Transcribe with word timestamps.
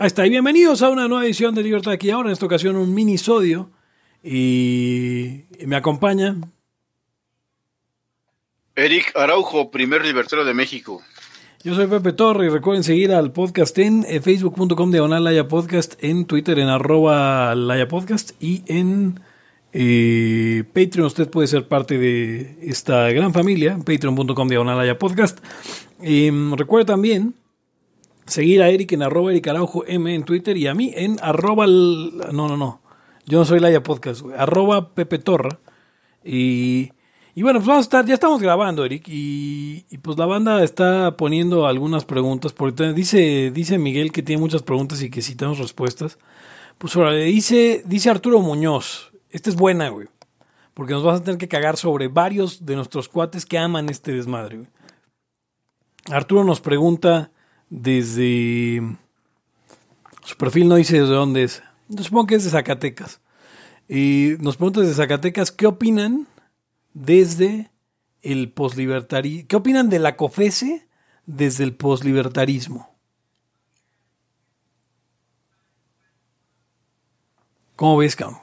Ahí 0.00 0.06
está, 0.06 0.24
y 0.24 0.30
bienvenidos 0.30 0.82
a 0.82 0.90
una 0.90 1.08
nueva 1.08 1.24
edición 1.24 1.56
de 1.56 1.62
Libertad 1.64 1.92
aquí 1.92 2.10
ahora, 2.10 2.28
en 2.28 2.32
esta 2.32 2.46
ocasión 2.46 2.76
un 2.76 2.94
minisodio. 2.94 3.72
Y 4.22 5.42
me 5.66 5.74
acompaña. 5.74 6.36
Eric 8.76 9.10
Araujo, 9.16 9.72
primer 9.72 10.04
libertario 10.04 10.44
de 10.44 10.54
México. 10.54 11.02
Yo 11.64 11.74
soy 11.74 11.88
Pepe 11.88 12.12
Torre 12.12 12.46
y 12.46 12.48
recuerden 12.48 12.84
seguir 12.84 13.10
al 13.10 13.32
podcast 13.32 13.76
en 13.78 14.04
eh, 14.08 14.20
facebook.com 14.20 14.92
diagonal 14.92 15.24
Laya 15.24 15.48
Podcast, 15.48 15.94
en 15.98 16.26
Twitter 16.26 16.60
en 16.60 16.68
arroba 16.68 17.56
Laya 17.56 17.88
Podcast 17.88 18.40
y 18.40 18.62
en 18.66 19.18
eh, 19.72 20.62
Patreon. 20.74 21.08
Usted 21.08 21.28
puede 21.28 21.48
ser 21.48 21.66
parte 21.66 21.98
de 21.98 22.56
esta 22.62 23.10
gran 23.10 23.34
familia, 23.34 23.76
patreon.com 23.78 24.48
diagonal 24.48 24.78
Laya 24.78 24.96
Podcast. 24.96 25.40
Y 26.00 26.30
mm, 26.30 26.54
recuerde 26.54 26.84
también 26.84 27.34
seguir 28.28 28.62
a 28.62 28.68
Eric 28.68 28.92
en 28.92 29.02
arroba 29.02 29.30
Eric 29.30 29.48
Araujo 29.48 29.84
M 29.86 30.14
en 30.14 30.22
Twitter 30.22 30.56
y 30.56 30.66
a 30.66 30.74
mí 30.74 30.92
en 30.94 31.18
arroba, 31.22 31.66
no, 31.66 32.32
no, 32.32 32.56
no, 32.56 32.80
yo 33.26 33.38
no 33.38 33.44
soy 33.44 33.60
Laya 33.60 33.82
Podcast, 33.82 34.24
arroba 34.36 34.94
Pepe 34.94 35.18
Torra. 35.18 35.58
Y, 36.24 36.92
y, 37.34 37.42
bueno, 37.42 37.58
pues 37.58 37.68
vamos 37.68 37.84
a 37.84 37.86
estar, 37.86 38.06
ya 38.06 38.14
estamos 38.14 38.40
grabando, 38.40 38.84
Eric, 38.84 39.04
y, 39.06 39.82
pues 40.02 40.18
la 40.18 40.26
banda 40.26 40.62
está 40.62 41.16
poniendo 41.16 41.66
algunas 41.66 42.04
preguntas, 42.04 42.52
porque 42.52 42.92
dice, 42.92 43.50
dice 43.50 43.78
Miguel 43.78 44.12
que 44.12 44.22
tiene 44.22 44.40
muchas 44.40 44.62
preguntas 44.62 45.02
y 45.02 45.10
que 45.10 45.22
si 45.22 45.34
tenemos 45.34 45.58
respuestas. 45.58 46.18
Pues 46.78 46.94
ahora, 46.96 47.12
dice, 47.12 47.82
dice 47.86 48.10
Arturo 48.10 48.40
Muñoz, 48.40 49.12
esta 49.30 49.50
es 49.50 49.56
buena, 49.56 49.88
güey, 49.88 50.08
porque 50.74 50.92
nos 50.92 51.02
vas 51.02 51.20
a 51.20 51.24
tener 51.24 51.38
que 51.38 51.48
cagar 51.48 51.76
sobre 51.76 52.08
varios 52.08 52.64
de 52.64 52.76
nuestros 52.76 53.08
cuates 53.08 53.46
que 53.46 53.58
aman 53.58 53.88
este 53.88 54.12
desmadre. 54.12 54.66
Arturo 56.10 56.44
nos 56.44 56.60
pregunta 56.60 57.30
desde... 57.70 58.96
Su 60.24 60.36
perfil 60.36 60.68
no 60.68 60.76
dice 60.76 60.94
de 60.94 61.06
dónde 61.06 61.44
es. 61.44 61.62
Yo 61.88 62.04
supongo 62.04 62.26
que 62.26 62.34
es 62.34 62.44
de 62.44 62.50
Zacatecas. 62.50 63.20
Y 63.88 64.34
nos 64.40 64.56
pregunta 64.56 64.80
desde 64.80 64.94
Zacatecas, 64.94 65.50
¿qué 65.50 65.66
opinan 65.66 66.28
desde 66.92 67.70
el 68.20 68.50
poslibertarismo? 68.52 69.48
¿Qué 69.48 69.56
opinan 69.56 69.88
de 69.88 69.98
la 69.98 70.16
COFESE 70.16 70.86
desde 71.24 71.64
el 71.64 71.74
poslibertarismo? 71.74 72.94
¿Cómo 77.76 77.96
ves, 77.96 78.16
cabrón? 78.16 78.40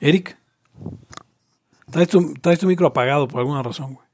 Eric, 0.00 0.36
traes 1.90 2.08
tu, 2.08 2.34
traes 2.34 2.58
tu 2.58 2.66
micro 2.66 2.88
apagado 2.88 3.28
por 3.28 3.38
alguna 3.38 3.62
razón, 3.62 3.94
güey. 3.94 4.06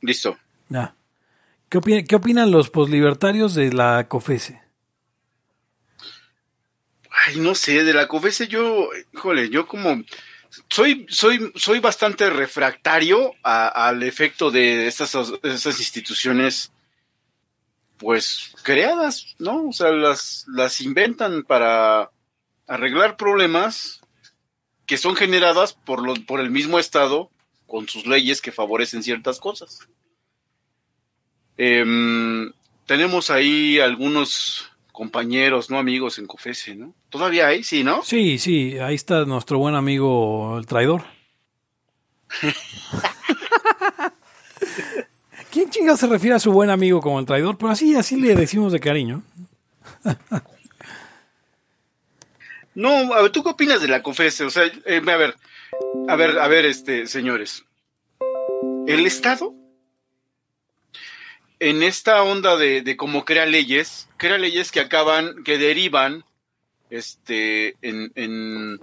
Listo. 0.00 0.36
Ya. 0.68 0.96
¿Qué, 1.68 1.78
opina- 1.78 2.04
qué 2.04 2.16
opinan 2.16 2.50
los 2.50 2.70
poslibertarios 2.70 3.54
de 3.54 3.72
la 3.72 4.08
COFESE? 4.08 4.62
Ay, 7.26 7.36
no 7.36 7.54
sé, 7.54 7.84
de 7.84 7.92
la 7.92 8.08
COFESE 8.08 8.48
yo, 8.48 8.88
híjole, 9.12 9.50
yo 9.50 9.66
como 9.66 10.02
soy, 10.70 11.06
soy, 11.10 11.52
soy 11.56 11.80
bastante 11.80 12.30
refractario 12.30 13.32
al 13.42 14.02
efecto 14.02 14.50
de 14.50 14.86
estas, 14.86 15.14
estas 15.42 15.78
instituciones, 15.78 16.72
pues 17.98 18.54
creadas, 18.62 19.34
¿no? 19.38 19.68
O 19.68 19.72
sea, 19.72 19.90
las, 19.90 20.46
las 20.48 20.80
inventan 20.80 21.42
para 21.42 22.10
arreglar 22.66 23.16
problemas 23.16 24.00
que 24.86 24.96
son 24.96 25.16
generadas 25.16 25.74
por, 25.74 26.02
los, 26.02 26.20
por 26.20 26.40
el 26.40 26.50
mismo 26.50 26.78
Estado 26.78 27.30
con 27.66 27.88
sus 27.88 28.06
leyes 28.06 28.40
que 28.40 28.52
favorecen 28.52 29.02
ciertas 29.02 29.38
cosas. 29.38 29.80
Em, 31.58 32.52
tenemos 32.86 33.30
ahí 33.30 33.80
algunos 33.80 34.70
compañeros, 34.92 35.70
no 35.70 35.78
amigos 35.78 36.18
en 36.18 36.26
COFESE, 36.26 36.76
¿no? 36.76 36.94
Todavía 37.10 37.48
hay, 37.48 37.62
sí, 37.62 37.84
¿no? 37.84 38.02
Sí, 38.02 38.38
sí, 38.38 38.78
ahí 38.78 38.94
está 38.94 39.24
nuestro 39.24 39.58
buen 39.58 39.74
amigo 39.74 40.56
el 40.58 40.66
traidor. 40.66 41.04
¿Quién 45.50 45.70
chinga 45.70 45.96
se 45.96 46.06
refiere 46.06 46.36
a 46.36 46.38
su 46.38 46.52
buen 46.52 46.70
amigo 46.70 47.00
como 47.00 47.18
el 47.18 47.26
traidor? 47.26 47.58
Pero 47.58 47.70
así, 47.70 47.94
así 47.96 48.20
le 48.20 48.34
decimos 48.34 48.72
de 48.72 48.80
cariño. 48.80 49.22
No, 52.74 53.12
a 53.12 53.22
ver, 53.22 53.32
¿tú 53.32 53.42
qué 53.42 53.48
opinas 53.50 53.82
de 53.82 53.88
la 53.88 54.04
COFESE? 54.04 54.44
O 54.44 54.50
sea, 54.50 54.62
eh, 54.64 55.02
a 55.04 55.16
ver, 55.16 55.34
a 56.06 56.14
ver, 56.14 56.38
a 56.38 56.46
ver, 56.46 56.64
este, 56.64 57.08
señores. 57.08 57.64
El 58.86 59.04
Estado, 59.04 59.52
en 61.60 61.82
esta 61.82 62.22
onda 62.22 62.56
de, 62.56 62.96
cómo 62.96 63.24
crea 63.24 63.46
leyes, 63.46 64.08
crea 64.16 64.38
leyes 64.38 64.70
que 64.70 64.80
acaban, 64.80 65.42
que 65.44 65.58
derivan, 65.58 66.24
este, 66.90 67.76
en, 67.82 68.12
en, 68.14 68.80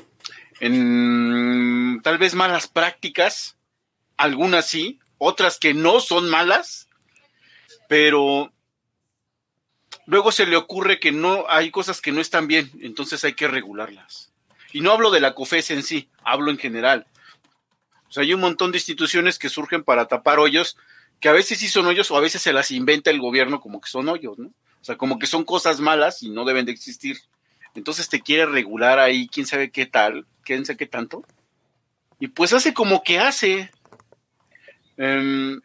en 0.59 2.01
tal 2.03 2.17
vez 2.17 2.35
malas 2.35 2.67
prácticas, 2.67 3.57
algunas 4.17 4.67
sí, 4.67 4.99
otras 5.17 5.57
que 5.57 5.73
no 5.73 5.99
son 5.99 6.29
malas, 6.29 6.87
pero 7.87 8.51
luego 10.05 10.31
se 10.31 10.45
le 10.45 10.57
ocurre 10.57 10.99
que 10.99 11.11
no 11.11 11.45
hay 11.47 11.71
cosas 11.71 12.01
que 12.01 12.11
no 12.11 12.21
están 12.21 12.47
bien, 12.47 12.71
entonces 12.81 13.23
hay 13.23 13.33
que 13.33 13.47
regularlas. 13.47 14.31
Y 14.73 14.81
no 14.81 14.91
hablo 14.91 15.09
de 15.09 15.21
la 15.21 15.33
COFES 15.33 15.71
en 15.71 15.83
sí, 15.83 16.09
hablo 16.23 16.51
en 16.51 16.57
general. 16.57 17.07
O 18.09 18.11
sea, 18.11 18.23
hay 18.23 18.33
un 18.33 18.41
montón 18.41 18.71
de 18.71 18.77
instituciones 18.77 19.39
que 19.39 19.49
surgen 19.49 19.83
para 19.83 20.07
tapar 20.07 20.39
hoyos, 20.39 20.77
que 21.25 21.29
a 21.29 21.33
veces 21.33 21.57
sí 21.57 21.67
son 21.67 21.87
hoyos 21.87 22.11
o 22.11 22.17
a 22.17 22.21
veces 22.21 22.39
se 22.43 22.53
las 22.53 22.69
inventa 22.69 23.09
el 23.09 23.19
gobierno 23.19 23.59
como 23.59 23.81
que 23.81 23.89
son 23.89 24.07
hoyos, 24.09 24.37
¿no? 24.37 24.49
O 24.49 24.83
sea, 24.83 24.95
como 24.95 25.17
que 25.17 25.25
son 25.25 25.43
cosas 25.43 25.79
malas 25.79 26.21
y 26.21 26.29
no 26.29 26.45
deben 26.45 26.67
de 26.67 26.71
existir. 26.71 27.17
Entonces 27.73 28.09
te 28.09 28.21
quiere 28.21 28.45
regular 28.45 28.99
ahí, 28.99 29.27
quién 29.27 29.47
sabe 29.47 29.71
qué 29.71 29.87
tal, 29.87 30.27
quién 30.43 30.67
sabe 30.67 30.77
qué 30.77 30.85
tanto. 30.85 31.23
Y 32.19 32.27
pues 32.27 32.53
hace 32.53 32.75
como 32.75 33.01
que 33.01 33.17
hace. 33.17 33.71
Em, 34.97 35.59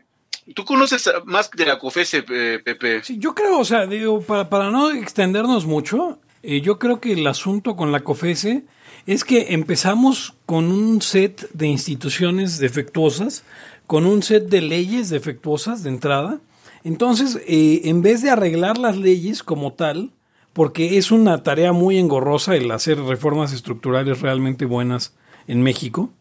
Tú 0.54 0.65
conoces 0.65 1.10
más 1.26 1.50
de 1.50 1.66
la 1.66 1.78
COFESE, 1.78 2.22
Pepe. 2.22 3.04
Sí, 3.04 3.19
yo 3.19 3.34
creo, 3.34 3.59
o 3.59 3.65
sea, 3.66 3.84
digo, 3.87 4.22
para, 4.22 4.49
para 4.49 4.70
no 4.70 4.91
extendernos 4.91 5.66
mucho, 5.66 6.19
eh, 6.43 6.62
yo 6.62 6.78
creo 6.78 7.00
que 7.00 7.12
el 7.12 7.26
asunto 7.26 7.76
con 7.76 7.93
la 7.93 8.00
COFESE 8.00 8.65
es 9.06 9.25
que 9.25 9.53
empezamos 9.53 10.34
con 10.47 10.72
un 10.72 11.03
set 11.03 11.50
de 11.53 11.66
instituciones 11.66 12.59
defectuosas, 12.59 13.44
con 13.90 14.06
un 14.06 14.22
set 14.22 14.48
de 14.48 14.60
leyes 14.60 15.10
defectuosas 15.10 15.82
de 15.82 15.88
entrada. 15.88 16.38
Entonces, 16.84 17.40
eh, 17.48 17.80
en 17.86 18.02
vez 18.02 18.22
de 18.22 18.30
arreglar 18.30 18.78
las 18.78 18.96
leyes 18.96 19.42
como 19.42 19.72
tal, 19.72 20.12
porque 20.52 20.96
es 20.96 21.10
una 21.10 21.42
tarea 21.42 21.72
muy 21.72 21.98
engorrosa 21.98 22.54
el 22.54 22.70
hacer 22.70 23.00
reformas 23.00 23.52
estructurales 23.52 24.20
realmente 24.20 24.64
buenas 24.64 25.16
en 25.48 25.62
México, 25.62 26.12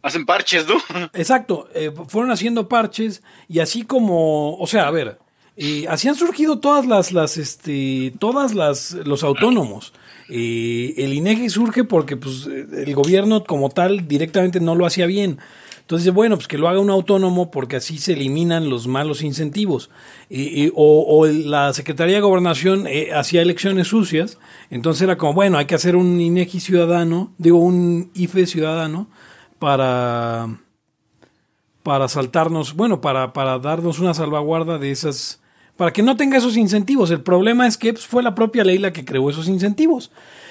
Hacen 0.00 0.26
parches, 0.26 0.64
¿no? 0.68 0.76
Exacto, 1.12 1.68
eh, 1.74 1.92
fueron 2.06 2.30
haciendo 2.30 2.68
parches 2.68 3.24
y 3.48 3.58
así 3.58 3.82
como, 3.82 4.56
o 4.56 4.66
sea, 4.68 4.86
a 4.86 4.92
ver, 4.92 5.18
eh, 5.56 5.86
así 5.88 6.06
han 6.06 6.14
surgido 6.14 6.60
todas 6.60 6.86
las, 6.86 7.10
las, 7.10 7.36
este, 7.36 8.14
todas 8.20 8.54
las, 8.54 8.92
los 8.92 9.24
autónomos. 9.24 9.92
El 10.28 11.12
INEGI 11.12 11.48
surge 11.48 11.84
porque, 11.84 12.16
pues, 12.16 12.46
el 12.46 12.94
gobierno 12.94 13.44
como 13.44 13.70
tal 13.70 14.06
directamente 14.06 14.60
no 14.60 14.74
lo 14.74 14.86
hacía 14.86 15.06
bien. 15.06 15.38
Entonces, 15.80 16.12
bueno, 16.12 16.36
pues 16.36 16.48
que 16.48 16.58
lo 16.58 16.68
haga 16.68 16.80
un 16.80 16.90
autónomo 16.90 17.50
porque 17.50 17.76
así 17.76 17.96
se 17.96 18.12
eliminan 18.12 18.68
los 18.68 18.86
malos 18.86 19.22
incentivos. 19.22 19.88
O, 20.74 21.06
o 21.08 21.26
la 21.26 21.72
Secretaría 21.72 22.16
de 22.16 22.20
Gobernación 22.20 22.86
eh, 22.86 23.08
hacía 23.14 23.40
elecciones 23.40 23.88
sucias, 23.88 24.36
entonces 24.68 25.00
era 25.00 25.16
como, 25.16 25.32
bueno, 25.32 25.56
hay 25.56 25.64
que 25.64 25.74
hacer 25.74 25.96
un 25.96 26.20
INEGI 26.20 26.60
ciudadano, 26.60 27.32
digo, 27.38 27.58
un 27.58 28.10
IFE 28.14 28.46
ciudadano 28.46 29.08
para 29.58 30.58
para 31.88 32.06
saltarnos, 32.06 32.74
bueno, 32.74 33.00
para, 33.00 33.32
para 33.32 33.58
darnos 33.58 33.98
una 33.98 34.12
salvaguarda 34.12 34.76
de 34.76 34.90
esas, 34.90 35.40
para 35.78 35.92
que 35.92 36.02
no 36.02 36.16
tenga 36.16 36.36
esos 36.36 36.56
incentivos. 36.56 37.10
El 37.12 37.22
problema 37.22 37.66
es 37.66 37.78
que 37.78 37.92
pues, 37.92 38.04
fue 38.06 38.22
la 38.24 38.34
propia 38.34 38.64
ley 38.64 38.78
la 38.78 38.92
que 38.92 39.04
creó 39.04 39.30
esos 39.30 39.46
incentivos. 39.48 40.10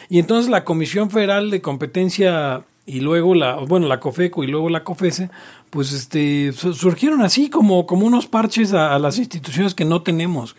Y 0.10 0.20
entonces 0.20 0.50
la 0.50 0.64
Comisión 0.64 1.12
Federal 1.12 1.52
de 1.52 1.62
Competencia 1.62 2.64
y 2.86 3.02
luego 3.02 3.36
la, 3.36 3.56
bueno, 3.58 3.88
la 3.88 4.00
COFECO 4.00 4.46
y 4.46 4.48
luego 4.48 4.70
la 4.70 4.86
COFESE, 4.86 5.30
pues 5.70 5.92
este, 5.92 6.54
su- 6.54 6.74
surgieron 6.74 7.22
así 7.22 7.50
como, 7.50 7.86
como 7.86 8.06
unos 8.08 8.26
parches 8.26 8.72
a, 8.72 8.98
las 9.00 9.18
instituciones 9.18 9.76
que 9.76 9.84
no 9.84 10.02
tenemos. 10.02 10.56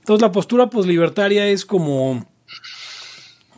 entonces 0.00 0.20
la 0.20 0.32
postura 0.32 0.68
poslibertaria 0.68 1.46
es 1.46 1.64
como, 1.64 2.26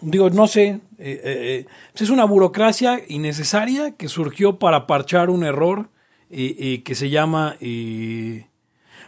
digo, 0.02 0.28
no 0.28 0.46
sé, 0.46 0.66
eh, 0.68 0.78
eh, 0.98 1.20
eh, 1.24 1.66
pues 1.92 2.02
es 2.02 2.10
una 2.10 2.26
burocracia 2.26 3.00
innecesaria 3.08 3.92
que 3.92 4.08
surgió 4.08 4.58
para 4.58 4.86
parchar 4.86 5.30
un 5.30 5.42
error 5.44 5.88
eh, 6.28 6.82
que 6.84 6.94
se 6.94 7.08
llama 7.08 7.56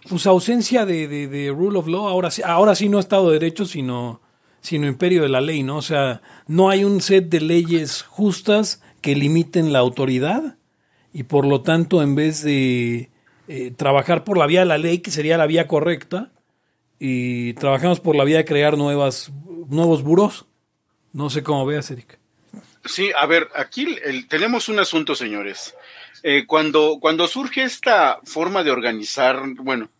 pues 0.08 0.26
ausencia 0.26 0.84
de, 0.86 1.08
de- 1.08 1.28
de 1.28 1.50
rule 1.50 1.78
of 1.78 1.86
law, 1.88 2.08
ahora 2.08 2.30
sí, 2.30 2.42
ahora 2.44 2.74
sí 2.74 2.88
no 2.88 2.98
Estado 2.98 3.26
de 3.28 3.38
Derecho, 3.38 3.64
sino, 3.64 4.20
sino 4.60 4.86
imperio 4.86 5.22
de 5.22 5.28
la 5.28 5.40
ley, 5.40 5.62
¿no? 5.62 5.76
O 5.78 5.82
sea, 5.82 6.22
no 6.46 6.70
hay 6.70 6.84
un 6.84 7.00
set 7.00 7.28
de 7.28 7.40
leyes 7.40 8.02
justas 8.02 8.82
que 9.00 9.14
limiten 9.14 9.72
la 9.72 9.78
autoridad 9.80 10.56
y 11.12 11.22
por 11.24 11.46
lo 11.46 11.62
tanto 11.62 12.02
en 12.02 12.14
vez 12.14 12.42
de 12.42 13.10
eh, 13.48 13.70
trabajar 13.76 14.24
por 14.24 14.36
la 14.38 14.46
vía 14.46 14.60
de 14.60 14.66
la 14.66 14.78
ley, 14.78 14.98
que 14.98 15.10
sería 15.10 15.38
la 15.38 15.46
vía 15.46 15.66
correcta, 15.66 16.32
y 16.98 17.52
trabajamos 17.54 18.00
por 18.00 18.16
la 18.16 18.24
vía 18.24 18.38
de 18.38 18.44
crear 18.44 18.76
nuevas, 18.78 19.30
nuevos 19.68 20.02
buros. 20.02 20.46
No 21.12 21.30
sé 21.30 21.42
cómo 21.42 21.64
veas, 21.66 21.90
Eric. 21.90 22.18
Sí, 22.84 23.10
a 23.18 23.26
ver, 23.26 23.48
aquí 23.54 23.96
tenemos 24.28 24.68
un 24.68 24.78
asunto, 24.78 25.14
señores. 25.14 25.74
Eh, 26.22 26.44
cuando, 26.46 26.98
cuando 27.00 27.26
surge 27.28 27.62
esta 27.64 28.18
forma 28.24 28.62
de 28.64 28.70
organizar, 28.70 29.40
bueno, 29.58 29.90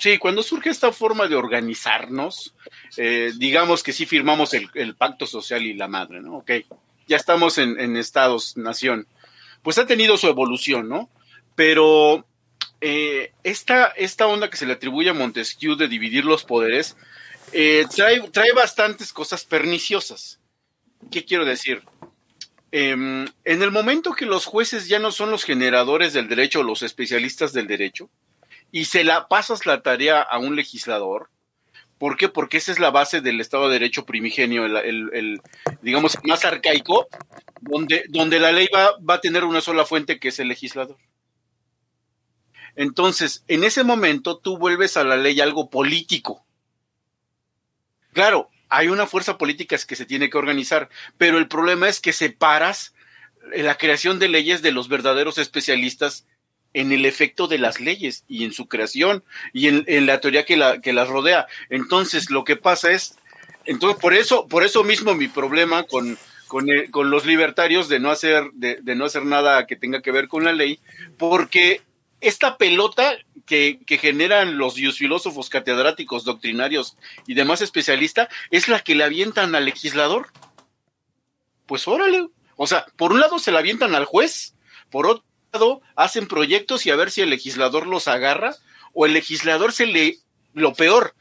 sí, 0.00 0.18
cuando 0.18 0.42
surge 0.42 0.70
esta 0.70 0.90
forma 0.90 1.28
de 1.28 1.36
organizarnos, 1.36 2.54
eh, 2.96 3.30
digamos 3.36 3.84
que 3.84 3.92
sí 3.92 4.06
firmamos 4.06 4.54
el, 4.54 4.96
pacto 4.96 5.26
social 5.26 5.62
y 5.62 5.74
la 5.74 5.86
madre, 5.86 6.20
¿no? 6.20 6.38
Ok, 6.38 6.50
ya 7.06 7.16
estamos 7.16 7.58
en, 7.58 7.78
en 7.78 7.96
estados, 7.96 8.56
nación. 8.56 9.06
Pues 9.62 9.78
ha 9.78 9.86
tenido 9.86 10.16
su 10.16 10.26
evolución, 10.26 10.88
¿no? 10.88 11.08
Pero 11.54 12.24
eh, 12.80 13.32
esta, 13.44 13.88
esta 13.88 14.26
onda 14.26 14.48
que 14.48 14.56
se 14.56 14.66
le 14.66 14.72
atribuye 14.72 15.10
a 15.10 15.14
Montesquieu 15.14 15.76
de 15.76 15.86
dividir 15.86 16.24
los 16.24 16.44
poderes 16.44 16.96
eh, 17.52 17.84
trae, 17.94 18.20
trae 18.30 18.52
bastantes 18.52 19.12
cosas 19.12 19.44
perniciosas. 19.44 20.40
¿Qué 21.10 21.24
quiero 21.24 21.44
decir? 21.44 21.82
Em, 22.72 23.26
en 23.44 23.62
el 23.62 23.70
momento 23.70 24.12
que 24.12 24.26
los 24.26 24.46
jueces 24.46 24.88
ya 24.88 24.98
no 24.98 25.10
son 25.10 25.30
los 25.30 25.44
generadores 25.44 26.12
del 26.12 26.28
derecho 26.28 26.62
los 26.62 26.82
especialistas 26.82 27.52
del 27.52 27.66
derecho, 27.66 28.08
y 28.72 28.86
se 28.86 29.04
la 29.04 29.28
pasas 29.28 29.66
la 29.66 29.82
tarea 29.82 30.20
a 30.20 30.38
un 30.38 30.56
legislador, 30.56 31.30
¿por 31.98 32.16
qué? 32.16 32.28
Porque 32.28 32.56
esa 32.56 32.72
es 32.72 32.78
la 32.78 32.90
base 32.90 33.20
del 33.20 33.40
Estado 33.40 33.68
de 33.68 33.74
Derecho 33.74 34.06
primigenio, 34.06 34.64
el, 34.64 35.40
digamos, 35.82 36.16
más 36.24 36.44
arcaico, 36.44 37.08
donde, 37.60 38.04
donde 38.08 38.38
la 38.38 38.52
ley 38.52 38.68
va, 38.74 38.96
va 38.98 39.14
a 39.14 39.20
tener 39.20 39.44
una 39.44 39.60
sola 39.60 39.84
fuente 39.84 40.18
que 40.18 40.28
es 40.28 40.38
el 40.38 40.48
legislador. 40.48 40.96
Entonces, 42.76 43.44
en 43.48 43.64
ese 43.64 43.84
momento 43.84 44.38
tú 44.38 44.56
vuelves 44.56 44.96
a 44.96 45.04
la 45.04 45.16
ley 45.16 45.40
algo 45.40 45.68
político. 45.68 46.44
Claro, 48.12 48.48
hay 48.68 48.88
una 48.88 49.06
fuerza 49.06 49.36
política 49.36 49.76
que 49.86 49.96
se 49.96 50.06
tiene 50.06 50.30
que 50.30 50.38
organizar, 50.38 50.88
pero 51.18 51.38
el 51.38 51.48
problema 51.48 51.88
es 51.88 52.00
que 52.00 52.12
separas 52.12 52.94
la 53.54 53.76
creación 53.76 54.18
de 54.18 54.28
leyes 54.28 54.62
de 54.62 54.72
los 54.72 54.88
verdaderos 54.88 55.38
especialistas 55.38 56.26
en 56.74 56.92
el 56.92 57.04
efecto 57.04 57.48
de 57.48 57.58
las 57.58 57.80
leyes 57.80 58.24
y 58.28 58.44
en 58.44 58.52
su 58.52 58.68
creación 58.68 59.24
y 59.52 59.68
en, 59.68 60.06
la 60.06 60.20
teoría 60.20 60.44
que, 60.44 60.56
la, 60.56 60.80
que 60.80 60.92
las 60.92 61.08
rodea. 61.08 61.46
Entonces, 61.68 62.30
lo 62.30 62.44
que 62.44 62.56
pasa 62.56 62.92
es, 62.92 63.16
entonces, 63.64 64.00
por 64.00 64.14
eso, 64.14 64.46
por 64.46 64.64
eso 64.64 64.84
mismo 64.84 65.14
mi 65.14 65.28
problema 65.28 65.82
con, 65.84 66.16
con, 66.46 66.66
con 66.90 67.10
los 67.10 67.26
libertarios 67.26 67.88
de 67.88 68.00
no 68.00 68.10
hacer, 68.10 68.50
de, 68.52 68.80
no 68.94 69.04
hacer 69.04 69.24
nada 69.24 69.66
que 69.66 69.76
tenga 69.76 70.02
que 70.02 70.12
ver 70.12 70.28
con 70.28 70.44
la 70.44 70.52
ley, 70.52 70.80
porque 71.18 71.82
esta 72.20 72.56
pelota 72.56 73.16
que, 73.46 73.80
generan 73.88 74.58
los 74.58 74.74
filósofos 74.74 75.48
catedráticos, 75.48 76.24
doctrinarios 76.24 76.96
y 77.26 77.34
demás 77.34 77.62
especialistas 77.62 78.28
es 78.50 78.68
la 78.68 78.80
que 78.80 78.94
le 78.94 79.04
avientan 79.04 79.54
al 79.54 79.64
legislador. 79.64 80.28
Pues 81.66 81.86
órale. 81.88 82.28
O 82.56 82.66
sea, 82.66 82.86
por 82.96 83.12
un 83.12 83.20
lado 83.20 83.38
se 83.38 83.52
la 83.52 83.60
avientan 83.60 83.94
al 83.94 84.04
juez, 84.04 84.54
por 84.90 85.06
otro 85.06 85.24
hacen 85.96 86.26
proyectos 86.26 86.86
y 86.86 86.90
a 86.90 86.96
ver 86.96 87.10
si 87.10 87.20
el 87.20 87.30
legislador 87.30 87.86
los 87.86 88.08
agarra 88.08 88.54
o 88.92 89.06
el 89.06 89.12
legislador 89.12 89.72
se 89.72 89.86
le, 89.86 90.18
lo 90.54 90.74
peor, 90.74 91.14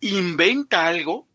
inventa 0.00 0.86
algo 0.86 1.26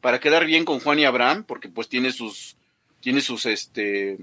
para 0.00 0.20
quedar 0.20 0.46
bien 0.46 0.64
con 0.64 0.80
Juan 0.80 0.98
y 0.98 1.04
Abraham, 1.04 1.44
porque 1.44 1.68
pues 1.68 1.88
tiene 1.88 2.12
sus, 2.12 2.56
tiene 3.00 3.20
sus, 3.20 3.46
este, 3.46 4.18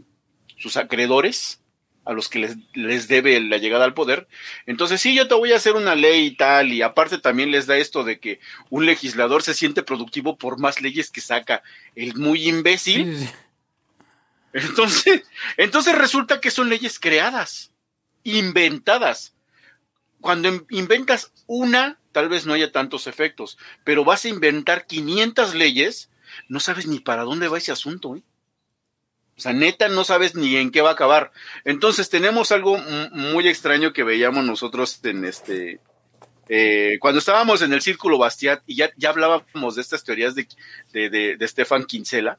sus 0.57 0.75
acreedores 0.77 1.61
a 2.06 2.13
los 2.13 2.27
que 2.27 2.39
les, 2.39 2.57
les, 2.73 3.07
debe 3.07 3.39
la 3.39 3.57
llegada 3.57 3.85
al 3.85 3.94
poder. 3.94 4.27
Entonces, 4.65 5.00
sí, 5.00 5.15
yo 5.15 5.27
te 5.27 5.35
voy 5.35 5.53
a 5.53 5.57
hacer 5.57 5.75
una 5.75 5.95
ley 5.95 6.25
y 6.25 6.35
tal, 6.35 6.73
y 6.73 6.81
aparte 6.81 7.19
también 7.19 7.51
les 7.51 7.67
da 7.67 7.77
esto 7.77 8.03
de 8.03 8.19
que 8.19 8.39
un 8.69 8.85
legislador 8.85 9.44
se 9.44 9.53
siente 9.53 9.83
productivo 9.83 10.38
por 10.38 10.59
más 10.59 10.81
leyes 10.81 11.11
que 11.11 11.21
saca 11.21 11.61
el 11.95 12.15
muy 12.15 12.50
imbécil. 12.50 13.29
Entonces, 14.54 15.24
entonces 15.57 15.96
resulta 15.96 16.42
que 16.42 16.51
son 16.51 16.69
leyes 16.69 17.00
creadas, 17.00 17.72
inventadas. 18.24 19.36
Cuando 20.22 20.66
inventas 20.69 21.31
una, 21.48 22.00
tal 22.12 22.30
vez 22.30 22.46
no 22.46 22.54
haya 22.54 22.72
tantos 22.72 23.07
efectos, 23.07 23.57
pero 23.84 24.04
vas 24.04 24.25
a 24.25 24.30
inventar 24.30 24.86
500 24.86 25.56
leyes, 25.56 26.10
no 26.48 26.60
sabes 26.60 26.88
ni 26.88 27.00
para 27.00 27.24
dónde 27.24 27.48
va 27.48 27.57
ese 27.57 27.72
asunto. 27.72 28.16
¿eh? 28.16 28.24
O 29.40 29.42
sea, 29.42 29.54
neta, 29.54 29.88
no 29.88 30.04
sabes 30.04 30.36
ni 30.36 30.57
en 30.57 30.69
qué 30.69 30.81
va 30.81 30.90
a 30.90 30.94
acabar. 30.94 31.31
Entonces, 31.63 32.10
tenemos 32.10 32.52
algo 32.52 32.78
muy 33.12 33.48
extraño 33.48 33.94
que 33.94 34.04
veíamos 34.04 34.44
nosotros 34.44 35.00
en 35.04 35.24
este. 35.24 35.80
Eh, 36.50 36.98
cuando 37.00 37.19
estábamos 37.19 37.62
en 37.62 37.72
el 37.72 37.81
Círculo 37.81 38.18
Bastiat 38.18 38.62
y 38.66 38.75
ya, 38.75 38.92
ya 38.98 39.12
hablábamos 39.12 39.75
de 39.75 39.81
estas 39.81 40.04
teorías 40.04 40.36
de, 40.36 40.45
de, 40.92 41.38
de, 41.38 41.48
Stefan 41.48 41.86
Kinsella, 41.86 42.38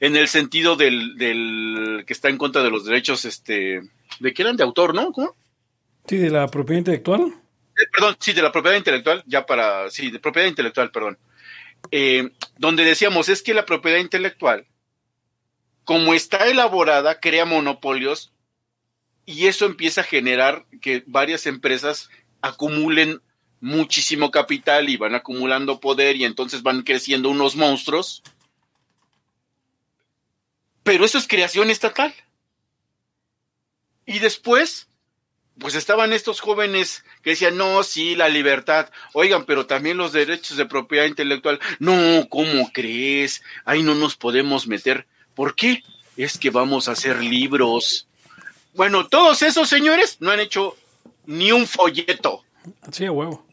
en 0.00 0.16
el 0.16 0.28
sentido 0.28 0.76
del, 0.76 1.16
del, 1.16 2.04
que 2.06 2.12
está 2.12 2.28
en 2.28 2.38
contra 2.38 2.62
de 2.62 2.70
los 2.70 2.84
derechos, 2.84 3.24
este, 3.24 3.80
de 4.18 4.34
que 4.34 4.42
eran 4.42 4.56
de 4.56 4.64
autor, 4.64 4.94
¿no? 4.94 5.12
¿Cómo? 5.12 5.34
Sí, 6.06 6.16
de 6.16 6.30
la 6.30 6.48
propiedad 6.48 6.78
intelectual. 6.78 7.20
Eh, 7.22 7.86
perdón, 7.92 8.16
sí, 8.18 8.32
de 8.32 8.42
la 8.42 8.52
propiedad 8.52 8.76
intelectual, 8.76 9.22
ya 9.26 9.46
para, 9.46 9.90
sí, 9.90 10.10
de 10.10 10.18
propiedad 10.18 10.48
intelectual, 10.48 10.90
perdón. 10.90 11.18
Eh, 11.90 12.30
donde 12.58 12.84
decíamos, 12.84 13.28
es 13.28 13.42
que 13.42 13.54
la 13.54 13.64
propiedad 13.64 13.98
intelectual 13.98 14.66
como 15.90 16.14
está 16.14 16.48
elaborada, 16.48 17.18
crea 17.18 17.44
monopolios 17.44 18.32
y 19.26 19.48
eso 19.48 19.66
empieza 19.66 20.02
a 20.02 20.04
generar 20.04 20.64
que 20.80 21.02
varias 21.04 21.46
empresas 21.46 22.10
acumulen 22.42 23.20
muchísimo 23.60 24.30
capital 24.30 24.88
y 24.88 24.96
van 24.96 25.16
acumulando 25.16 25.80
poder 25.80 26.14
y 26.14 26.24
entonces 26.24 26.62
van 26.62 26.82
creciendo 26.82 27.28
unos 27.28 27.56
monstruos. 27.56 28.22
Pero 30.82 31.04
eso 31.04 31.18
es 31.18 31.28
creación 31.28 31.70
estatal. 31.70 32.14
Y 34.06 34.18
después, 34.18 34.88
pues 35.58 35.74
estaban 35.74 36.12
estos 36.12 36.40
jóvenes 36.40 37.04
que 37.22 37.30
decían, 37.30 37.56
no, 37.56 37.82
sí, 37.82 38.16
la 38.16 38.28
libertad. 38.28 38.90
Oigan, 39.12 39.44
pero 39.44 39.66
también 39.66 39.98
los 39.98 40.12
derechos 40.12 40.56
de 40.56 40.66
propiedad 40.66 41.04
intelectual. 41.04 41.60
No, 41.78 42.26
¿cómo 42.28 42.72
crees? 42.72 43.42
Ahí 43.64 43.82
no 43.82 43.94
nos 43.94 44.16
podemos 44.16 44.66
meter. 44.66 45.06
¿Por 45.34 45.54
qué? 45.54 45.84
Es 46.16 46.38
que 46.38 46.50
vamos 46.50 46.88
a 46.88 46.92
hacer 46.92 47.22
libros. 47.22 48.08
Bueno, 48.74 49.06
todos 49.06 49.42
esos 49.42 49.68
señores 49.68 50.16
no 50.20 50.30
han 50.30 50.40
hecho 50.40 50.76
ni 51.26 51.52
un 51.52 51.66
folleto. 51.66 52.44
Sí, 52.90 53.08
huevo. 53.08 53.44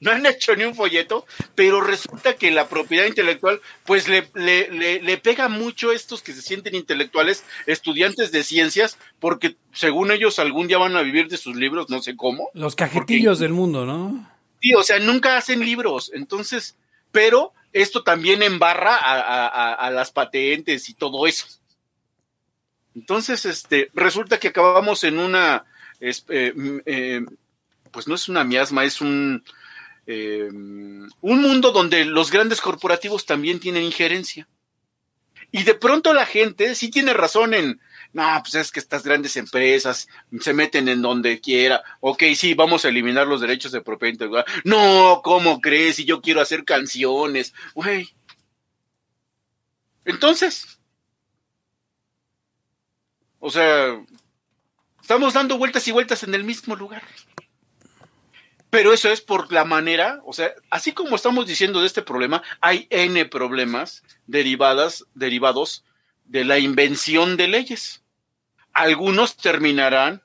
No 0.00 0.10
han 0.10 0.24
hecho 0.26 0.54
ni 0.56 0.64
un 0.64 0.74
folleto, 0.74 1.26
pero 1.54 1.80
resulta 1.80 2.34
que 2.34 2.50
la 2.50 2.68
propiedad 2.68 3.06
intelectual, 3.06 3.60
pues 3.84 4.08
le, 4.08 4.28
le, 4.34 5.00
le, 5.00 5.18
pega 5.18 5.48
mucho 5.48 5.90
a 5.90 5.94
estos 5.94 6.22
que 6.22 6.32
se 6.32 6.42
sienten 6.42 6.74
intelectuales, 6.74 7.44
estudiantes 7.66 8.32
de 8.32 8.42
ciencias, 8.42 8.98
porque 9.20 9.56
según 9.72 10.10
ellos 10.10 10.38
algún 10.38 10.68
día 10.68 10.78
van 10.78 10.96
a 10.96 11.02
vivir 11.02 11.28
de 11.28 11.36
sus 11.36 11.56
libros, 11.56 11.88
no 11.88 12.02
sé 12.02 12.16
cómo. 12.16 12.50
Los 12.54 12.74
cajetillos 12.74 13.38
del 13.38 13.52
mundo, 13.52 13.86
¿no? 13.86 14.30
Sí, 14.60 14.74
o 14.74 14.82
sea, 14.82 14.98
nunca 14.98 15.36
hacen 15.36 15.60
libros. 15.60 16.10
Entonces, 16.14 16.76
pero 17.12 17.52
esto 17.72 18.02
también 18.02 18.42
embarra 18.42 18.96
a, 18.96 19.90
las 19.90 20.10
patentes 20.10 20.88
y 20.88 20.94
todo 20.94 21.26
eso. 21.26 21.46
Entonces, 22.94 23.44
este, 23.44 23.90
resulta 23.94 24.38
que 24.38 24.48
acabamos 24.48 25.04
en 25.04 25.18
una, 25.18 25.64
eh, 26.00 26.14
eh, 26.28 27.24
pues 27.90 28.08
no 28.08 28.14
es 28.14 28.28
una 28.28 28.44
miasma, 28.44 28.84
es 28.84 29.02
un, 29.02 29.44
eh, 30.06 30.48
un 30.50 31.10
mundo 31.42 31.72
donde 31.72 32.04
los 32.04 32.30
grandes 32.30 32.60
corporativos 32.60 33.26
también 33.26 33.60
tienen 33.60 33.82
injerencia. 33.82 34.48
Y 35.52 35.62
de 35.62 35.74
pronto 35.74 36.12
la 36.12 36.26
gente 36.26 36.74
sí 36.74 36.90
tiene 36.90 37.12
razón 37.12 37.54
en, 37.54 37.80
no, 38.12 38.40
pues 38.42 38.54
es 38.54 38.70
que 38.70 38.80
estas 38.80 39.02
grandes 39.04 39.36
empresas 39.36 40.08
se 40.40 40.52
meten 40.52 40.88
en 40.88 41.02
donde 41.02 41.40
quiera. 41.40 41.82
Ok, 42.00 42.24
sí, 42.34 42.54
vamos 42.54 42.84
a 42.84 42.88
eliminar 42.88 43.26
los 43.26 43.40
derechos 43.40 43.72
de 43.72 43.80
propiedad 43.80 44.12
intelectual. 44.12 44.44
No, 44.64 45.20
¿cómo 45.22 45.60
crees? 45.60 45.96
Si 45.96 46.04
yo 46.04 46.20
quiero 46.20 46.40
hacer 46.40 46.64
canciones. 46.64 47.54
Güey. 47.74 48.08
Entonces. 50.04 50.80
O 53.38 53.50
sea, 53.50 54.02
estamos 55.00 55.34
dando 55.34 55.58
vueltas 55.58 55.86
y 55.86 55.92
vueltas 55.92 56.22
en 56.22 56.34
el 56.34 56.42
mismo 56.42 56.74
lugar. 56.74 57.02
Pero 58.76 58.92
eso 58.92 59.10
es 59.10 59.22
por 59.22 59.50
la 59.54 59.64
manera, 59.64 60.20
o 60.26 60.34
sea, 60.34 60.52
así 60.68 60.92
como 60.92 61.16
estamos 61.16 61.46
diciendo 61.46 61.80
de 61.80 61.86
este 61.86 62.02
problema, 62.02 62.42
hay 62.60 62.86
N 62.90 63.24
problemas 63.24 64.02
derivadas, 64.26 65.06
derivados 65.14 65.82
de 66.26 66.44
la 66.44 66.58
invención 66.58 67.38
de 67.38 67.48
leyes. 67.48 68.02
Algunos 68.74 69.38
terminarán 69.38 70.20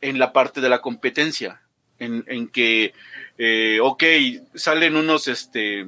en 0.00 0.18
la 0.18 0.32
parte 0.32 0.62
de 0.62 0.70
la 0.70 0.80
competencia, 0.80 1.60
en, 1.98 2.48
que, 2.48 2.94
eh, 3.36 3.78
ok, 3.82 4.04
salen 4.54 4.96
unos, 4.96 5.28
este, 5.28 5.86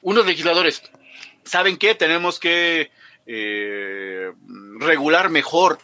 unos 0.00 0.24
legisladores, 0.24 0.80
¿saben 1.42 1.76
qué? 1.76 1.96
Tenemos 1.96 2.38
que 2.38 2.92
eh, 3.26 4.30
regular 4.78 5.28
mejor 5.28 5.80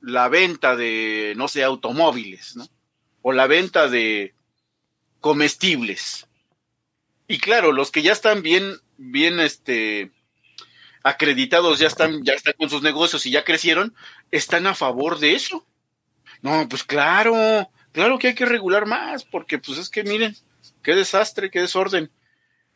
la 0.00 0.28
venta 0.28 0.74
de, 0.74 1.34
no 1.36 1.46
sé, 1.46 1.62
automóviles, 1.62 2.56
¿no? 2.56 2.66
O 3.22 3.32
la 3.32 3.46
venta 3.46 3.88
de, 3.88 4.34
comestibles. 5.22 6.26
Y 7.26 7.38
claro, 7.38 7.72
los 7.72 7.90
que 7.90 8.02
ya 8.02 8.12
están 8.12 8.42
bien, 8.42 8.78
bien, 8.98 9.40
este, 9.40 10.10
acreditados, 11.02 11.78
ya 11.78 11.86
están, 11.86 12.22
ya 12.24 12.34
están 12.34 12.52
con 12.58 12.68
sus 12.68 12.82
negocios 12.82 13.24
y 13.24 13.30
ya 13.30 13.44
crecieron, 13.44 13.94
están 14.30 14.66
a 14.66 14.74
favor 14.74 15.18
de 15.18 15.34
eso. 15.34 15.64
No, 16.42 16.68
pues 16.68 16.84
claro, 16.84 17.70
claro 17.92 18.18
que 18.18 18.28
hay 18.28 18.34
que 18.34 18.44
regular 18.44 18.84
más, 18.84 19.24
porque 19.24 19.58
pues 19.58 19.78
es 19.78 19.88
que 19.88 20.02
miren, 20.02 20.36
qué 20.82 20.94
desastre, 20.94 21.50
qué 21.50 21.60
desorden. 21.60 22.10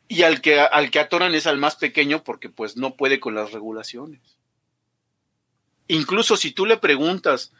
Y 0.07 0.23
al 0.23 0.41
que, 0.41 0.61
al 0.61 0.89
que 0.89 0.99
atoran 0.99 1.35
es 1.35 1.45
al 1.47 1.57
más 1.57 1.75
pequeño 1.75 2.23
porque 2.23 2.49
pues 2.49 2.77
no 2.77 2.95
puede 2.95 3.19
con 3.19 3.35
las 3.35 3.51
regulaciones. 3.51 4.21
Incluso 5.89 6.37
si 6.37 6.51
tú 6.51 6.65
le 6.65 6.77
preguntas 6.77 7.51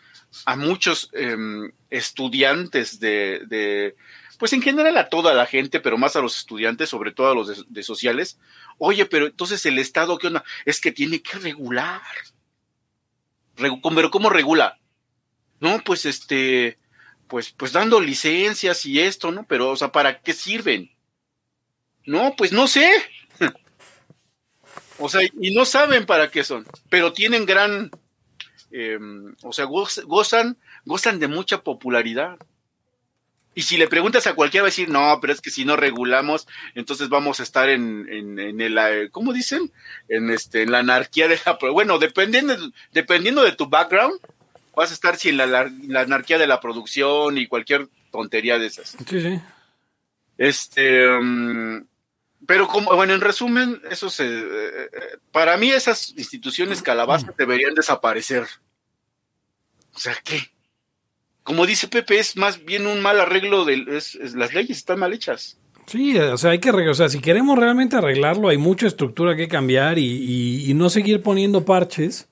a 0.46 0.56
muchos 0.56 1.10
em, 1.14 1.72
estudiantes 1.90 3.00
de, 3.00 3.96
pues 4.38 4.54
en 4.54 4.62
general 4.62 4.98
a 4.98 5.10
toda 5.10 5.34
la 5.34 5.46
gente, 5.46 5.80
pero 5.80 5.98
más 5.98 6.16
a 6.16 6.22
los 6.22 6.38
estudiantes, 6.38 6.90
sobre 6.90 7.12
todo 7.12 7.32
a 7.32 7.36
los 7.36 7.66
de, 7.68 7.84
sociales, 7.84 8.40
oye, 8.78 9.06
pero 9.06 9.28
entonces 9.28 9.66
el 9.66 9.80
Estado, 9.80 10.18
¿qué 10.18 10.28
onda? 10.28 10.44
Es 10.66 10.80
que 10.80 10.92
tiene 10.92 11.22
que 11.22 11.38
regular. 11.40 12.02
pero 13.56 13.80
¿cómo 14.12 14.30
regula? 14.30 14.80
No, 15.60 15.84
pues 15.84 16.06
este, 16.06 16.78
pues, 17.28 17.52
pues 17.52 17.72
dando 17.74 18.00
licencias 18.00 18.86
y 18.86 19.00
esto, 19.00 19.32
¿no? 19.32 19.46
Pero, 19.48 19.70
o 19.70 19.76
sea, 19.76 19.92
¿para 19.92 20.22
qué 20.22 20.34
sirven? 20.34 20.92
No, 22.06 22.36
pues 22.38 22.52
no 22.52 22.68
sé. 22.68 22.90
o 25.00 25.10
sea, 25.10 25.22
y 25.40 25.54
no 25.54 25.66
saben 25.66 26.06
para 26.06 26.32
qué 26.32 26.44
son, 26.44 26.66
pero 26.90 27.14
tienen 27.14 27.46
gran, 27.46 27.92
em, 28.72 29.36
o 29.44 29.54
sea, 29.54 29.66
gozan, 29.66 30.58
gozan 30.86 31.20
de 31.20 31.28
mucha 31.28 31.62
popularidad. 31.62 32.38
Y 33.56 33.64
si 33.64 33.78
le 33.78 33.88
preguntas 33.88 34.28
a 34.28 34.36
cualquiera 34.36 34.64
va 34.64 34.68
a 34.68 34.70
decir, 34.70 34.88
no, 34.90 35.18
pero 35.20 35.34
es 35.34 35.42
que 35.42 35.50
si 35.50 35.66
no 35.66 35.76
regulamos, 35.76 36.48
entonces 36.76 37.10
vamos 37.10 37.40
a 37.40 37.44
estar 37.44 37.70
en, 37.70 38.08
en, 38.08 38.40
en 38.40 38.62
el, 38.62 38.78
eh, 38.78 39.10
¿cómo 39.12 39.34
dicen? 39.34 39.72
En 40.10 40.30
este, 40.30 40.62
en 40.62 40.72
la 40.72 40.80
anarquía 40.80 41.28
de 41.28 41.40
la, 41.44 41.58
bueno, 41.72 41.98
dependiendo, 41.98 42.56
dependiendo 42.92 43.44
de 43.44 43.54
tu 43.54 43.68
background, 43.68 44.20
vas 44.76 44.92
a 44.92 44.94
estar 44.94 45.18
si 45.18 45.30
en 45.30 45.38
la, 45.38 45.72
anarquía 46.00 46.38
de 46.38 46.46
la 46.46 46.62
producción 46.62 47.40
y 47.40 47.48
cualquier 47.48 47.88
tontería 48.12 48.60
de 48.60 48.68
esas. 48.68 48.96
Sí, 49.10 49.22
sí. 49.22 49.42
Este, 50.38 51.08
um, 51.08 51.84
pero 52.48 52.68
como, 52.68 52.96
bueno, 52.96 53.14
en 53.14 53.22
resumen, 53.22 53.80
eso 53.92 54.10
se, 54.10 54.26
eh, 54.26 54.90
para 55.32 55.56
mí 55.58 55.70
esas 55.70 56.14
instituciones 56.18 56.82
calabazas 56.82 57.38
deberían 57.38 57.76
desaparecer. 57.76 58.48
O 59.94 60.00
sea, 60.00 60.16
¿qué? 60.24 60.40
Como 61.44 61.68
dice 61.68 61.88
Pepe, 61.88 62.18
es 62.18 62.36
más 62.36 62.66
bien 62.66 62.88
un 62.88 63.02
mal 63.02 63.20
arreglo 63.20 63.66
de 63.66 63.78
las 63.78 64.54
leyes 64.54 64.78
están 64.78 65.00
mal 65.00 65.14
hechas. 65.14 65.60
Sí, 65.86 66.18
o 66.18 66.38
sea, 66.38 66.52
hay 66.52 66.60
que 66.60 66.72
o 66.72 66.94
sea, 66.96 67.08
si 67.08 67.22
queremos 67.22 67.58
realmente 67.58 67.96
arreglarlo, 67.96 68.50
hay 68.50 68.58
mucha 68.58 68.88
estructura 68.88 69.36
que 69.36 69.48
cambiar 69.48 70.00
y 70.00 70.74
no 70.74 70.90
seguir 70.90 71.22
poniendo 71.22 71.64
parches 71.64 72.28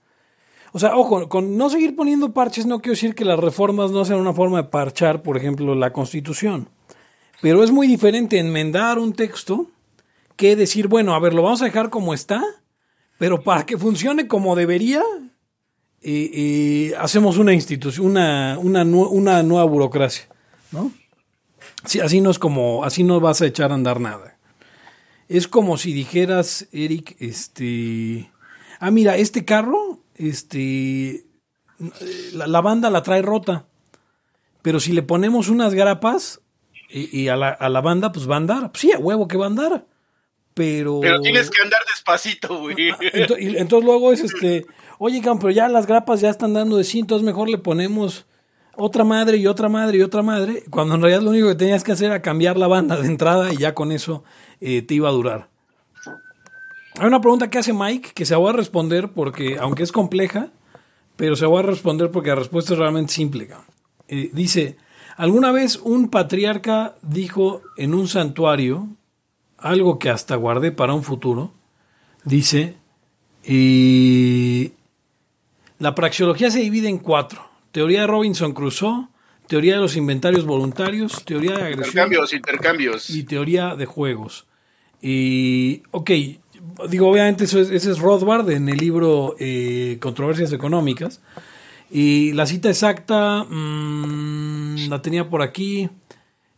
o 0.75 0.79
sea, 0.79 0.98
ojo, 0.98 1.29
con 1.29 1.55
no 1.55 1.69
seguir 1.69 1.95
poniendo 1.95 2.34
parches 2.34 2.65
no 2.65 2.81
quiero 2.81 2.95
decir 2.95 3.15
que 3.15 3.24
las 3.24 3.39
reformas 3.39 3.91
no 3.91 4.03
sean 4.03 4.19
una 4.19 4.34
forma 4.34 4.62
de 4.62 4.67
parchar, 4.67 5.22
por 5.24 5.38
ejemplo, 5.38 5.74
la 5.74 5.93
Constitución. 5.93 6.67
Pero 7.41 7.63
es 7.63 7.72
muy 7.72 7.88
diferente 7.88 8.39
enmendar 8.39 9.00
un 9.00 9.13
texto 9.13 9.67
que 10.36 10.56
decir, 10.56 10.88
bueno, 10.88 11.13
a 11.15 11.20
ver, 11.20 11.34
lo 11.34 11.44
vamos 11.44 11.62
a 11.62 11.65
dejar 11.65 11.89
como 11.89 12.13
está, 12.13 12.44
pero 13.18 13.44
para 13.44 13.65
que 13.65 13.77
funcione 13.77 14.27
como 14.27 14.56
debería, 14.56 15.01
hacemos 17.00 17.38
una 17.38 17.54
institución, 17.54 18.08
una, 18.08 18.58
una, 18.60 19.44
nueva 19.44 19.63
burocracia, 19.65 20.27
¿no? 20.72 20.92
Sí, 21.86 22.00
así 22.00 22.22
no 22.22 22.32
es 22.32 22.39
como, 22.39 22.84
así 22.84 23.04
no 23.04 23.20
vas 23.20 23.42
a 23.42 23.46
echar 23.46 23.72
a 23.72 23.75
andar 23.75 24.00
nada. 24.00 24.38
Es 25.27 25.48
como 25.48 25.77
si 25.77 25.94
dijeras, 25.94 26.68
Eric, 26.72 27.15
este, 27.20 28.32
ah, 28.80 28.92
mira, 28.92 29.18
este 29.18 29.46
carro 29.46 30.00
este, 30.15 31.25
la, 32.34 32.62
banda 32.62 32.89
la 32.89 33.04
trae 33.04 33.22
rota. 33.22 33.65
Pero 34.62 34.80
si 34.80 34.94
le 34.94 35.04
ponemos 35.04 35.50
unas 35.50 35.74
grapas 35.74 36.42
y, 36.89 37.27
a, 37.27 37.36
la, 37.36 37.82
banda, 37.82 38.12
pues 38.12 38.30
va 38.30 38.36
a 38.36 38.38
andar. 38.38 38.72
Pues 38.72 38.82
sí, 38.82 38.92
a 38.92 38.98
huevo 38.98 39.27
que 39.27 39.38
va 39.38 39.46
a 39.46 39.50
andar. 39.50 39.86
Pero. 40.56 41.02
Pero 41.02 41.22
tienes 41.22 41.52
que 41.52 41.62
andar 41.62 41.82
despacito, 41.94 42.58
güey. 42.60 42.76
Entonces, 43.14 43.56
entonces 43.58 43.86
luego 43.86 44.12
es 44.12 44.22
este. 44.22 44.66
Oye, 44.98 45.22
pero 45.22 45.52
ya 45.52 45.68
las 45.68 45.86
grapas 45.86 46.22
ya 46.22 46.30
están 46.30 46.54
dando 46.54 46.78
de 46.78 46.86
sí, 46.86 47.00
entonces 47.00 47.26
mejor 47.26 47.50
le 47.50 47.58
ponemos 47.58 48.26
otra 48.78 49.04
madre 49.04 49.38
y 49.38 49.48
otra 49.48 49.68
madre 49.70 49.98
y 49.98 50.02
otra 50.02 50.24
madre. 50.24 50.64
Cuando 50.70 50.96
en 50.96 51.02
realidad 51.02 51.22
lo 51.22 51.32
único 51.32 51.50
que 51.50 51.56
tenías 51.56 51.84
que 51.84 51.92
hacer 51.92 52.08
era 52.08 52.22
cambiar 52.22 52.58
la 52.58 52.68
banda 52.68 52.98
de 52.98 53.06
entrada 53.06 53.54
y 53.54 53.58
ya 53.58 53.74
con 53.74 53.92
eso 53.92 54.24
eh, 54.62 54.82
te 54.82 54.96
iba 54.96 55.10
a 55.10 55.12
durar. 55.12 55.50
Hay 56.98 57.08
una 57.08 57.20
pregunta 57.20 57.50
que 57.50 57.58
hace 57.58 57.74
Mike 57.74 58.12
que 58.14 58.26
se 58.26 58.36
va 58.36 58.52
a 58.52 58.54
responder 58.54 59.10
porque, 59.10 59.58
aunque 59.60 59.84
es 59.84 59.92
compleja, 59.92 60.48
pero 61.18 61.36
se 61.36 61.46
va 61.46 61.60
a 61.60 61.64
responder 61.64 62.10
porque 62.10 62.30
la 62.30 62.36
respuesta 62.36 62.74
es 62.74 62.80
realmente 62.80 63.12
simple. 63.12 63.50
Eh, 64.08 64.30
dice, 64.32 64.78
¿alguna 65.18 65.52
vez 65.52 65.76
un 65.76 66.10
patriarca 66.10 66.96
dijo 67.02 67.62
en 67.76 67.94
un 67.94 68.08
santuario 68.08 68.88
algo 69.65 69.98
que 69.98 70.12
hasta 70.12 70.36
guardé 70.36 70.72
para 70.72 70.93
un 70.93 71.03
futuro? 71.03 71.51
Dice, 72.24 72.75
y 73.43 74.74
la 75.79 75.95
praxeología 75.95 76.51
se 76.51 76.60
divide 76.60 76.88
en 76.88 77.00
cuatro. 77.00 77.43
Teoría 77.72 78.01
de 78.01 78.07
Robinson 78.07 78.53
Crusoe, 78.53 79.07
teoría 79.48 79.75
de 79.75 79.81
los 79.81 79.98
inventarios 79.98 80.45
voluntarios, 80.45 81.25
teoría 81.25 81.57
de 81.57 81.63
agresión. 81.63 81.88
Intercambios, 81.88 82.34
intercambios. 82.34 83.10
Y 83.10 83.24
teoría 83.24 83.75
de 83.75 83.88
juegos. 83.88 84.45
Y, 85.01 85.81
ok, 85.89 86.12
digo, 86.88 87.10
obviamente 87.10 87.45
eso 87.45 87.60
ese 87.60 87.75
es 87.75 88.00
Rothbard 88.00 88.50
en 88.51 88.69
el 88.69 88.77
libro 88.77 89.36
eh, 89.39 89.98
Controversias 90.00 90.53
Económicas. 90.53 91.22
Y 91.89 92.34
la 92.34 92.45
cita 92.45 92.69
exacta 92.69 93.43
mm, 93.43 94.89
la 94.89 95.01
tenía 95.01 95.27
por 95.27 95.41
aquí 95.41 95.89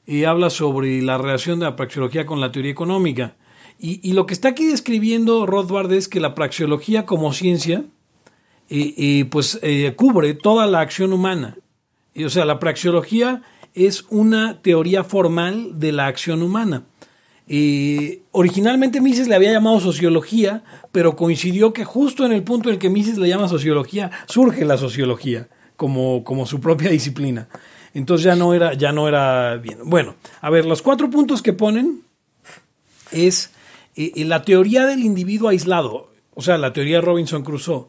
y 0.07 0.23
habla 0.23 0.49
sobre 0.49 1.01
la 1.01 1.17
relación 1.17 1.59
de 1.59 1.65
la 1.65 1.75
praxeología 1.75 2.25
con 2.25 2.39
la 2.39 2.51
teoría 2.51 2.71
económica. 2.71 3.35
Y, 3.79 4.13
lo 4.13 4.25
que 4.25 4.33
está 4.33 4.47
aquí 4.47 4.65
describiendo 4.65 5.45
Rothbard 5.45 5.91
es 5.93 6.07
que 6.07 6.19
la 6.19 6.33
praxeología 6.33 7.05
como 7.05 7.31
ciencia 7.31 7.83
eh, 8.69 9.25
pues 9.29 9.59
eh, 9.61 9.93
cubre 9.95 10.33
toda 10.33 10.65
la 10.65 10.79
acción 10.79 11.13
humana. 11.13 11.57
Y, 12.15 12.23
o 12.23 12.29
sea, 12.31 12.45
la 12.45 12.57
praxeología 12.57 13.43
es 13.75 14.05
una 14.09 14.63
teoría 14.63 15.03
formal 15.03 15.79
de 15.79 15.91
la 15.91 16.07
acción 16.07 16.41
humana. 16.41 16.85
Y 17.47 18.21
originalmente 18.31 18.99
Mises 18.99 19.27
le 19.27 19.35
había 19.35 19.51
llamado 19.51 19.79
sociología, 19.79 20.63
pero 20.91 21.15
coincidió 21.15 21.71
que 21.71 21.85
justo 21.85 22.25
en 22.25 22.31
el 22.31 22.43
punto 22.43 22.69
en 22.69 22.75
el 22.75 22.79
que 22.79 22.89
Mises 22.89 23.19
le 23.19 23.29
llama 23.29 23.47
sociología, 23.47 24.09
surge 24.25 24.65
la 24.65 24.77
sociología 24.77 25.47
como, 25.75 26.23
como 26.23 26.47
su 26.47 26.59
propia 26.59 26.89
disciplina. 26.89 27.47
Entonces 27.97 28.25
ya 28.25 28.35
no 28.35 28.53
era, 28.53 28.75
ya 28.75 28.91
no 28.91 29.07
era 29.07 29.57
bien. 29.57 29.79
Bueno, 29.85 30.13
a 30.41 30.51
ver, 30.51 30.65
los 30.65 30.83
cuatro 30.83 31.09
puntos 31.09 31.41
que 31.41 31.53
ponen 31.53 32.03
es 33.11 33.49
eh, 33.95 34.23
la 34.23 34.43
teoría 34.43 34.85
del 34.85 34.99
individuo 34.99 35.49
aislado, 35.49 36.11
o 36.35 36.43
sea, 36.43 36.59
la 36.59 36.73
teoría 36.73 36.97
de 36.97 37.01
Robinson 37.01 37.43
Crusoe. 37.43 37.87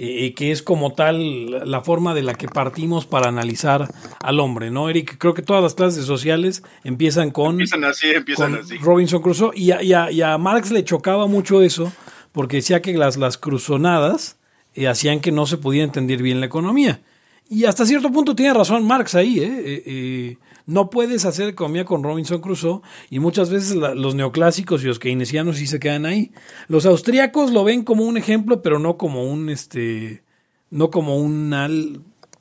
Eh, 0.00 0.32
que 0.34 0.52
es 0.52 0.62
como 0.62 0.92
tal 0.92 1.68
la 1.68 1.80
forma 1.80 2.14
de 2.14 2.22
la 2.22 2.34
que 2.34 2.46
partimos 2.46 3.04
para 3.04 3.26
analizar 3.26 3.92
al 4.20 4.38
hombre, 4.38 4.70
¿no, 4.70 4.88
Eric? 4.88 5.18
Creo 5.18 5.34
que 5.34 5.42
todas 5.42 5.60
las 5.60 5.74
clases 5.74 6.04
sociales 6.04 6.62
empiezan 6.84 7.32
con, 7.32 7.54
empiezan 7.54 7.82
así, 7.82 8.06
empiezan 8.10 8.54
así. 8.54 8.78
Robinson 8.78 9.20
Crusoe 9.20 9.50
y 9.56 9.72
a, 9.72 10.38
Marx 10.38 10.70
le 10.70 10.84
chocaba 10.84 11.26
mucho 11.26 11.62
eso 11.62 11.92
porque 12.30 12.58
decía 12.58 12.80
que 12.80 12.96
las, 12.96 13.16
las 13.16 13.38
cruzonadas 13.38 14.36
eh, 14.74 14.86
hacían 14.86 15.18
que 15.18 15.32
no 15.32 15.46
se 15.46 15.58
podía 15.58 15.82
entender 15.82 16.22
bien 16.22 16.38
la 16.38 16.46
economía. 16.46 17.00
Y 17.48 17.64
hasta 17.64 17.86
cierto 17.86 18.10
punto 18.10 18.34
tiene 18.34 18.52
razón 18.52 18.86
Marx 18.86 19.14
ahí, 19.14 19.40
¿eh? 19.40 19.62
eh, 19.64 19.82
eh 19.86 20.38
no 20.68 20.90
puedes 20.90 21.24
hacer 21.24 21.48
economía 21.48 21.86
con 21.86 22.02
Robinson 22.02 22.42
Crusoe 22.42 22.82
y 23.08 23.20
muchas 23.20 23.48
veces 23.48 23.74
los 23.74 24.14
neoclásicos 24.14 24.84
y 24.84 24.86
los 24.86 24.98
keynesianos 24.98 25.56
sí 25.56 25.66
se 25.66 25.80
quedan 25.80 26.04
ahí. 26.04 26.30
Los 26.68 26.84
austríacos 26.84 27.52
lo 27.52 27.64
ven 27.64 27.84
como 27.84 28.04
un 28.04 28.18
ejemplo, 28.18 28.60
pero 28.60 28.78
no 28.78 28.98
como 28.98 29.24
un, 29.24 29.48
este, 29.48 30.22
no 30.68 30.90
como 30.90 31.16
una, 31.16 31.70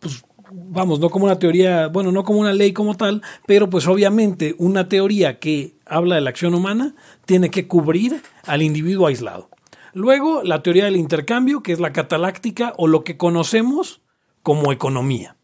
pues, 0.01 0.25
vamos, 0.51 0.99
no 0.99 1.09
como 1.09 1.23
una 1.23 1.39
teoría, 1.39 1.87
bueno, 1.87 2.11
no 2.11 2.25
como 2.25 2.41
una 2.41 2.51
ley 2.51 2.73
como 2.73 2.97
tal, 2.97 3.21
pero 3.45 3.69
pues 3.69 3.87
obviamente 3.87 4.55
una 4.57 4.89
teoría 4.89 5.39
que 5.39 5.75
habla 5.85 6.15
de 6.15 6.21
la 6.21 6.29
acción 6.29 6.53
humana 6.53 6.95
tiene 7.25 7.49
que 7.49 7.65
cubrir 7.65 8.21
al 8.45 8.61
individuo 8.61 9.07
aislado. 9.07 9.49
Luego, 9.93 10.43
la 10.43 10.61
teoría 10.63 10.83
del 10.83 10.97
intercambio, 10.97 11.63
que 11.63 11.71
es 11.71 11.79
la 11.79 11.93
cataláctica 11.93 12.73
o 12.75 12.87
lo 12.87 13.05
que 13.05 13.15
conocemos 13.15 14.01
como 14.47 14.71
economía, 14.71 15.35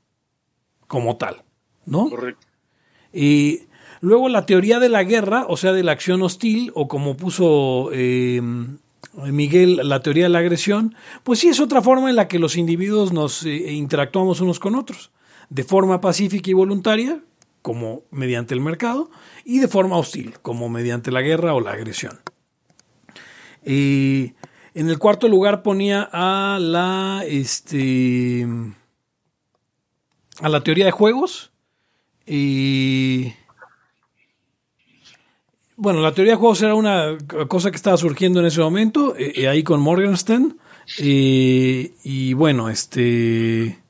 como 0.88 1.18
tal, 1.18 1.44
¿no? 1.86 2.10
Correcto. 2.10 2.48
Y 3.12 3.64
luego 4.00 4.30
la 4.30 4.46
teoría 4.46 4.80
de 4.80 4.88
la 4.88 5.04
guerra, 5.04 5.46
o 5.50 5.58
sea, 5.58 5.74
de 5.74 5.84
la 5.84 5.92
acción 5.92 6.22
hostil, 6.22 6.72
o 6.74 6.88
como 6.88 7.18
puso 7.18 7.90
eh, 7.92 8.42
Miguel, 9.14 9.82
la 9.84 10.00
teoría 10.00 10.24
de 10.24 10.30
la 10.30 10.40
agresión, 10.40 10.96
pues 11.24 11.40
sí 11.40 11.50
es 11.50 11.60
otra 11.60 11.82
forma 11.82 12.10
en 12.10 12.16
la 12.16 12.30
que 12.30 12.40
los 12.40 12.56
individuos 12.56 13.12
nos 13.12 13.46
eh, 13.46 13.74
interactuamos 13.74 14.40
unos 14.40 14.62
con 14.62 14.74
otros, 14.74 15.12
de 15.50 15.66
forma 15.66 16.00
pacífica 16.00 16.50
y 16.50 16.54
voluntaria, 16.54 17.20
como 17.62 18.04
mediante 18.10 18.54
el 18.54 18.62
mercado, 18.62 19.12
y 19.44 19.60
de 19.60 19.68
forma 19.68 19.98
hostil, 19.98 20.36
como 20.42 20.70
mediante 20.70 21.12
la 21.12 21.20
guerra 21.20 21.54
o 21.56 21.60
la 21.60 21.72
agresión. 21.72 22.22
Y 23.66 24.32
en 24.74 24.88
el 24.88 24.98
cuarto 24.98 25.28
lugar 25.28 25.62
ponía 25.62 26.08
a 26.10 26.58
la, 26.58 27.26
este, 27.28 28.48
a 30.42 30.50
la 30.50 30.62
teoría 30.62 30.86
de 30.86 30.92
juegos. 30.92 31.52
Y 32.26 33.34
bueno, 35.76 36.02
la 36.02 36.14
teoría 36.14 36.34
de 36.34 36.40
juegos 36.40 36.62
era 36.62 36.76
una 36.76 37.18
cosa 37.48 37.70
que 37.72 37.78
estaba 37.78 37.98
surgiendo 37.98 38.40
en 38.40 38.46
ese 38.46 38.62
momento, 38.62 39.16
eh, 39.18 39.34
eh, 39.36 39.48
ahí 39.48 39.64
con 39.64 39.82
Morgenstern. 39.82 40.58
y 40.98 42.34
bueno, 42.34 42.70
este 42.70 43.84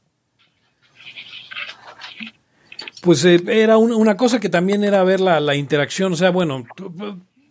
pues 3.04 3.26
eh, 3.26 3.44
era 3.48 3.78
una 3.78 4.16
cosa 4.16 4.40
que 4.40 4.50
también 4.50 4.84
era 4.84 5.04
ver 5.04 5.20
la, 5.20 5.56
interacción, 5.56 6.14
o 6.14 6.16
sea, 6.16 6.32
bueno, 6.32 6.66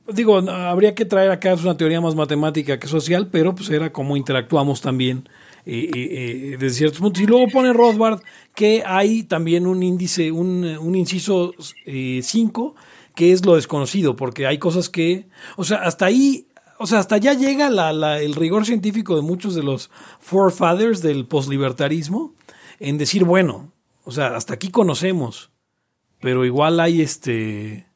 digo, 0.09 0.39
habría 0.39 0.95
que 0.95 1.05
traer 1.05 1.31
acá 1.31 1.55
una 1.55 1.77
teoría 1.77 2.01
más 2.01 2.15
matemática 2.15 2.81
que 2.81 2.89
social, 2.89 3.29
pero 3.31 3.55
pues 3.55 3.69
era 3.69 3.93
como 3.93 4.17
interactuamos 4.17 4.81
también 4.81 5.29
eh, 5.67 5.91
eh, 5.95 6.57
de 6.59 6.71
ciertos 6.71 7.01
puntos. 7.01 7.23
Y 7.23 7.27
luego 7.27 7.49
pone 7.49 7.73
Rothbard 7.73 8.21
que 8.55 8.83
hay 8.85 9.23
también 9.23 9.67
un 9.67 9.83
índice, 9.83 10.33
un, 10.33 10.65
un 10.65 10.95
inciso 10.95 11.53
5, 11.87 12.75
que 13.15 13.33
es 13.33 13.45
lo 13.45 13.55
desconocido, 13.55 14.17
porque 14.17 14.47
hay 14.47 14.59
cosas 14.59 14.89
que, 14.89 15.29
o 15.57 15.65
sea, 15.65 15.79
hasta 15.79 16.07
ahí 16.07 16.47
o 16.83 16.87
sea, 16.87 16.99
hasta 16.99 17.15
allá 17.15 17.33
llega 17.35 17.71
la, 17.71 18.21
el 18.21 18.35
rigor 18.35 18.67
científico 18.67 19.15
de 19.15 19.23
muchos 19.23 19.55
de 19.55 19.63
los 19.63 19.89
forefathers 20.19 21.01
del 21.01 21.27
poslibertarismo 21.27 22.35
en 22.81 22.99
decir, 22.99 23.23
bueno, 23.23 23.73
o 24.03 24.11
sea, 24.11 24.35
hasta 24.35 24.55
aquí 24.55 24.69
conocemos, 24.73 25.53
pero 26.21 26.45
igual 26.45 26.81
hay 26.81 27.01
este, 27.01 27.87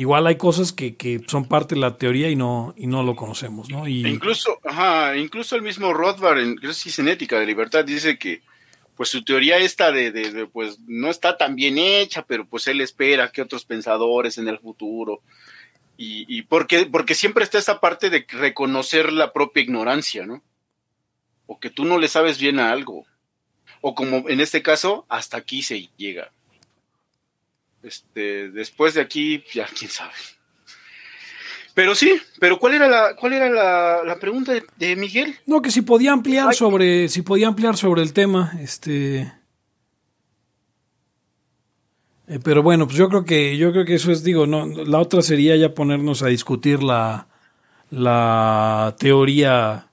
igual 0.00 0.26
hay 0.26 0.36
cosas 0.36 0.72
que, 0.72 0.96
que 0.96 1.20
son 1.26 1.46
parte 1.46 1.74
de 1.74 1.80
la 1.82 1.98
teoría 1.98 2.30
y 2.30 2.36
no, 2.36 2.74
y 2.76 2.86
no 2.86 3.02
lo 3.02 3.14
conocemos, 3.16 3.68
¿no? 3.68 3.86
Y... 3.86 4.04
E 4.04 4.08
incluso, 4.08 4.58
ajá, 4.64 5.16
incluso 5.16 5.56
el 5.56 5.62
mismo 5.62 5.92
Rothbard 5.92 6.38
en 6.38 6.56
Crisis 6.56 6.98
en 6.98 7.08
Ética 7.08 7.38
de 7.38 7.44
Libertad 7.44 7.84
dice 7.84 8.18
que 8.18 8.42
pues 8.96 9.10
su 9.10 9.22
teoría 9.22 9.58
esta 9.58 9.92
de, 9.92 10.10
de, 10.10 10.46
pues 10.46 10.78
no 10.86 11.08
está 11.08 11.36
tan 11.36 11.54
bien 11.54 11.76
hecha, 11.76 12.24
pero 12.26 12.46
pues 12.46 12.66
él 12.66 12.80
espera 12.80 13.30
que 13.30 13.42
otros 13.42 13.64
pensadores 13.64 14.38
en 14.38 14.48
el 14.48 14.58
futuro 14.58 15.22
y, 15.98 16.24
y 16.28 16.42
porque, 16.42 16.86
porque 16.86 17.14
siempre 17.14 17.44
está 17.44 17.58
esa 17.58 17.80
parte 17.80 18.08
de 18.08 18.26
reconocer 18.28 19.12
la 19.12 19.32
propia 19.32 19.62
ignorancia, 19.62 20.26
¿no? 20.26 20.42
O 21.46 21.60
que 21.60 21.68
tú 21.68 21.84
no 21.84 21.98
le 21.98 22.08
sabes 22.08 22.38
bien 22.38 22.58
a 22.58 22.70
algo 22.70 23.04
o 23.80 23.94
como 23.94 24.28
en 24.28 24.40
este 24.40 24.62
caso, 24.62 25.06
hasta 25.08 25.36
aquí 25.36 25.62
se 25.62 25.88
llega. 25.96 26.32
Este, 27.82 28.50
después 28.50 28.94
de 28.94 29.00
aquí, 29.00 29.42
ya 29.52 29.66
quién 29.66 29.90
sabe. 29.90 30.12
Pero 31.74 31.94
sí, 31.94 32.20
pero 32.38 32.58
¿cuál 32.58 32.74
era 32.74 32.88
la, 32.88 33.16
cuál 33.16 33.32
era 33.32 33.48
la, 34.04 34.18
pregunta 34.20 34.52
de, 34.76 34.96
Miguel? 34.96 35.36
No, 35.46 35.62
que 35.62 35.70
si 35.70 35.82
podía 35.82 36.12
ampliar 36.12 36.54
sobre, 36.54 37.08
si 37.08 37.22
podía 37.22 37.48
ampliar 37.48 37.76
sobre 37.76 38.02
el 38.02 38.12
tema, 38.12 38.52
este. 38.60 39.32
Eh, 42.28 42.38
pero 42.42 42.62
bueno, 42.62 42.86
pues 42.86 42.98
yo 42.98 43.08
creo 43.08 43.24
que, 43.24 43.56
yo 43.56 43.72
creo 43.72 43.84
que 43.84 43.94
eso 43.94 44.12
es, 44.12 44.22
digo, 44.22 44.46
no, 44.46 44.66
la 44.66 44.98
otra 44.98 45.22
sería 45.22 45.56
ya 45.56 45.74
ponernos 45.74 46.22
a 46.22 46.26
discutir 46.26 46.82
la, 46.82 47.28
la 47.90 48.94
teoría 48.98 49.90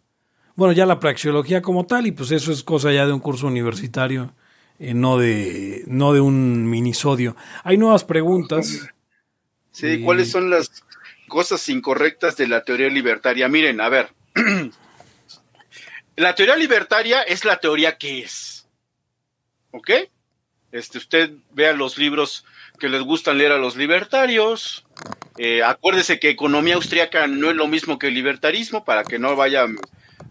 bueno, 0.57 0.73
ya 0.73 0.87
la 0.87 0.99
praxeología 0.99 1.61
como 1.61 1.85
tal, 1.85 2.07
y 2.07 2.11
pues 2.11 2.31
eso 2.31 2.51
es 2.51 2.63
cosa 2.63 2.91
ya 2.91 3.05
de 3.05 3.13
un 3.13 3.19
curso 3.19 3.45
universitario, 3.45 4.33
eh, 4.79 4.93
no, 4.93 5.17
de, 5.17 5.83
no 5.87 6.13
de 6.13 6.21
un 6.21 6.69
minisodio. 6.69 7.35
Hay 7.63 7.77
nuevas 7.77 8.03
preguntas. 8.03 8.87
Sí, 9.71 10.01
¿cuáles 10.01 10.31
son 10.31 10.49
las 10.49 10.71
cosas 11.27 11.67
incorrectas 11.69 12.37
de 12.37 12.47
la 12.47 12.63
teoría 12.63 12.89
libertaria? 12.89 13.47
Miren, 13.47 13.81
a 13.81 13.89
ver. 13.89 14.09
la 16.15 16.35
teoría 16.35 16.55
libertaria 16.55 17.23
es 17.23 17.45
la 17.45 17.59
teoría 17.59 17.97
que 17.97 18.21
es. 18.21 18.67
¿Ok? 19.71 19.91
Este, 20.71 20.97
usted 20.97 21.31
vea 21.51 21.73
los 21.73 21.97
libros 21.97 22.45
que 22.79 22.89
les 22.89 23.01
gustan 23.01 23.37
leer 23.37 23.51
a 23.51 23.57
los 23.57 23.75
libertarios. 23.75 24.85
Eh, 25.37 25.63
acuérdese 25.63 26.19
que 26.19 26.29
economía 26.29 26.75
austriaca 26.75 27.27
no 27.27 27.49
es 27.49 27.55
lo 27.55 27.67
mismo 27.67 27.97
que 27.97 28.07
el 28.07 28.13
libertarismo, 28.13 28.83
para 28.85 29.03
que 29.03 29.19
no 29.19 29.35
vaya 29.35 29.65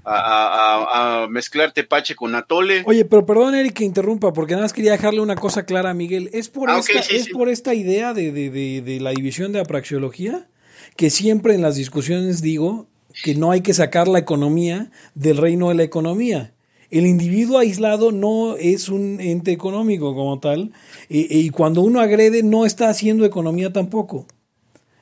a, 0.06 1.26
mezclar 1.28 1.72
tepache 1.72 2.14
con 2.14 2.34
atole. 2.34 2.82
Oye, 2.86 3.04
pero 3.04 3.26
perdón, 3.26 3.54
Eric, 3.54 3.74
que 3.74 3.84
interrumpa, 3.84 4.32
porque 4.32 4.52
nada 4.52 4.64
más 4.64 4.72
quería 4.72 4.92
dejarle 4.92 5.20
una 5.20 5.36
cosa 5.36 5.64
clara 5.64 5.90
a 5.90 5.94
Miguel. 5.94 6.30
¿Es 6.32 6.48
por, 6.48 6.70
ah, 6.70 6.78
esta, 6.78 7.00
¿es 7.14 7.28
por 7.28 7.48
esta 7.48 7.74
idea 7.74 8.14
de, 8.14 8.32
de, 8.32 9.00
la 9.00 9.10
división 9.10 9.52
de 9.52 9.60
apraxiología 9.60 10.48
que 10.96 11.10
siempre 11.10 11.54
en 11.54 11.62
las 11.62 11.76
discusiones 11.76 12.40
digo 12.40 12.86
que 13.22 13.34
no 13.34 13.50
hay 13.50 13.62
que 13.62 13.74
sacar 13.74 14.08
la 14.08 14.18
economía 14.18 14.90
del 15.14 15.38
reino 15.38 15.68
de 15.68 15.74
la 15.74 15.82
economía? 15.82 16.52
El 16.88 17.04
individuo 17.04 17.58
aislado 17.58 18.12
no 18.12 18.56
es 18.56 18.88
un 18.88 19.20
ente 19.20 19.50
económico 19.50 20.14
como 20.14 20.38
tal, 20.38 20.72
y 21.08 21.50
cuando 21.50 21.82
uno 21.82 22.00
agrede 22.00 22.44
no 22.44 22.64
está 22.64 22.88
haciendo 22.88 23.24
economía 23.24 23.72
tampoco. 23.72 24.26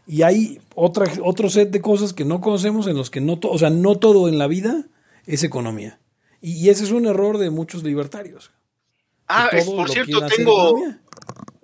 Y 0.06 0.22
hay 0.22 0.60
otra, 0.74 1.06
otro 1.22 1.50
set 1.50 1.70
de 1.70 1.82
cosas 1.82 2.14
que 2.14 2.24
no 2.24 2.40
conocemos 2.40 2.86
en 2.86 2.96
los 2.96 3.10
que 3.10 3.20
no, 3.20 3.38
o 3.42 3.58
sea, 3.58 3.68
no 3.68 3.96
todo 3.96 4.28
en 4.28 4.38
la 4.38 4.46
vida 4.46 4.86
es 5.26 5.42
economía. 5.42 5.98
Y, 6.40 6.68
ese 6.68 6.84
es 6.84 6.90
un 6.90 7.06
error 7.06 7.38
de 7.38 7.50
muchos 7.50 7.82
libertarios. 7.82 8.50
Ah, 9.26 9.50
por 9.64 9.88
cierto, 9.90 10.26
tengo... 10.26 10.76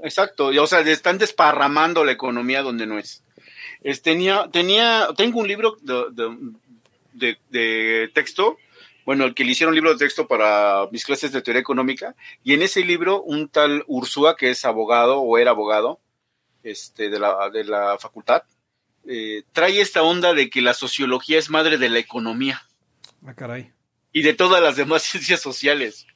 Exacto, 0.03 0.46
o 0.46 0.66
sea, 0.66 0.81
están 0.81 1.18
desparramando 1.18 2.05
la 2.05 2.12
economía 2.12 2.62
donde 2.62 2.87
no 2.87 2.99
es. 2.99 3.23
tenía, 4.03 4.49
tenía, 4.51 5.09
tengo 5.16 5.40
un 5.40 5.49
libro 5.49 5.77
de, 5.83 7.37
de, 7.51 8.11
texto, 8.14 8.57
bueno, 9.05 9.25
el 9.25 9.35
que 9.35 9.44
le 9.44 9.53
hicieron 9.53 9.73
un 9.73 9.75
libro 9.75 9.92
de 9.92 9.99
texto 9.99 10.27
para 10.27 10.88
mis 10.90 11.05
clases 11.05 11.33
de 11.33 11.42
teoría 11.42 11.61
económica, 11.61 12.14
y 12.42 12.55
en 12.55 12.62
ese 12.62 12.83
libro 12.83 13.23
un 13.23 13.49
tal 13.49 13.85
Ursúa, 13.87 14.37
que 14.37 14.51
es 14.51 14.64
abogado 14.64 15.20
o 15.20 15.37
era 15.37 15.51
abogado 15.51 16.01
este, 16.62 17.11
de, 17.11 17.18
la, 17.18 17.51
de 17.51 17.64
la 17.64 17.99
facultad, 17.99 18.44
eh, 19.07 19.42
trae 19.53 19.81
esta 19.81 20.03
onda 20.03 20.35
de 20.35 20.49
que 20.51 20.62
la 20.62 20.75
sociología 20.75 21.38
es 21.38 21.51
madre 21.51 21.79
de 21.79 21.88
la 21.88 21.99
economía. 21.99 22.62
Ah. 23.26 23.59
Y 24.12 24.22
de 24.22 24.35
todas 24.35 24.62
las 24.62 24.76
demás 24.76 25.02
ciencias 25.04 25.40
sociales. 25.40 26.06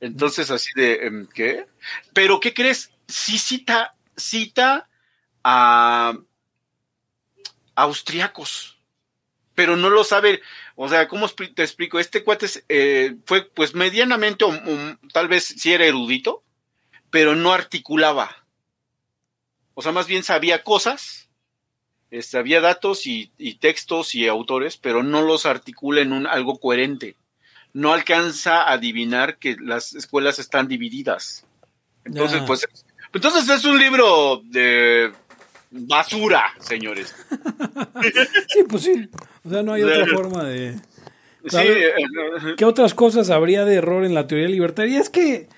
Entonces, 0.00 0.50
así 0.50 0.70
de, 0.74 1.06
em, 1.06 1.26
¿qué? 1.26 1.66
Pero, 2.12 2.40
¿qué 2.40 2.52
crees? 2.52 2.90
Sí 3.08 3.38
cita, 3.38 3.94
cita 4.16 4.88
a 5.42 6.14
austriacos, 7.76 8.78
pero 9.54 9.76
no 9.76 9.90
lo 9.90 10.02
sabe, 10.02 10.42
o 10.74 10.88
sea, 10.88 11.06
¿cómo 11.08 11.28
te 11.28 11.62
explico? 11.62 12.00
Este 12.00 12.24
cuate 12.24 12.46
eh, 12.68 13.16
fue 13.26 13.44
pues 13.50 13.74
medianamente, 13.74 14.44
tal 15.12 15.28
vez 15.28 15.44
sí 15.44 15.72
era 15.72 15.86
erudito, 15.86 16.42
pero 17.10 17.36
no 17.36 17.52
articulaba. 17.52 18.44
O 19.74 19.82
sea, 19.82 19.92
más 19.92 20.06
bien 20.06 20.24
sabía 20.24 20.64
cosas, 20.64 21.25
este, 22.10 22.38
había 22.38 22.60
datos 22.60 23.06
y, 23.06 23.30
textos 23.60 24.14
y 24.14 24.28
autores, 24.28 24.76
pero 24.76 25.02
no 25.02 25.22
los 25.22 25.46
articula 25.46 26.00
en 26.00 26.12
un, 26.12 26.26
algo 26.26 26.58
coherente. 26.58 27.16
No 27.72 27.92
alcanza 27.92 28.62
a 28.62 28.72
adivinar 28.72 29.38
que 29.38 29.56
las 29.60 29.94
escuelas 29.94 30.38
están 30.38 30.68
divididas. 30.68 31.44
Entonces, 32.04 32.42
pues, 32.46 32.66
entonces 33.12 33.48
es 33.48 33.64
un 33.64 33.78
libro 33.78 34.40
de 34.44 35.12
basura, 35.70 36.54
señores. 36.60 37.14
sí, 38.48 38.62
pues 38.68 38.82
sí. 38.82 39.08
O 39.44 39.50
sea, 39.50 39.62
no 39.62 39.72
hay 39.72 39.82
otra 39.82 40.06
forma 40.14 40.44
de... 40.44 40.76
Sí, 41.48 41.58
eh, 41.58 41.92
¿Qué 42.56 42.64
otras 42.64 42.92
cosas 42.94 43.30
habría 43.30 43.64
de 43.64 43.76
error 43.76 44.04
en 44.04 44.14
la 44.14 44.26
teoría 44.26 44.48
libertaria? 44.48 45.00
Es 45.00 45.10
que 45.10 45.48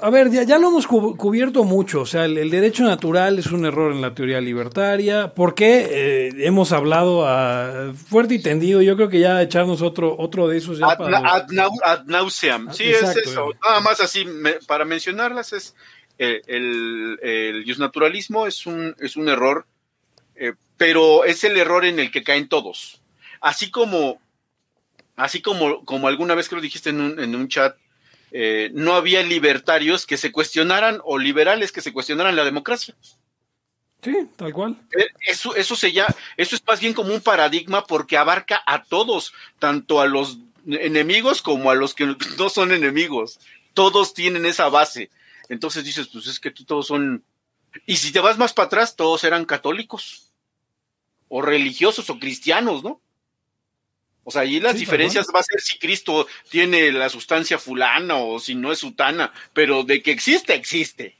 a 0.00 0.10
ver, 0.10 0.30
ya, 0.30 0.58
lo 0.58 0.68
hemos 0.68 0.86
cubierto 0.86 1.64
mucho. 1.64 2.02
O 2.02 2.06
sea, 2.06 2.24
el, 2.24 2.50
derecho 2.50 2.84
natural 2.84 3.38
es 3.38 3.46
un 3.46 3.66
error 3.66 3.92
en 3.92 4.00
la 4.00 4.14
teoría 4.14 4.40
libertaria. 4.40 5.34
¿Por 5.34 5.54
qué? 5.54 5.88
Eh, 5.90 6.32
hemos 6.46 6.72
hablado 6.72 7.26
a 7.26 7.92
fuerte 7.94 8.34
y 8.34 8.42
tendido. 8.42 8.82
Yo 8.82 8.96
creo 8.96 9.08
que 9.08 9.20
ya 9.20 9.42
echarnos 9.42 9.82
otro, 9.82 10.16
otro 10.18 10.48
de 10.48 10.58
esos. 10.58 10.78
Ya 10.78 10.86
ad, 10.86 10.98
para 10.98 11.18
ad, 11.18 12.04
nauseam. 12.06 12.72
Sí, 12.72 12.84
es 12.84 13.02
eso. 13.16 13.50
Nada 13.62 13.80
más 13.80 14.00
así, 14.00 14.26
para 14.66 14.84
mencionarlas, 14.84 15.52
es 15.52 15.74
eh, 16.18 16.42
el, 16.46 17.18
el 17.22 17.78
naturalismo 17.78 18.46
es 18.46 18.66
un, 18.66 18.94
es 19.00 19.16
un 19.16 19.28
error, 19.28 19.66
eh, 20.36 20.54
pero 20.76 21.24
es 21.24 21.42
el 21.44 21.56
error 21.56 21.84
en 21.84 21.98
el 21.98 22.10
que 22.10 22.22
caen 22.22 22.48
todos. 22.48 23.02
Así 23.40 23.70
como, 23.70 24.20
así 25.16 25.42
como, 25.42 25.84
como 25.84 26.08
alguna 26.08 26.34
vez 26.34 26.48
que 26.48 26.54
lo 26.56 26.60
dijiste 26.60 26.90
en 26.90 27.00
un, 27.00 27.20
en 27.20 27.34
un 27.34 27.48
chat, 27.48 27.76
eh, 28.36 28.72
no 28.74 28.94
había 28.94 29.22
libertarios 29.22 30.06
que 30.06 30.16
se 30.16 30.32
cuestionaran 30.32 30.98
o 31.04 31.18
liberales 31.18 31.70
que 31.70 31.80
se 31.80 31.92
cuestionaran 31.92 32.34
la 32.34 32.44
democracia. 32.44 32.96
Sí, 34.02 34.28
tal 34.34 34.52
cual. 34.52 34.76
Eh, 34.98 35.06
eso, 35.28 35.54
eso, 35.54 35.76
se 35.76 35.92
ya, 35.92 36.12
eso 36.36 36.56
es 36.56 36.66
más 36.66 36.80
bien 36.80 36.94
como 36.94 37.14
un 37.14 37.20
paradigma 37.20 37.84
porque 37.86 38.16
abarca 38.16 38.60
a 38.66 38.82
todos, 38.82 39.32
tanto 39.60 40.00
a 40.00 40.08
los 40.08 40.38
enemigos 40.66 41.42
como 41.42 41.70
a 41.70 41.76
los 41.76 41.94
que 41.94 42.06
no 42.36 42.48
son 42.48 42.72
enemigos. 42.72 43.38
Todos 43.72 44.14
tienen 44.14 44.46
esa 44.46 44.68
base. 44.68 45.10
Entonces 45.48 45.84
dices, 45.84 46.08
pues 46.08 46.26
es 46.26 46.40
que 46.40 46.48
aquí 46.48 46.64
todos 46.64 46.88
son... 46.88 47.22
Y 47.86 47.98
si 47.98 48.10
te 48.10 48.18
vas 48.18 48.36
más 48.36 48.52
para 48.52 48.66
atrás, 48.66 48.96
todos 48.96 49.22
eran 49.22 49.44
católicos, 49.44 50.32
o 51.28 51.40
religiosos, 51.40 52.10
o 52.10 52.18
cristianos, 52.18 52.82
¿no? 52.82 53.00
O 54.24 54.30
sea, 54.30 54.42
ahí 54.42 54.58
las 54.58 54.76
diferencias 54.76 55.26
va 55.34 55.40
a 55.40 55.44
ser 55.44 55.60
si 55.60 55.78
Cristo 55.78 56.26
tiene 56.48 56.90
la 56.92 57.08
sustancia 57.08 57.58
fulana 57.58 58.16
o 58.16 58.40
si 58.40 58.54
no 58.54 58.72
es 58.72 58.78
sutana, 58.78 59.32
pero 59.52 59.84
de 59.84 60.02
que 60.02 60.10
existe, 60.10 60.54
existe. 60.54 61.16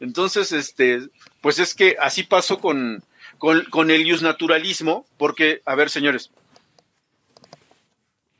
Entonces, 0.00 0.50
este, 0.52 1.00
pues 1.40 1.58
es 1.58 1.74
que 1.74 1.96
así 2.00 2.22
pasó 2.22 2.58
con, 2.58 3.04
con, 3.38 3.64
con 3.66 3.90
el 3.90 4.22
naturalismo, 4.22 5.06
porque, 5.18 5.62
a 5.66 5.74
ver, 5.74 5.90
señores, 5.90 6.30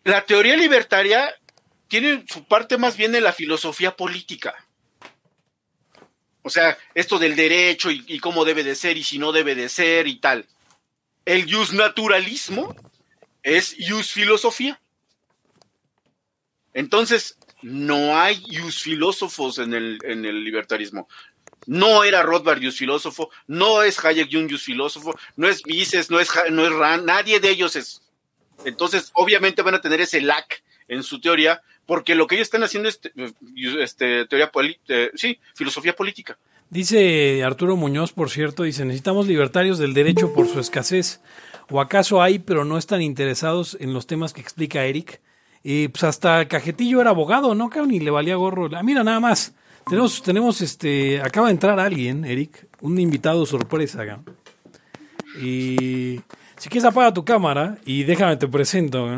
la 0.05 0.25
teoría 0.25 0.57
libertaria 0.57 1.35
tiene 1.89 2.25
su 2.27 2.45
parte 2.45 2.79
más 2.79 2.97
bien 2.97 3.15
en 3.15 3.23
la 3.23 3.33
filosofía 3.33 3.95
política. 3.95 4.55
O 6.43 6.51
sea, 6.51 6.77
esto 6.95 7.19
del 7.19 7.37
derecho 7.37 7.91
y, 7.91 8.19
cómo 8.19 8.45
debe 8.45 8.65
de 8.65 8.75
ser 8.75 8.97
y 8.97 9.05
si 9.05 9.19
no 9.19 9.31
debe 9.31 9.55
de 9.55 9.69
ser 9.69 10.09
y 10.09 10.17
tal. 10.17 10.47
El 11.25 11.47
naturalismo 11.73 12.75
es 13.43 13.77
jus 13.79 14.11
filosofía. 14.11 14.81
Entonces, 16.75 17.39
no 17.63 18.19
hay 18.19 18.43
jus 18.43 18.83
filósofos 18.83 19.59
en 19.59 19.75
el, 19.75 19.99
en 20.05 20.25
el 20.25 20.43
libertarismo. 20.45 21.09
No 21.67 22.03
era 22.03 22.23
Rothbard 22.23 22.63
jus 22.63 22.77
filósofo, 22.77 23.31
no 23.47 23.83
es 23.83 24.05
Hayek 24.05 24.29
Jung 24.33 24.51
jus 24.51 24.63
filósofo, 24.63 25.17
no 25.37 25.49
es 25.49 25.65
Mises, 25.67 26.11
no 26.11 26.19
es, 26.19 26.31
no 26.51 26.67
es 26.67 26.73
Rand, 26.73 27.05
nadie 27.05 27.39
de 27.39 27.51
ellos 27.51 27.77
es. 27.77 28.03
Entonces, 28.65 29.11
obviamente 29.15 29.63
van 29.63 29.75
a 29.75 29.81
tener 29.81 30.01
ese 30.01 30.21
lack 30.21 30.63
en 30.89 31.03
su 31.03 31.21
teoría, 31.21 31.63
porque 31.87 32.15
lo 32.15 32.27
que 32.27 32.35
ellos 32.35 32.47
están 32.47 32.65
haciendo 32.65 32.89
es 32.89 33.01
este, 33.79 34.27
teoría 34.27 34.51
eh, 34.89 35.11
sí, 35.15 35.39
filosofía 35.55 35.95
política. 35.95 36.37
Dice 36.71 37.45
Arturo 37.45 37.77
Muñoz, 37.77 38.13
por 38.13 38.31
cierto, 38.31 38.63
dice, 38.63 38.85
necesitamos 38.85 39.27
libertarios 39.27 39.79
del 39.79 39.95
derecho 39.95 40.33
por 40.33 40.49
su 40.49 40.59
escasez. 40.59 41.21
¿O 41.71 41.81
acaso 41.81 42.23
hay, 42.23 42.39
pero 42.39 42.65
no 42.65 42.79
están 42.79 43.03
interesados 43.03 43.77
en 43.81 43.95
los 43.95 44.07
temas 44.07 44.33
que 44.33 44.41
explica 44.41 44.85
Eric? 44.85 45.21
Y 45.63 45.89
pues 45.89 46.05
hasta 46.05 46.47
Cajetillo 46.49 47.01
era 47.01 47.11
abogado, 47.11 47.55
¿no? 47.55 47.71
Ni 47.87 48.01
le 48.01 48.11
valía 48.11 48.37
gorro. 48.37 48.69
Ah, 48.77 48.83
mira, 48.83 49.05
nada 49.05 49.21
más. 49.21 49.55
Tenemos, 49.89 50.23
tenemos 50.23 50.61
este, 50.61 51.21
acaba 51.21 51.49
de 51.49 51.53
entrar 51.53 51.79
alguien, 51.81 52.25
Eric, 52.25 52.69
un 52.81 52.99
invitado 52.99 53.45
sorpresa. 53.47 54.05
Y 55.41 56.21
si 56.57 56.69
quieres 56.69 56.85
apaga 56.85 57.13
tu 57.13 57.25
cámara 57.25 57.79
y 57.85 58.05
déjame 58.05 58.37
te 58.37 58.49
presento. 58.49 59.09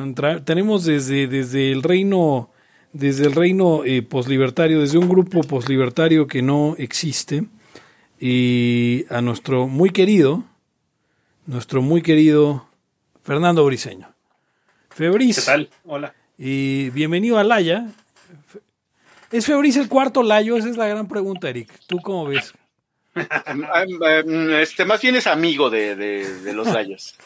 tenemos 0.44 0.84
desde, 0.84 1.26
desde 1.26 1.72
el 1.72 1.82
reino, 1.82 2.50
desde 2.92 3.26
el 3.26 3.34
reino 3.34 3.84
eh, 3.84 4.02
poslibertario, 4.02 4.80
desde 4.80 4.98
un 4.98 5.08
grupo 5.08 5.42
poslibertario 5.42 6.26
que 6.26 6.40
no 6.40 6.74
existe, 6.78 7.44
y 8.18 9.04
a 9.10 9.20
nuestro 9.20 9.66
muy 9.66 9.90
querido, 9.90 10.44
nuestro 11.46 11.82
muy 11.82 12.02
querido 12.02 12.66
Fernando 13.22 13.64
Briseño. 13.64 14.12
Febris. 14.90 15.40
¿Qué 15.40 15.46
tal? 15.46 15.70
Hola. 15.84 16.14
Y 16.38 16.90
bienvenido 16.90 17.38
a 17.38 17.44
Laya. 17.44 17.86
¿Es 19.30 19.46
Febris 19.46 19.76
el 19.76 19.88
cuarto 19.88 20.22
Layo? 20.22 20.56
Esa 20.56 20.70
es 20.70 20.76
la 20.76 20.86
gran 20.86 21.08
pregunta, 21.08 21.48
Eric. 21.48 21.72
¿Tú 21.86 21.98
cómo 21.98 22.26
ves? 22.26 22.54
este, 24.60 24.84
más 24.84 25.00
bien 25.00 25.16
es 25.16 25.26
amigo 25.26 25.70
de, 25.70 25.96
de, 25.96 26.52
los 26.52 26.66
Layos. 26.68 27.14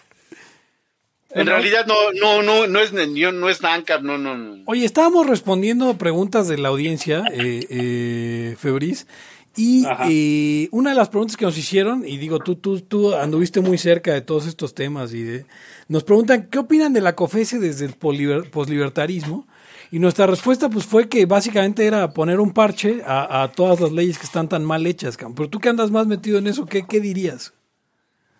En 1.31 1.47
realidad 1.47 1.85
no, 1.85 1.95
no, 2.19 2.43
no, 2.43 2.67
no 2.67 2.81
es 2.81 2.95
no 2.95 3.49
es 3.51 3.61
Nancar, 3.61 4.03
no, 4.03 4.17
no, 4.17 4.63
Oye, 4.65 4.87
estábamos 4.87 5.27
respondiendo 5.27 5.99
preguntas 5.99 6.49
de 6.49 6.57
la 6.57 6.69
audiencia, 6.69 7.23
eh, 7.31 7.67
eh, 7.69 8.57
Febris, 8.59 9.07
y 9.57 9.85
eh, 10.09 10.69
una 10.73 10.91
de 10.91 10.97
las 10.97 11.09
preguntas 11.09 11.37
que 11.37 11.45
nos 11.45 11.59
hicieron, 11.59 12.07
y 12.07 12.17
digo, 12.17 12.39
tú, 12.39 12.57
tú, 12.57 12.81
tú 12.81 13.15
anduviste 13.15 13.61
muy 13.61 13.79
cerca 13.79 14.13
de 14.13 14.21
todos 14.21 14.47
estos 14.47 14.75
temas, 14.75 15.13
y 15.13 15.23
de, 15.23 15.47
nos 15.89 16.05
preguntan, 16.05 16.49
¿qué 16.51 16.59
opinan 16.59 16.93
de 16.93 17.01
la 17.01 17.15
COFESE 17.15 17.59
desde 17.59 17.87
el 17.87 17.95
poslibertarismo? 17.95 19.47
Y 19.91 19.99
nuestra 19.99 20.27
respuesta 20.27 20.69
pues 20.69 20.85
fue 20.85 21.09
que 21.09 21.25
básicamente 21.27 21.87
era 21.87 22.13
poner 22.13 22.41
un 22.41 22.53
parche 22.53 23.03
a, 23.07 23.51
todas 23.55 23.81
las 23.81 23.91
leyes 23.91 24.19
que 24.19 24.27
están 24.27 24.49
tan 24.49 24.65
mal 24.65 24.87
hechas. 24.87 25.17
Pero 25.17 25.49
tú 25.49 25.61
que 25.61 25.71
andas 25.71 25.91
más 25.91 26.07
metido 26.07 26.39
en 26.39 26.47
eso, 26.47 26.67
¿qué, 26.67 26.87
qué 26.87 27.01
dirías? 27.01 27.55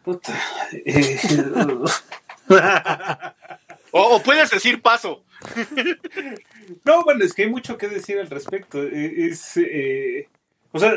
Puta. 0.05 0.39
Eh, 0.73 1.19
o, 3.91 4.23
puedes 4.23 4.51
decir 4.51 4.83
paso. 4.83 5.25
no, 6.85 7.05
bueno, 7.05 7.25
es 7.25 7.33
que 7.33 7.45
hay 7.45 7.51
mucho 7.51 7.79
que 7.79 7.89
decir 7.89 8.19
al 8.19 8.29
respecto. 8.29 8.83
E, 8.83 9.29
es, 9.29 9.57
eh, 9.57 10.29
o 10.79 10.91
sea, 10.91 10.95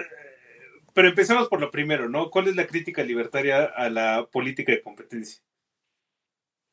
pero 0.94 1.08
empecemos 1.08 1.48
por 1.48 1.60
lo 1.60 1.72
primero, 1.72 2.10
¿no? 2.10 2.30
¿Cuál 2.30 2.48
es 2.48 2.56
la 2.56 2.67
crítica 2.67 3.04
libertaria 3.04 3.65
a 3.65 3.89
la 3.89 4.28
política 4.32 4.72
de 4.72 4.82
competencia? 4.82 5.41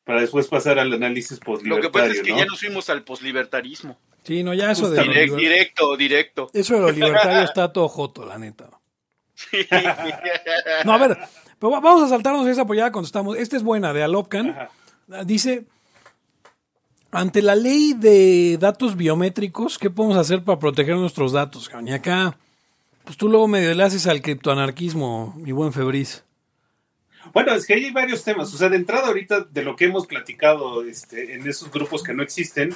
para 0.08 0.22
después 0.22 0.48
pasar 0.48 0.78
al 0.78 0.90
análisis 0.90 1.38
postlibertario. 1.38 1.76
Lo 1.76 1.82
que 1.82 1.90
pasa 1.90 2.12
es 2.12 2.22
que 2.22 2.34
ya 2.34 2.46
nos 2.46 2.58
fuimos 2.58 2.88
al 2.88 3.04
poslibertarismo. 3.04 3.98
Sí, 4.22 4.42
no, 4.42 4.54
ya 4.54 4.70
eso 4.70 4.88
de 4.88 5.02
directo, 5.02 5.98
directo, 5.98 6.50
Eso 6.54 6.76
de 6.76 6.80
lo 6.80 6.90
libertario 6.90 7.40
está 7.44 7.70
todo 7.70 7.90
joto, 7.90 8.24
la 8.24 8.38
neta. 8.38 8.70
no, 10.86 10.94
a 10.94 10.98
ver, 10.98 11.18
pero 11.58 11.78
vamos 11.78 12.04
a 12.04 12.08
saltarnos 12.08 12.48
esa 12.48 12.62
apoyada 12.62 12.90
cuando 12.90 13.04
estamos. 13.04 13.36
Esta 13.36 13.58
es 13.58 13.62
buena, 13.62 13.92
de 13.92 14.02
Alopcan. 14.02 14.56
Dice, 15.26 15.66
ante 17.10 17.42
la 17.42 17.54
ley 17.54 17.92
de 17.92 18.56
datos 18.58 18.96
biométricos, 18.96 19.78
¿qué 19.78 19.90
podemos 19.90 20.16
hacer 20.16 20.42
para 20.42 20.58
proteger 20.58 20.96
nuestros 20.96 21.32
datos? 21.32 21.70
Y 21.84 21.92
acá, 21.92 22.38
pues 23.08 23.16
tú 23.16 23.30
luego 23.30 23.48
medio 23.48 23.72
le 23.72 23.82
haces 23.82 24.06
al 24.06 24.20
criptoanarquismo, 24.20 25.34
mi 25.38 25.50
buen 25.50 25.72
Febriz. 25.72 26.24
Bueno, 27.32 27.54
es 27.54 27.64
que 27.64 27.72
hay 27.72 27.90
varios 27.90 28.22
temas. 28.22 28.52
O 28.52 28.58
sea, 28.58 28.68
de 28.68 28.76
entrada 28.76 29.06
ahorita 29.06 29.46
de 29.50 29.62
lo 29.62 29.76
que 29.76 29.86
hemos 29.86 30.06
platicado 30.06 30.84
este, 30.84 31.32
en 31.32 31.48
esos 31.48 31.70
grupos 31.70 32.02
que 32.02 32.12
no 32.12 32.22
existen, 32.22 32.74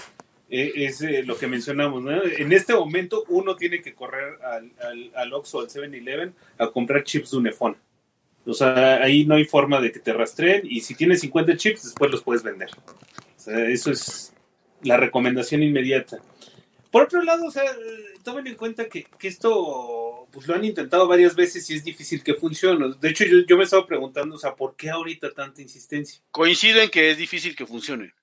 eh, 0.49 0.73
es 0.75 1.03
eh, 1.03 1.23
lo 1.23 1.37
que 1.37 1.49
mencionamos. 1.49 2.03
¿no? 2.03 2.25
En 2.25 2.51
este 2.55 2.73
momento 2.73 3.27
uno 3.29 3.57
tiene 3.57 3.83
que 3.83 3.93
correr 3.93 4.39
al, 4.43 4.73
al, 4.81 5.13
al 5.15 5.33
Oxxo, 5.35 5.61
al 5.61 5.69
7-Eleven, 5.69 6.33
a 6.57 6.69
comprar 6.69 7.05
chips 7.05 7.33
de 7.33 7.37
Unifón. 7.37 7.77
O 8.47 8.55
sea, 8.55 9.03
ahí 9.03 9.27
no 9.27 9.35
hay 9.35 9.45
forma 9.45 9.83
de 9.83 9.93
que 9.93 10.01
te 10.01 10.15
rastreen 10.15 10.63
y 10.65 10.81
si 10.81 10.95
tienes 10.95 11.21
50 11.21 11.59
chips, 11.59 11.85
después 11.85 12.11
los 12.11 12.23
puedes 12.23 12.43
vender. 12.43 12.71
O 12.71 13.39
sea, 13.39 13.69
eso 13.69 13.91
es 13.91 14.33
la 14.81 14.97
recomendación 14.97 15.63
inmediata. 15.63 16.21
Por 16.91 17.03
otro 17.03 17.23
lado, 17.23 17.45
o 17.45 17.51
sea, 17.51 17.65
tomen 18.23 18.47
en 18.47 18.55
cuenta 18.55 18.89
que, 18.89 19.05
que 19.19 19.29
esto 19.29 20.29
pues 20.33 20.47
lo 20.47 20.55
han 20.55 20.65
intentado 20.65 21.07
varias 21.07 21.37
veces 21.37 21.69
y 21.71 21.75
es 21.75 21.85
difícil 21.85 22.23
que 22.23 22.35
funcione. 22.35 22.95
De 23.01 23.09
hecho, 23.11 23.25
yo, 23.25 23.39
yo 23.47 23.57
me 23.57 23.65
estaba 23.65 23.87
preguntando, 23.87 24.37
o 24.37 24.39
sea, 24.39 24.55
¿por 24.55 24.77
qué 24.77 24.91
ahorita 24.91 25.33
tanta 25.33 25.61
insistencia? 25.61 26.23
Coincido 26.31 26.81
en 26.81 26.91
que 26.91 27.11
es 27.11 27.19
difícil 27.19 27.55
que 27.55 27.67
funcione. 27.67 28.15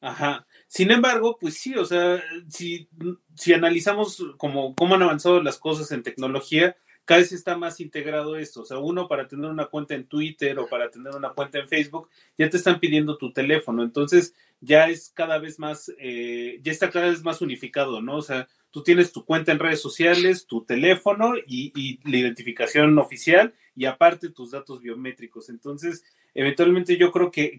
Ajá. 0.00 0.46
Sin 0.68 0.90
embargo, 0.90 1.36
pues 1.38 1.54
sí, 1.54 1.74
o 1.74 1.84
sea, 1.84 2.22
si, 2.48 2.88
si 3.34 3.52
analizamos 3.52 4.24
como, 4.36 4.74
cómo 4.74 4.94
han 4.94 5.02
avanzado 5.02 5.42
las 5.42 5.58
cosas 5.58 5.90
en 5.92 6.02
tecnología, 6.02 6.76
cada 7.10 7.22
vez 7.22 7.32
está 7.32 7.56
más 7.56 7.80
integrado 7.80 8.36
esto. 8.36 8.60
O 8.60 8.64
sea, 8.64 8.78
uno 8.78 9.08
para 9.08 9.26
tener 9.26 9.50
una 9.50 9.66
cuenta 9.66 9.96
en 9.96 10.04
Twitter 10.04 10.56
o 10.60 10.68
para 10.68 10.92
tener 10.92 11.12
una 11.12 11.30
cuenta 11.30 11.58
en 11.58 11.66
Facebook, 11.66 12.08
ya 12.38 12.48
te 12.48 12.56
están 12.56 12.78
pidiendo 12.78 13.18
tu 13.18 13.32
teléfono. 13.32 13.82
Entonces, 13.82 14.32
ya 14.60 14.88
es 14.88 15.10
cada 15.12 15.38
vez 15.38 15.58
más, 15.58 15.92
eh, 15.98 16.60
ya 16.62 16.70
está 16.70 16.88
cada 16.88 17.10
vez 17.10 17.24
más 17.24 17.40
unificado, 17.42 18.00
¿no? 18.00 18.18
O 18.18 18.22
sea, 18.22 18.46
tú 18.70 18.84
tienes 18.84 19.10
tu 19.10 19.24
cuenta 19.24 19.50
en 19.50 19.58
redes 19.58 19.82
sociales, 19.82 20.46
tu 20.46 20.62
teléfono 20.62 21.32
y, 21.48 21.98
la 22.08 22.16
identificación 22.16 22.96
oficial 22.96 23.54
y 23.74 23.86
aparte 23.86 24.30
tus 24.30 24.52
datos 24.52 24.80
biométricos. 24.80 25.48
Entonces, 25.48 26.04
eventualmente 26.32 26.96
yo 26.96 27.10
creo 27.10 27.32
que, 27.32 27.58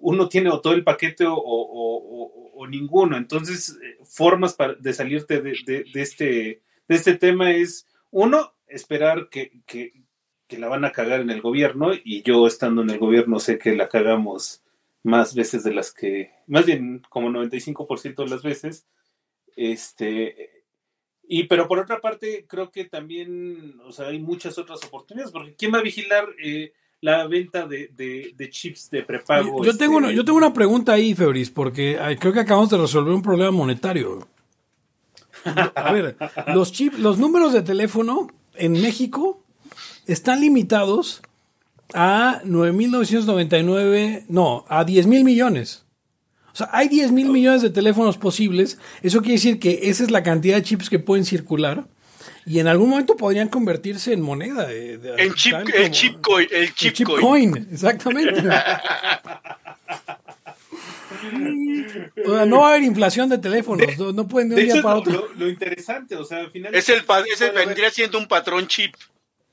uno 0.00 0.30
tiene 0.30 0.48
o 0.48 0.62
todo 0.62 0.72
el 0.72 0.82
paquete 0.82 1.26
o, 1.28 2.66
ninguno. 2.70 3.18
Entonces, 3.18 3.78
eh, 3.82 3.98
formas 4.04 4.54
para, 4.54 4.72
de 4.72 4.94
salirte 4.94 5.42
de, 5.42 5.52
este, 5.94 6.62
de 6.88 6.94
este 6.94 7.14
tema 7.16 7.52
es, 7.52 7.86
uno, 8.10 8.54
esperar 8.68 9.28
que, 9.28 9.60
que, 9.66 9.92
que 10.46 10.58
la 10.58 10.68
van 10.68 10.84
a 10.84 10.92
cagar 10.92 11.20
en 11.20 11.30
el 11.30 11.42
gobierno 11.42 11.92
y 11.92 12.22
yo 12.22 12.46
estando 12.46 12.82
en 12.82 12.90
el 12.90 12.98
gobierno 12.98 13.38
sé 13.38 13.58
que 13.58 13.76
la 13.76 13.88
cagamos 13.88 14.62
más 15.02 15.34
veces 15.34 15.64
de 15.64 15.74
las 15.74 15.92
que, 15.92 16.32
más 16.46 16.66
bien 16.66 17.02
como 17.08 17.30
95% 17.30 18.24
de 18.24 18.30
las 18.30 18.42
veces. 18.42 18.86
Este, 19.56 20.64
y 21.26 21.44
pero 21.44 21.68
por 21.68 21.78
otra 21.78 22.00
parte, 22.00 22.46
creo 22.48 22.70
que 22.70 22.84
también, 22.84 23.80
o 23.84 23.92
sea, 23.92 24.08
hay 24.08 24.18
muchas 24.18 24.58
otras 24.58 24.82
oportunidades, 24.84 25.32
porque 25.32 25.54
¿quién 25.54 25.72
va 25.72 25.78
a 25.78 25.82
vigilar 25.82 26.26
eh, 26.42 26.72
la 27.00 27.26
venta 27.26 27.66
de, 27.66 27.88
de, 27.88 28.50
chips 28.50 28.90
de 28.90 29.02
prepago? 29.02 29.64
Yo, 29.64 29.76
tengo 29.76 29.98
una, 29.98 30.12
yo 30.12 30.24
tengo 30.24 30.38
una 30.38 30.54
pregunta 30.54 30.92
ahí, 30.92 31.14
Febris, 31.14 31.50
porque 31.50 31.98
creo 32.18 32.32
que 32.32 32.40
acabamos 32.40 32.70
de 32.70 32.78
resolver 32.78 33.12
un 33.12 33.22
problema 33.22 33.50
monetario. 33.50 34.26
A 35.74 35.92
ver, 35.92 36.16
los 36.48 36.72
chips, 36.72 36.98
los 36.98 37.18
números 37.18 37.52
de 37.52 37.62
teléfono 37.62 38.28
en 38.58 38.72
México 38.72 39.42
están 40.06 40.40
limitados 40.40 41.22
a 41.94 42.40
9.999, 42.44 44.24
no, 44.28 44.64
a 44.68 44.84
10 44.84 45.06
mil 45.06 45.24
millones. 45.24 45.84
O 46.52 46.56
sea, 46.58 46.68
hay 46.72 46.88
10 46.88 47.12
mil 47.12 47.28
millones 47.28 47.62
de 47.62 47.70
teléfonos 47.70 48.16
posibles. 48.18 48.78
Eso 49.02 49.20
quiere 49.20 49.34
decir 49.34 49.58
que 49.60 49.80
esa 49.84 50.02
es 50.02 50.10
la 50.10 50.22
cantidad 50.22 50.56
de 50.56 50.62
chips 50.62 50.90
que 50.90 50.98
pueden 50.98 51.24
circular. 51.24 51.86
Y 52.44 52.58
en 52.58 52.66
algún 52.66 52.88
momento 52.90 53.16
podrían 53.16 53.48
convertirse 53.48 54.12
en 54.12 54.22
moneda. 54.22 54.66
De, 54.66 54.98
de- 54.98 55.14
En 55.22 55.34
chip, 55.34 55.54
el 55.74 55.90
chip 55.90 56.20
coin, 56.20 56.48
el 56.50 56.62
el 56.64 56.74
chip, 56.74 56.94
chip 56.94 57.06
coin. 57.06 57.20
coin, 57.20 57.68
exactamente. 57.70 58.42
O 62.26 62.34
sea, 62.34 62.46
no 62.46 62.60
va 62.60 62.66
a 62.68 62.70
haber 62.70 62.82
inflación 62.82 63.28
de 63.28 63.38
teléfonos, 63.38 63.86
no, 63.98 64.12
no 64.12 64.28
pueden 64.28 64.48
de 64.50 64.54
un 64.56 64.62
día 64.62 64.74
hecho, 64.74 64.82
para 64.82 64.94
lo, 64.96 65.00
otro. 65.00 65.12
lo- 65.12 65.34
lo 65.34 65.48
interesante, 65.48 66.16
o 66.16 66.24
sea, 66.24 66.38
al 66.38 66.50
final. 66.50 66.74
Es 66.74 66.88
el, 66.88 67.04
puede 67.04 67.22
haber- 67.34 67.66
vendría 67.66 67.90
siendo 67.90 68.18
un 68.18 68.26
patrón 68.26 68.66
chip. 68.66 68.94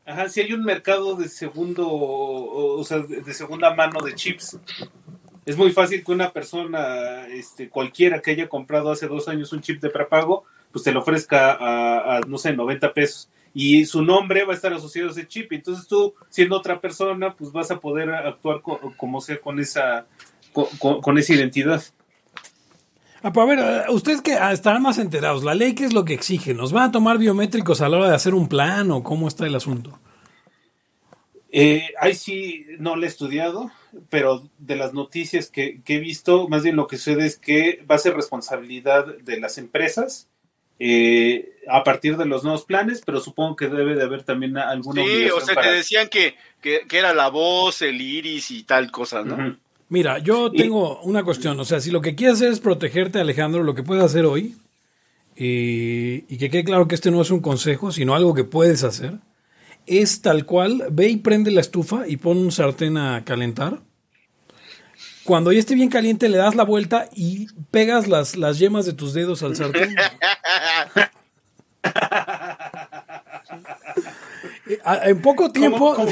Ajá, 0.06 0.30
si 0.30 0.42
hay 0.42 0.54
un 0.54 0.64
mercado 0.64 1.16
de 1.16 1.28
segundo, 1.30 1.88
o, 1.88 2.80
o 2.80 2.84
sea, 2.84 3.00
de, 3.00 3.22
de 3.22 3.34
segunda 3.34 3.74
mano 3.74 4.02
de 4.06 4.14
chips. 4.14 4.60
Es 5.46 5.58
muy 5.58 5.72
fácil 5.72 6.04
que 6.04 6.12
una 6.12 6.32
persona, 6.32 7.28
este, 7.28 7.70
cualquiera 7.70 8.22
que 8.22 8.32
haya 8.32 8.48
comprado 8.50 8.92
hace 8.92 9.08
dos 9.08 9.28
años 9.28 9.52
un 9.54 9.62
chip 9.62 9.82
de 9.82 9.90
prepago, 9.90 10.44
pues 10.72 10.84
te 10.84 10.92
lo 10.92 11.00
ofrezca 11.02 11.52
a, 11.54 12.18
a, 12.18 12.20
no 12.22 12.38
sé, 12.38 12.54
90 12.54 12.94
pesos. 12.94 13.30
Y 13.54 13.86
su 13.86 14.02
nombre 14.04 14.44
va 14.44 14.52
a 14.54 14.56
estar 14.56 14.74
asociado 14.74 15.08
a 15.10 15.12
ese 15.12 15.28
chip. 15.28 15.52
Entonces 15.54 15.88
tú, 15.88 16.14
siendo 16.30 16.58
otra 16.58 16.82
persona, 16.82 17.34
pues 17.36 17.52
vas 17.52 17.72
a 17.72 17.80
poder 17.80 18.10
actuar 18.10 18.62
co- 18.62 18.94
como 18.98 19.22
sea 19.22 19.40
con 19.40 19.60
esa, 19.60 20.06
co- 20.56 20.70
con, 20.80 21.02
con 21.02 21.18
esa 21.20 21.34
identidad. 21.34 21.84
Ah, 23.22 23.32
pero 23.34 23.42
a 23.42 23.46
ver, 23.46 23.60
eh, 23.60 23.92
ustedes 23.92 24.22
que 24.22 24.34
ah, 24.34 24.52
estarán 24.54 24.82
más 24.84 24.98
enterados, 24.98 25.44
¿la 25.44 25.54
ley 25.56 25.74
qué 25.76 25.86
es 25.86 25.94
lo 25.94 26.06
que 26.06 26.14
exige? 26.14 26.54
¿Nos 26.54 26.72
van 26.72 26.90
a 26.90 26.92
tomar 26.92 27.18
biométricos 27.18 27.82
a 27.82 27.90
la 27.90 27.98
hora 27.98 28.10
de 28.10 28.16
hacer 28.16 28.34
un 28.34 28.48
plan 28.48 28.90
o 28.92 29.04
cómo 29.04 29.28
está 29.28 29.46
el 29.46 29.56
asunto? 29.56 30.00
Eh, 31.52 31.90
ahí 32.00 32.14
sí 32.16 32.66
no 32.80 32.96
lo 32.96 33.04
he 33.04 33.08
estudiado, 33.08 33.72
pero 34.10 34.50
de 34.58 34.76
las 34.76 34.94
noticias 34.94 35.50
que, 35.50 35.82
que 35.84 35.96
he 35.96 36.00
visto, 36.00 36.48
más 36.50 36.64
bien 36.64 36.76
lo 36.76 36.88
que 36.88 36.98
sucede 36.98 37.26
es 37.26 37.38
que 37.38 37.84
va 37.90 37.96
a 37.96 38.00
ser 38.00 38.14
responsabilidad 38.16 39.06
de 39.24 39.40
las 39.40 39.58
empresas 39.58 40.28
eh, 40.80 41.56
a 41.70 41.84
partir 41.86 42.18
de 42.18 42.26
los 42.26 42.44
nuevos 42.44 42.66
planes, 42.66 43.02
pero 43.06 43.22
supongo 43.22 43.56
que 43.56 43.70
debe 43.70 43.96
de 43.96 44.04
haber 44.04 44.24
también 44.24 44.58
alguna 44.58 45.02
Sí, 45.02 45.08
obligación 45.08 45.42
o 45.42 45.46
sea, 45.46 45.56
para- 45.56 45.70
te 45.70 45.76
decían 45.78 46.10
que, 46.10 46.36
que, 46.62 46.82
que 46.90 46.98
era 46.98 47.14
la 47.14 47.30
voz, 47.30 47.82
el 47.82 48.02
iris 48.02 48.52
y 48.52 48.64
tal 48.64 48.92
cosa, 48.92 49.24
¿no? 49.24 49.58
Mira, 49.90 50.18
yo 50.20 50.50
Y- 50.52 50.58
tengo 50.58 51.00
una 51.02 51.24
cuestión, 51.24 51.60
o 51.60 51.66
sea, 51.66 51.80
si 51.80 51.92
lo 51.92 52.02
que 52.02 52.16
quieres 52.16 52.38
hacer 52.38 52.52
es 52.52 52.60
protegerte, 52.60 53.20
Alejandro, 53.20 53.64
lo 53.64 53.76
que 53.76 53.84
puedes 53.84 54.04
hacer 54.04 54.26
hoy, 54.26 54.56
eh, 55.36 56.26
y 56.28 56.38
que 56.38 56.50
quede 56.50 56.64
claro 56.64 56.88
que 56.88 56.96
este 56.96 57.12
no 57.12 57.22
es 57.22 57.30
un 57.32 57.40
consejo, 57.42 57.92
sino 57.92 58.16
algo 58.16 58.34
que 58.34 58.44
puedes 58.46 58.84
hacer, 58.84 59.20
es 59.86 60.22
tal 60.22 60.46
cual, 60.46 60.86
ve 60.92 61.10
y 61.10 61.18
prende 61.18 61.52
la 61.52 61.62
estufa 61.62 62.08
y 62.08 62.18
pon 62.18 62.38
un 62.38 62.52
sartén 62.52 62.98
a 62.98 63.24
calentar. 63.24 63.82
Cuando 65.24 65.52
ya 65.52 65.60
esté 65.60 65.76
bien 65.76 65.90
caliente, 65.90 66.30
le 66.30 66.38
das 66.38 66.56
la 66.56 66.64
vuelta 66.64 67.10
y 67.16 67.48
pegas 67.72 68.08
las, 68.08 68.36
las 68.38 68.58
yemas 68.60 68.86
de 68.86 68.94
tus 68.94 69.14
dedos 69.14 69.44
al 69.44 69.56
sartén. 69.56 69.96
En 75.04 75.22
poco 75.22 75.52
tiempo... 75.52 75.96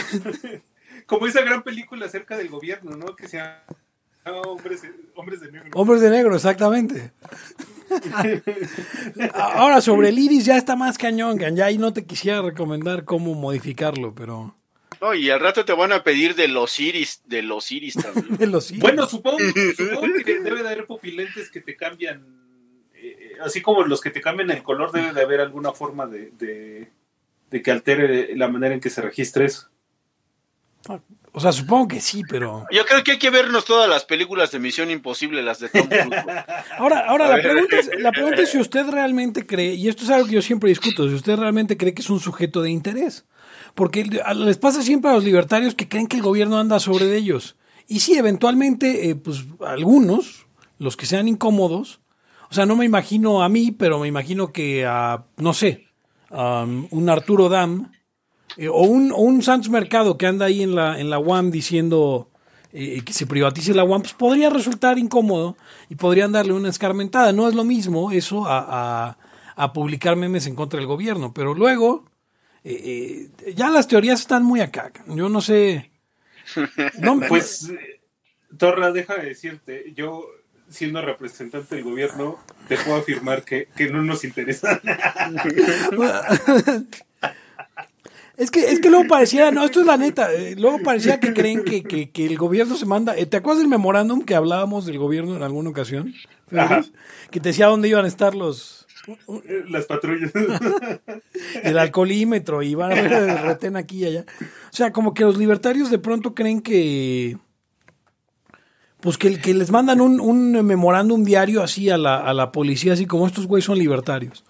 como 1.06 1.28
esa 1.28 1.42
gran 1.42 1.64
película 1.64 2.06
acerca 2.06 2.38
del 2.38 2.50
gobierno, 2.50 2.96
¿no? 2.96 3.16
Que 3.16 3.28
se 3.28 3.38
llama 3.38 3.64
Hombres, 4.26 4.84
Hombres 5.16 5.42
de 5.42 5.52
Negro. 5.52 5.72
Hombres 5.74 6.02
de 6.02 6.10
negro, 6.10 6.36
exactamente. 6.36 7.12
Ahora, 9.34 9.82
sobre 9.82 10.10
el 10.10 10.20
iris 10.20 10.46
ya 10.46 10.58
está 10.58 10.76
más 10.76 10.98
cañón. 10.98 11.38
Ya 11.56 11.66
ahí 11.66 11.78
no 11.78 11.94
te 11.94 12.06
quisiera 12.06 12.42
recomendar 12.42 13.04
cómo 13.04 13.34
modificarlo, 13.36 14.16
pero... 14.16 14.56
No, 15.02 15.14
y 15.14 15.30
al 15.30 15.42
rato 15.42 15.66
te 15.66 15.74
van 15.74 15.92
a 15.92 16.04
pedir 16.04 16.34
de 16.36 16.48
los 16.48 16.80
iris, 16.80 17.22
de 17.26 17.42
los 17.42 17.70
iris 17.74 17.96
también. 17.96 18.38
De 18.38 18.48
los 18.48 18.72
iris. 18.72 18.82
Bueno, 18.82 19.06
supongo, 19.06 19.38
supongo 19.76 20.08
que 20.24 20.40
debe 20.40 20.64
de 20.64 20.70
haber 20.70 20.86
pupilentes 20.86 21.52
que 21.52 21.60
te 21.60 21.76
cambian, 21.76 22.26
eh, 22.94 23.34
así 23.42 23.62
como 23.62 23.84
los 23.84 24.00
que 24.00 24.12
te 24.12 24.22
cambian 24.22 24.50
el 24.52 24.64
color, 24.64 24.94
debe 24.94 25.12
de 25.12 25.22
haber 25.22 25.42
alguna 25.42 25.74
forma 25.74 26.08
de, 26.08 26.32
de, 26.38 26.90
de 27.50 27.62
que 27.62 27.72
altere 27.72 28.34
la 28.38 28.48
manera 28.48 28.76
en 28.76 28.80
que 28.80 28.90
se 28.90 29.02
registre 29.02 29.44
eso. 29.44 29.73
O 31.36 31.40
sea, 31.40 31.52
supongo 31.52 31.88
que 31.88 32.02
sí, 32.02 32.22
pero... 32.30 32.66
Yo 32.72 32.86
creo 32.86 33.04
que 33.04 33.14
hay 33.14 33.18
que 33.18 33.32
vernos 33.32 33.66
todas 33.66 33.90
las 33.90 34.06
películas 34.06 34.52
de 34.52 34.60
Misión 34.60 34.92
Imposible, 34.92 35.42
las 35.42 35.60
de 35.60 35.70
Tom 35.70 35.88
Cruise. 35.88 36.24
Ahora, 36.78 37.08
ahora 37.08 37.28
la, 37.28 37.42
pregunta 37.42 37.78
es, 37.78 37.90
la 37.98 38.12
pregunta 38.12 38.44
es 38.44 38.52
si 38.52 38.60
usted 38.60 38.88
realmente 38.88 39.46
cree, 39.46 39.74
y 39.74 39.88
esto 39.88 40.04
es 40.04 40.12
algo 40.12 40.28
que 40.28 40.36
yo 40.36 40.42
siempre 40.44 40.70
discuto, 40.70 41.08
si 41.08 41.16
usted 41.16 41.38
realmente 41.38 41.76
cree 41.76 41.94
que 41.94 42.04
es 42.04 42.10
un 42.10 42.20
sujeto 42.20 42.62
de 42.62 42.70
interés. 42.70 43.26
Porque 43.74 44.06
les 44.36 44.58
pasa 44.58 44.84
siempre 44.84 45.10
a 45.10 45.16
los 45.16 45.24
libertarios 45.24 45.74
que 45.74 45.90
creen 45.90 46.08
que 46.08 46.18
el 46.18 46.22
gobierno 46.22 46.60
anda 46.60 46.80
sobre 46.80 47.06
de 47.06 47.18
ellos. 47.18 47.56
Y 47.88 48.02
sí, 48.02 48.16
eventualmente, 48.16 49.10
eh, 49.10 49.16
pues 49.16 49.46
algunos, 49.66 50.46
los 50.78 50.96
que 50.96 51.08
sean 51.08 51.28
incómodos, 51.28 52.00
o 52.52 52.54
sea, 52.54 52.68
no 52.68 52.76
me 52.76 52.86
imagino 52.86 53.42
a 53.42 53.50
mí, 53.50 53.72
pero 53.72 54.00
me 54.00 54.08
imagino 54.08 54.54
que 54.54 54.86
a, 54.86 55.26
no 55.38 55.54
sé, 55.54 55.88
a 56.30 56.64
un 56.64 57.10
Arturo 57.10 57.50
Dam, 57.50 57.92
eh, 58.58 58.68
o, 58.68 58.82
un, 58.84 59.12
o 59.12 59.18
un 59.18 59.42
Santos 59.42 59.70
Mercado 59.70 60.18
que 60.18 60.28
anda 60.28 60.46
ahí 60.46 60.62
en 60.64 60.76
la, 60.76 61.00
en 61.00 61.10
la 61.10 61.20
UAM 61.20 61.52
diciendo 61.52 62.30
eh, 62.72 63.02
que 63.06 63.14
se 63.14 63.26
privatice 63.28 63.74
la 63.74 63.84
UAM, 63.84 64.02
pues 64.02 64.14
podría 64.14 64.50
resultar 64.50 64.98
incómodo 64.98 65.56
y 65.90 65.96
podrían 65.96 66.32
darle 66.32 66.54
una 66.54 66.70
escarmentada. 66.70 67.32
No 67.34 67.48
es 67.48 67.56
lo 67.56 67.64
mismo 67.64 68.12
eso 68.12 68.46
a, 68.48 68.60
a- 69.10 69.18
a 69.56 69.72
publicar 69.74 70.16
memes 70.16 70.48
en 70.48 70.56
contra 70.56 70.80
del 70.80 70.88
gobierno, 70.88 71.32
pero 71.32 71.54
luego 71.54 72.06
eh, 72.64 73.30
ya 73.56 73.70
las 73.70 73.88
teorías 73.88 74.20
están 74.22 74.44
muy 74.44 74.62
acá. 74.62 74.92
Yo 75.08 75.30
no 75.30 75.42
sé. 75.42 75.92
No, 77.00 77.20
Pues, 77.28 77.72
Torra, 78.58 78.92
deja 78.92 79.16
de 79.18 79.28
decirte, 79.28 79.94
yo 79.96 80.26
siendo 80.70 81.02
representante 81.04 81.76
del 81.76 81.84
gobierno, 81.84 82.40
te 82.68 82.78
puedo 82.78 82.98
afirmar 82.98 83.44
que, 83.44 83.68
que 83.76 83.90
no 83.92 84.02
nos 84.02 84.24
interesa. 84.24 84.82
Es 88.36 88.50
que, 88.50 88.62
es 88.72 88.80
que 88.80 88.90
luego 88.90 89.08
parecía, 89.08 89.52
no, 89.52 89.64
esto 89.64 89.82
es 89.82 89.86
la 89.86 89.96
neta, 89.98 90.34
eh, 90.34 90.56
luego 90.58 90.80
parecía 90.84 91.20
que 91.20 91.34
creen 91.34 91.64
que, 91.64 91.84
que, 91.84 92.10
que 92.10 92.26
el 92.26 92.36
gobierno 92.38 92.76
se 92.76 92.88
manda. 92.88 93.16
eh, 93.16 93.28
¿Te 93.28 93.38
acuerdas 93.38 93.60
del 93.60 93.68
memorándum 93.70 94.24
que 94.24 94.34
hablábamos 94.34 94.88
del 94.88 94.98
gobierno 94.98 95.36
en 95.36 95.44
alguna 95.44 95.70
ocasión? 95.70 96.14
Ajá. 96.52 96.84
Que 97.30 97.40
te 97.40 97.50
decía 97.50 97.68
dónde 97.68 97.90
iban 97.90 98.06
a 98.06 98.08
estar 98.08 98.34
los. 98.34 98.88
Las 99.70 99.86
patrullas. 99.86 100.32
el 101.64 101.78
alcoholímetro 101.78 102.64
y 102.64 102.74
van 102.74 102.94
a 102.94 102.96
ver 103.02 103.12
el 103.14 103.38
retén 103.40 103.76
aquí 103.76 104.00
y 104.00 104.06
allá. 104.06 104.26
O 104.42 104.76
sea, 104.76 104.92
como 104.92 105.14
que 105.14 105.24
los 105.26 105.38
libertarios 105.38 105.92
de 105.92 106.00
pronto 106.00 106.34
creen 106.34 106.62
que. 106.62 107.38
Pues 109.00 109.18
que, 109.18 109.38
que 109.40 109.54
les 109.54 109.70
mandan 109.70 110.00
un, 110.00 110.22
un 110.22 110.54
memorándum 110.66 111.24
diario 111.26 111.62
así 111.62 111.90
a 111.90 111.98
la, 111.98 112.18
a 112.18 112.34
la 112.34 112.52
policía, 112.54 112.94
así 112.94 113.06
como 113.06 113.28
estos 113.28 113.46
güeyes 113.46 113.66
son 113.66 113.78
libertarios. 113.78 114.44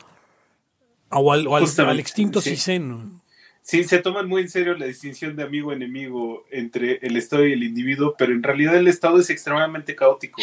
O 1.09 1.33
al, 1.33 1.47
o 1.47 1.55
al- 1.55 1.99
extinto 1.99 2.39
sí. 2.39 2.51
CISEN. 2.51 3.19
Sí, 3.65 3.85
se 3.85 3.99
toman 3.99 4.27
muy 4.27 4.41
en 4.41 4.49
serio 4.49 4.77
la 4.77 4.85
distinción 4.85 5.37
de 5.37 5.43
amigo-enemigo 5.43 6.45
entre 6.51 6.99
el 7.01 7.15
Estado 7.15 7.47
y 7.47 7.53
el 7.53 7.63
individuo, 7.63 8.13
pero 8.17 8.33
en 8.33 8.43
realidad 8.43 8.75
el 8.75 8.89
Estado 8.89 9.19
es 9.19 9.29
extremadamente 9.29 9.95
caótico. 9.95 10.41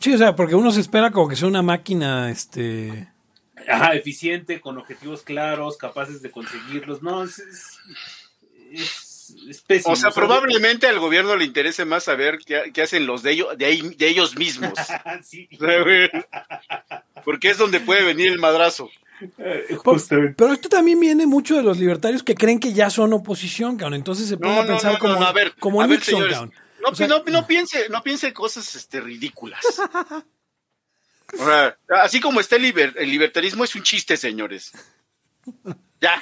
Sí, 0.00 0.12
o 0.14 0.18
sea, 0.18 0.34
porque 0.34 0.54
uno 0.54 0.70
se 0.72 0.80
espera 0.80 1.10
como 1.10 1.28
que 1.28 1.36
sea 1.36 1.48
una 1.48 1.62
máquina, 1.62 2.30
este... 2.30 3.08
Ajá, 3.68 3.94
eficiente, 3.94 4.60
con 4.60 4.76
objetivos 4.78 5.22
claros, 5.22 5.76
capaces 5.76 6.20
de 6.22 6.30
conseguirlos. 6.30 7.02
No, 7.02 7.22
es, 7.22 7.38
es, 7.38 7.78
es- 8.72 9.06
es 9.48 9.60
pésimo. 9.60 9.92
O 9.92 9.96
sea, 9.96 10.10
probablemente 10.10 10.88
al 10.88 10.98
gobierno 10.98 11.36
le 11.36 11.44
interese 11.44 11.84
más 11.84 12.02
saber 12.04 12.38
qué, 12.44 12.72
qué 12.74 12.82
hacen 12.82 13.06
los 13.06 13.22
de 13.22 13.30
ellos, 13.32 13.56
de, 13.56 13.66
ahí- 13.66 13.94
de 13.96 14.08
ellos 14.08 14.36
mismos. 14.36 14.72
sí, 15.22 15.48
Porque 17.24 17.50
es 17.50 17.58
donde 17.58 17.78
puede 17.78 18.02
venir 18.02 18.32
el 18.32 18.38
madrazo. 18.40 18.90
Eh, 19.38 19.76
justamente. 19.76 20.34
Pero 20.36 20.52
esto 20.52 20.68
también 20.68 20.98
viene 21.00 21.26
mucho 21.26 21.56
de 21.56 21.62
los 21.62 21.78
libertarios 21.78 22.22
que 22.22 22.34
creen 22.34 22.58
que 22.60 22.72
ya 22.72 22.90
son 22.90 23.12
oposición, 23.12 23.76
cabrón. 23.76 23.94
Entonces 23.94 24.28
se 24.28 24.36
ponen 24.36 24.56
No, 24.56 24.66
pensar 24.66 24.92
no, 24.94 24.98
como, 24.98 25.14
no, 25.14 25.26
a 25.26 25.32
ver, 25.32 25.54
como 25.58 25.82
a 25.82 25.86
ver, 25.86 25.98
Nixon, 25.98 26.14
señores, 26.14 26.34
cabrón. 26.34 26.54
No, 26.82 26.88
O 26.88 26.94
sea- 26.94 27.06
no, 27.06 27.22
no 27.24 27.46
piense, 27.46 27.88
no 27.90 28.02
piense 28.02 28.32
cosas 28.32 28.74
este, 28.74 29.00
ridículas. 29.00 29.60
O 31.32 31.44
sea, 31.44 31.78
así 32.02 32.18
como 32.20 32.40
está 32.40 32.56
el, 32.56 32.62
liber- 32.64 32.94
el 32.96 33.08
libertarismo 33.08 33.62
es 33.62 33.76
un 33.76 33.84
chiste, 33.84 34.16
señores. 34.16 34.72
Ya. 36.00 36.20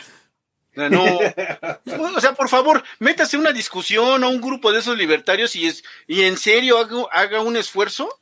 O 0.72 0.74
sea, 0.74 0.90
no, 0.90 1.02
o 2.14 2.20
sea, 2.20 2.34
por 2.34 2.50
favor, 2.50 2.84
métase 2.98 3.38
una 3.38 3.52
discusión 3.52 4.22
a 4.22 4.28
un 4.28 4.38
grupo 4.42 4.70
de 4.70 4.80
esos 4.80 4.98
libertarios 4.98 5.56
y 5.56 5.66
es 5.66 5.82
y 6.06 6.24
en 6.24 6.36
serio 6.36 6.76
haga, 6.76 7.04
haga 7.10 7.40
un 7.40 7.56
esfuerzo 7.56 8.20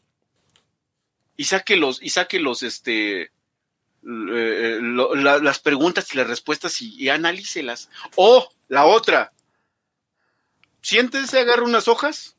y 1.37 1.43
saque 1.47 1.75
los 1.77 2.01
y 2.01 2.11
saque 2.11 2.39
los 2.39 2.63
este 2.63 3.33
eh, 4.07 4.79
las 4.81 5.59
preguntas 5.59 6.13
y 6.13 6.17
las 6.17 6.27
respuestas 6.27 6.81
y, 6.81 6.95
y 6.97 7.09
analícelas. 7.09 7.91
O 8.15 8.49
la 8.69 8.87
otra, 8.87 9.33
siéntese, 10.81 11.41
agarre 11.41 11.63
unas 11.63 11.89
hojas, 11.89 12.37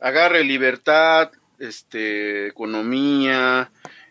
agarre 0.00 0.44
libertad, 0.44 1.30
este, 1.58 2.48
economía, 2.48 3.70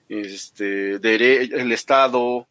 este, 0.09 0.95
el 0.95 1.71
Estado, 1.71 2.47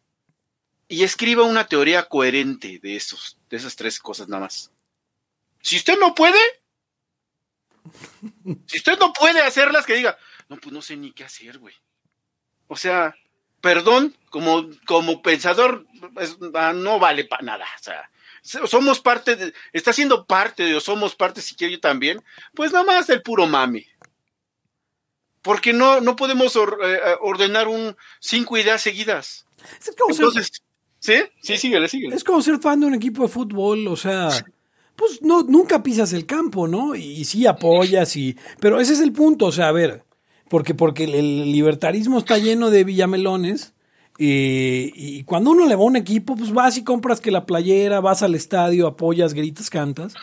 y 0.87 1.03
escriba 1.03 1.43
una 1.43 1.67
teoría 1.67 2.03
coherente 2.03 2.79
de 2.81 2.95
esos, 2.95 3.37
de 3.49 3.57
esas 3.57 3.75
tres 3.75 3.99
cosas 3.99 4.27
nada 4.27 4.43
más. 4.43 4.71
Si 5.61 5.75
usted 5.77 5.97
no 5.99 6.13
puede, 6.13 6.39
si 8.67 8.77
usted 8.77 8.99
no 8.99 9.11
puede 9.13 9.41
hacerlas, 9.41 9.85
que 9.85 9.95
diga, 9.95 10.17
no, 10.49 10.57
pues 10.57 10.73
no 10.73 10.81
sé 10.81 10.97
ni 10.97 11.11
qué 11.11 11.23
hacer, 11.23 11.57
güey. 11.57 11.75
O 12.67 12.75
sea, 12.75 13.15
perdón, 13.61 14.15
como, 14.29 14.67
como 14.85 15.21
pensador, 15.21 15.85
ah, 16.55 16.73
no 16.73 16.99
vale 16.99 17.25
para 17.25 17.43
nada. 17.43 17.65
O 17.79 17.83
sea, 17.83 18.09
somos 18.67 18.99
parte 18.99 19.35
de, 19.35 19.53
está 19.71 19.93
siendo 19.93 20.25
parte 20.25 20.63
de, 20.63 20.75
o 20.75 20.79
somos 20.79 21.15
parte, 21.15 21.41
si 21.41 21.55
quiero 21.55 21.73
yo 21.73 21.79
también, 21.79 22.21
pues 22.53 22.71
nada 22.71 22.85
más 22.85 23.07
del 23.07 23.21
puro 23.21 23.45
mami. 23.47 23.85
Porque 25.41 25.73
no, 25.73 26.01
no 26.01 26.15
podemos 26.15 26.55
eh, 26.55 26.59
eh, 26.83 26.99
ordenar 27.21 27.67
un 27.67 27.95
cinco 28.19 28.57
ideas 28.57 28.81
seguidas. 28.81 29.45
Entonces, 29.87 30.61
¿sí? 30.99 31.15
Sí, 31.41 31.57
síguele, 31.57 31.87
síguele. 31.87 32.15
Es 32.15 32.23
como 32.23 32.41
ser 32.41 32.59
fan 32.59 32.79
de 32.79 32.87
un 32.87 32.93
equipo 32.93 33.23
de 33.23 33.29
fútbol, 33.29 33.87
o 33.87 33.95
sea, 33.95 34.29
pues 34.95 35.21
no, 35.21 35.43
nunca 35.43 35.81
pisas 35.81 36.13
el 36.13 36.25
campo, 36.25 36.67
¿no? 36.67 36.95
Y, 36.95 37.25
sí 37.25 37.45
apoyas 37.47 38.15
y, 38.15 38.37
pero 38.59 38.79
ese 38.79 38.93
es 38.93 38.99
el 38.99 39.11
punto, 39.11 39.47
o 39.47 39.51
sea, 39.51 39.69
a 39.69 39.71
ver, 39.71 40.03
porque, 40.51 40.75
porque 40.75 41.05
el 41.05 41.49
libertarismo 41.51 42.19
está 42.19 42.37
lleno 42.37 42.71
de 42.71 42.83
villamelones 42.83 43.73
y 44.17 45.23
cuando 45.23 45.51
uno 45.51 45.65
le 45.65 45.75
va 45.75 45.81
a 45.81 45.85
un 45.85 45.95
equipo, 45.95 46.35
pues 46.35 46.51
vas 46.51 46.77
y 46.77 46.83
compras 46.83 47.21
que 47.21 47.31
la 47.31 47.45
playera, 47.45 48.01
vas 48.01 48.21
al 48.21 48.35
estadio, 48.35 48.85
apoyas, 48.85 49.33
gritas, 49.33 49.69
cantas. 49.69 50.13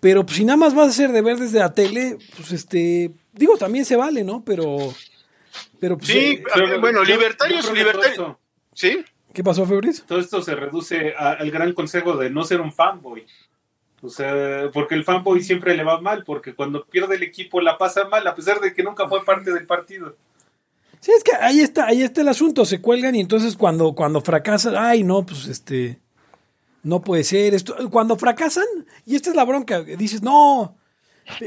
Pero 0.00 0.26
pues, 0.26 0.36
si 0.36 0.44
nada 0.44 0.58
más 0.58 0.74
vas 0.74 0.88
a 0.88 0.90
hacer 0.90 1.12
de 1.12 1.22
ver 1.22 1.38
desde 1.38 1.60
la 1.60 1.72
tele, 1.72 2.18
pues 2.36 2.52
este, 2.52 3.12
digo, 3.32 3.56
también 3.56 3.86
se 3.86 3.96
vale, 3.96 4.22
¿no? 4.22 4.44
Pero, 4.44 4.76
pero 5.80 5.96
pues, 5.96 6.10
sí, 6.10 6.42
eh, 6.54 6.78
bueno, 6.78 7.02
libertarios, 7.02 7.72
libertarios. 7.72 8.36
¿Sí? 8.74 9.02
¿Qué 9.32 9.42
pasó, 9.42 9.64
Febris? 9.64 10.04
Todo 10.06 10.20
esto 10.20 10.42
se 10.42 10.54
reduce 10.54 11.14
al 11.16 11.50
gran 11.50 11.72
consejo 11.72 12.18
de 12.18 12.28
no 12.28 12.44
ser 12.44 12.60
un 12.60 12.70
fanboy. 12.70 13.24
O 14.04 14.10
sea, 14.10 14.70
porque 14.70 14.94
el 14.94 15.02
fanboy 15.02 15.42
siempre 15.42 15.74
le 15.74 15.82
va 15.82 15.98
mal, 15.98 16.24
porque 16.24 16.54
cuando 16.54 16.84
pierde 16.84 17.14
el 17.14 17.22
equipo 17.22 17.62
la 17.62 17.78
pasa 17.78 18.06
mal, 18.06 18.26
a 18.26 18.34
pesar 18.34 18.60
de 18.60 18.74
que 18.74 18.82
nunca 18.82 19.08
fue 19.08 19.24
parte 19.24 19.50
del 19.50 19.66
partido. 19.66 20.14
Sí, 21.00 21.10
es 21.16 21.24
que 21.24 21.32
ahí 21.34 21.60
está, 21.60 21.86
ahí 21.86 22.02
está 22.02 22.20
el 22.20 22.28
asunto, 22.28 22.66
se 22.66 22.82
cuelgan 22.82 23.14
y 23.14 23.20
entonces 23.20 23.56
cuando, 23.56 23.94
cuando 23.94 24.20
fracasan, 24.20 24.74
ay 24.76 25.04
no, 25.04 25.24
pues 25.24 25.46
este, 25.46 26.00
no 26.82 27.00
puede 27.00 27.24
ser 27.24 27.54
esto. 27.54 27.74
Cuando 27.90 28.16
fracasan, 28.16 28.66
y 29.06 29.16
esta 29.16 29.30
es 29.30 29.36
la 29.36 29.44
bronca, 29.44 29.82
dices, 29.82 30.22
no, 30.22 30.76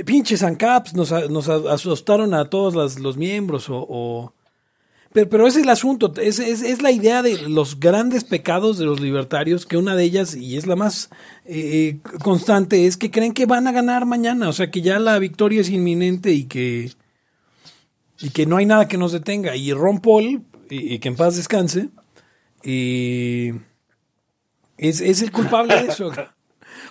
pinches 0.03 0.41
ANCAPs, 0.41 0.95
nos, 0.95 1.11
nos 1.29 1.49
asustaron 1.49 2.33
a 2.33 2.49
todos 2.49 2.97
los 2.99 3.17
miembros 3.17 3.67
o... 3.69 4.33
Pero, 5.17 5.29
pero, 5.29 5.47
ese 5.47 5.61
es 5.61 5.63
el 5.63 5.71
asunto, 5.71 6.13
es, 6.21 6.37
es, 6.37 6.61
es, 6.61 6.83
la 6.83 6.91
idea 6.91 7.23
de 7.23 7.49
los 7.49 7.79
grandes 7.79 8.23
pecados 8.23 8.77
de 8.77 8.85
los 8.85 8.99
libertarios, 8.99 9.65
que 9.65 9.75
una 9.75 9.95
de 9.95 10.03
ellas, 10.03 10.35
y 10.35 10.57
es 10.57 10.67
la 10.67 10.75
más 10.75 11.09
eh, 11.45 11.97
constante, 12.23 12.85
es 12.85 12.97
que 12.97 13.09
creen 13.09 13.33
que 13.33 13.47
van 13.47 13.65
a 13.65 13.71
ganar 13.71 14.05
mañana, 14.05 14.47
o 14.47 14.53
sea, 14.53 14.69
que 14.69 14.83
ya 14.83 14.99
la 14.99 15.17
victoria 15.17 15.61
es 15.61 15.71
inminente 15.71 16.33
y 16.33 16.43
que 16.43 16.91
y 18.19 18.29
que 18.29 18.45
no 18.45 18.57
hay 18.57 18.67
nada 18.67 18.87
que 18.87 18.99
nos 18.99 19.11
detenga. 19.11 19.55
Y 19.55 19.73
Ron 19.73 20.01
Paul, 20.01 20.43
y, 20.69 20.99
que 20.99 21.07
en 21.07 21.15
paz 21.15 21.35
descanse, 21.35 21.89
y 22.63 23.53
es, 24.77 25.01
el 25.01 25.31
culpable 25.31 25.81
de 25.81 25.87
eso. 25.87 26.11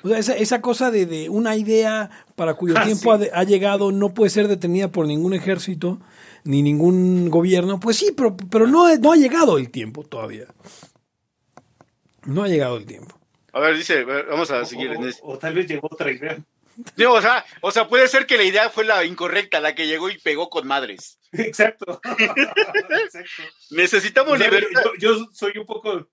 O 0.03 0.09
sea, 0.09 0.19
esa, 0.19 0.35
esa 0.35 0.61
cosa 0.61 0.91
de, 0.91 1.29
una 1.31 1.57
idea 1.57 2.11
para 2.35 2.55
cuyo 2.55 2.75
ah, 2.77 2.85
tiempo 2.85 3.13
ha, 3.13 3.45
llegado 3.45 3.93
no 3.93 4.15
puede 4.15 4.31
ser 4.31 4.47
detenida 4.47 4.89
por 4.89 5.07
ningún 5.07 5.33
ejército 5.33 6.01
ni 6.47 6.63
ningún 6.63 7.29
gobierno. 7.31 7.79
Pues 7.81 7.97
sí, 7.97 8.13
pero, 8.17 8.37
pero 8.37 8.67
no, 8.67 8.95
no 8.97 9.13
ha 9.13 9.17
llegado 9.17 9.59
el 9.59 9.71
tiempo 9.71 10.05
todavía. 10.05 10.47
No 12.25 12.43
ha 12.43 12.49
llegado 12.49 12.77
el 12.77 12.87
tiempo. 12.87 13.19
A 13.53 13.61
ver, 13.61 13.77
dice, 13.77 14.05
vamos 14.05 14.51
a 14.51 14.65
seguir. 14.65 14.91
O, 14.91 15.33
o 15.33 15.39
tal 15.39 15.55
vez 15.55 15.67
llegó 15.67 15.89
otra 15.91 16.11
idea 16.11 16.37
o, 17.09 17.21
sea, 17.21 17.45
o 17.61 17.71
sea, 17.71 17.89
puede 17.89 18.09
ser 18.09 18.27
que 18.27 18.37
la 18.37 18.45
idea 18.45 18.71
fue 18.71 18.85
la 18.85 19.05
incorrecta, 19.05 19.61
la 19.61 19.75
que 19.75 19.87
llegó 19.87 20.11
y 20.11 20.19
pegó 20.19 20.51
con 20.51 20.67
madres. 20.67 21.19
Exacto. 21.33 22.01
Necesitamos 23.71 24.39
libertad. 24.39 24.83
Yo, 24.99 25.27
soy 25.33 25.59
un 25.59 25.67
poco. 25.67 26.09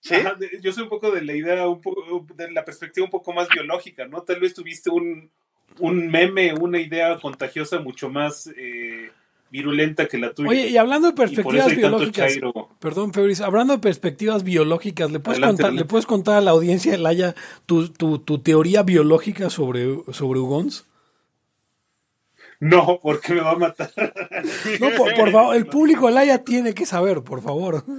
¿Sí? 0.00 0.16
yo 0.60 0.72
soy 0.72 0.82
un 0.82 0.88
poco 0.88 1.12
de 1.12 1.22
la 1.22 1.32
idea, 1.32 1.68
un 1.68 1.80
poco, 1.80 2.26
de 2.34 2.50
la 2.50 2.64
perspectiva 2.64 3.04
un 3.04 3.10
poco 3.10 3.32
más 3.32 3.48
biológica, 3.48 4.04
¿no? 4.08 4.22
Tal 4.22 4.40
vez 4.40 4.52
tuviste 4.52 4.90
un, 4.90 5.30
un 5.78 6.10
meme, 6.10 6.52
una 6.54 6.80
idea 6.80 7.16
contagiosa 7.20 7.78
mucho 7.78 8.10
más 8.10 8.50
eh, 8.56 9.12
virulenta 9.52 10.08
que 10.08 10.18
la 10.18 10.32
tuya. 10.32 10.48
Oye, 10.48 10.68
y 10.68 10.78
hablando 10.78 11.08
de 11.08 11.12
perspectivas 11.12 11.76
biológicas, 11.76 12.38
perdón, 12.80 13.12
Febris, 13.12 13.42
hablando 13.42 13.74
de 13.74 13.80
perspectivas 13.80 14.44
biológicas, 14.44 15.12
¿le 15.12 15.20
puedes, 15.20 15.40
contar, 15.40 15.74
¿le 15.74 15.84
puedes 15.84 16.06
contar 16.06 16.36
a 16.36 16.40
la 16.40 16.52
audiencia 16.52 16.92
de 16.92 16.98
Laia 16.98 17.34
tu, 17.66 17.90
tu, 17.90 18.18
tu 18.18 18.38
teoría 18.38 18.82
biológica 18.82 19.50
sobre, 19.50 19.98
sobre 20.12 20.40
Ugons? 20.40 20.86
No, 22.60 22.98
porque 23.02 23.34
me 23.34 23.42
va 23.42 23.50
a 23.50 23.56
matar. 23.56 23.92
No, 24.80 24.88
por, 24.96 25.30
favor, 25.30 25.54
el 25.54 25.66
público 25.66 26.06
de 26.06 26.14
Laia 26.14 26.42
tiene 26.42 26.72
que 26.72 26.86
saber, 26.86 27.22
por 27.22 27.42
favor. 27.42 27.84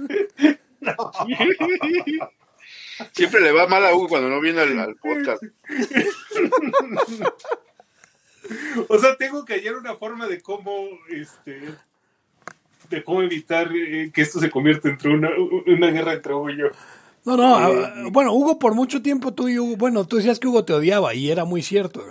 Siempre 3.12 3.40
le 3.40 3.52
va 3.52 3.68
mal 3.68 3.86
a 3.86 3.94
Hugo 3.94 4.08
cuando 4.08 4.28
no 4.28 4.40
viene 4.40 4.60
al 4.60 4.96
podcast. 4.96 5.40
O 8.88 8.98
sea, 8.98 9.16
tengo 9.16 9.44
que 9.44 9.54
hallar 9.54 9.76
una 9.76 9.94
forma 9.94 10.26
de 10.26 10.40
cómo, 10.40 10.86
este, 11.08 11.60
de 12.90 13.04
cómo 13.04 13.22
evitar 13.22 13.70
eh, 13.74 14.10
que 14.12 14.22
esto 14.22 14.40
se 14.40 14.50
convierta 14.50 14.88
entre 14.88 15.14
una, 15.14 15.30
una 15.66 15.90
guerra 15.90 16.14
entre 16.14 16.34
Hugo 16.34 16.50
y 16.50 16.58
yo. 16.58 16.66
No, 17.24 17.36
no, 17.36 17.58
eh, 17.58 17.84
ah, 17.86 18.08
bueno, 18.10 18.32
Hugo 18.34 18.58
por 18.58 18.74
mucho 18.74 19.00
tiempo 19.02 19.32
tú 19.32 19.48
y 19.48 19.58
Hugo, 19.58 19.76
bueno, 19.76 20.06
tú 20.06 20.16
decías 20.16 20.38
que 20.38 20.48
Hugo 20.48 20.64
te 20.64 20.74
odiaba 20.74 21.14
y 21.14 21.30
era 21.30 21.44
muy 21.44 21.62
cierto, 21.62 22.04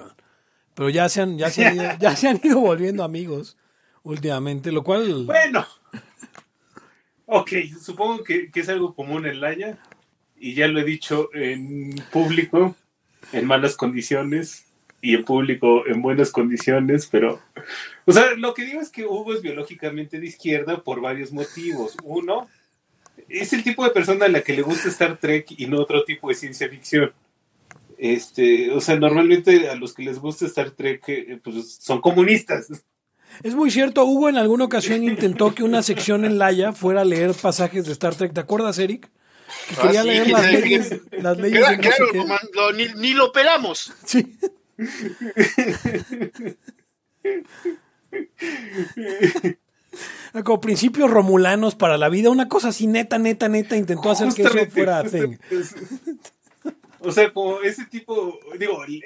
pero 0.73 0.89
ya 0.89 1.07
se 1.09 1.21
han, 1.21 1.37
ya 1.37 1.49
se 1.49 1.65
han, 1.65 1.75
ido, 1.75 1.91
ya 1.99 2.15
se 2.15 2.27
han 2.27 2.39
ido 2.43 2.59
volviendo 2.59 3.03
amigos 3.03 3.57
últimamente, 4.01 4.71
lo 4.71 4.83
cual... 4.83 5.25
Bueno, 5.25 5.65
ok, 7.27 7.51
supongo 7.79 8.23
que, 8.23 8.49
que 8.49 8.61
es 8.61 8.69
algo 8.69 8.95
común 8.95 9.25
en 9.27 9.39
Laia 9.39 9.77
y 10.35 10.55
ya 10.55 10.67
lo 10.67 10.79
he 10.79 10.83
dicho 10.83 11.29
en 11.33 11.95
público, 12.11 12.75
en 13.31 13.45
malas 13.45 13.77
condiciones, 13.77 14.65
y 15.03 15.15
en 15.15 15.25
público 15.25 15.85
en 15.85 16.01
buenas 16.01 16.31
condiciones, 16.31 17.07
pero, 17.11 17.41
o 18.05 18.13
sea, 18.13 18.35
lo 18.37 18.53
que 18.53 18.63
digo 18.63 18.79
es 18.79 18.89
que 18.89 19.05
Hugo 19.05 19.33
es 19.33 19.41
biológicamente 19.41 20.17
de 20.17 20.27
izquierda 20.27 20.81
por 20.81 21.01
varios 21.01 21.33
motivos. 21.33 21.97
Uno, 22.05 22.47
es 23.27 23.51
el 23.51 23.65
tipo 23.65 23.83
de 23.83 23.89
persona 23.89 24.27
a 24.27 24.29
la 24.29 24.39
que 24.41 24.53
le 24.53 24.61
gusta 24.61 24.87
Star 24.87 25.17
Trek 25.19 25.47
y 25.57 25.67
no 25.67 25.81
otro 25.81 26.05
tipo 26.05 26.29
de 26.29 26.35
ciencia 26.35 26.69
ficción. 26.69 27.11
Este, 27.97 28.71
o 28.71 28.79
sea, 28.79 28.95
normalmente 28.95 29.67
a 29.67 29.75
los 29.75 29.93
que 29.93 30.03
les 30.03 30.19
gusta 30.19 30.45
Star 30.45 30.71
Trek, 30.71 31.03
eh, 31.09 31.39
pues 31.43 31.79
son 31.81 31.99
comunistas. 31.99 32.69
Es 33.43 33.55
muy 33.55 33.71
cierto, 33.71 34.05
Hugo 34.05 34.29
en 34.29 34.37
alguna 34.37 34.63
ocasión 34.63 35.03
intentó 35.03 35.53
que 35.53 35.63
una 35.63 35.83
sección 35.83 36.23
en 36.23 36.37
Laia 36.37 36.71
fuera 36.71 37.01
a 37.01 37.05
leer 37.05 37.33
pasajes 37.33 37.85
de 37.85 37.91
Star 37.91 38.15
Trek. 38.15 38.31
¿Te 38.31 38.39
acuerdas, 38.39 38.79
Eric? 38.79 39.09
Que 39.67 39.75
quería 39.75 39.99
ah, 39.99 40.03
leer 40.05 40.31
las 40.31 40.49
leyes, 40.49 41.01
las 41.11 41.37
leyes 41.37 41.61
claro, 41.61 42.71
ni, 42.73 42.87
ni, 42.95 43.13
lo 43.13 43.33
pelamos. 43.33 43.91
Sí. 44.05 44.37
Como 50.43 50.59
principios 50.61 51.11
romulanos 51.11 51.75
para 51.75 51.97
la 51.97 52.09
vida, 52.09 52.31
una 52.31 52.49
cosa 52.49 52.69
así 52.69 52.87
neta, 52.87 53.19
neta, 53.19 53.47
neta, 53.49 53.77
intentó 53.77 54.09
hacer 54.09 54.33
que 54.33 54.41
eso 54.41 54.65
fuera 54.71 55.03
O 56.99 57.11
sea, 57.11 57.31
como 57.31 57.61
ese 57.61 57.85
tipo, 57.85 58.39
digo, 58.57 58.83
el, 58.85 59.03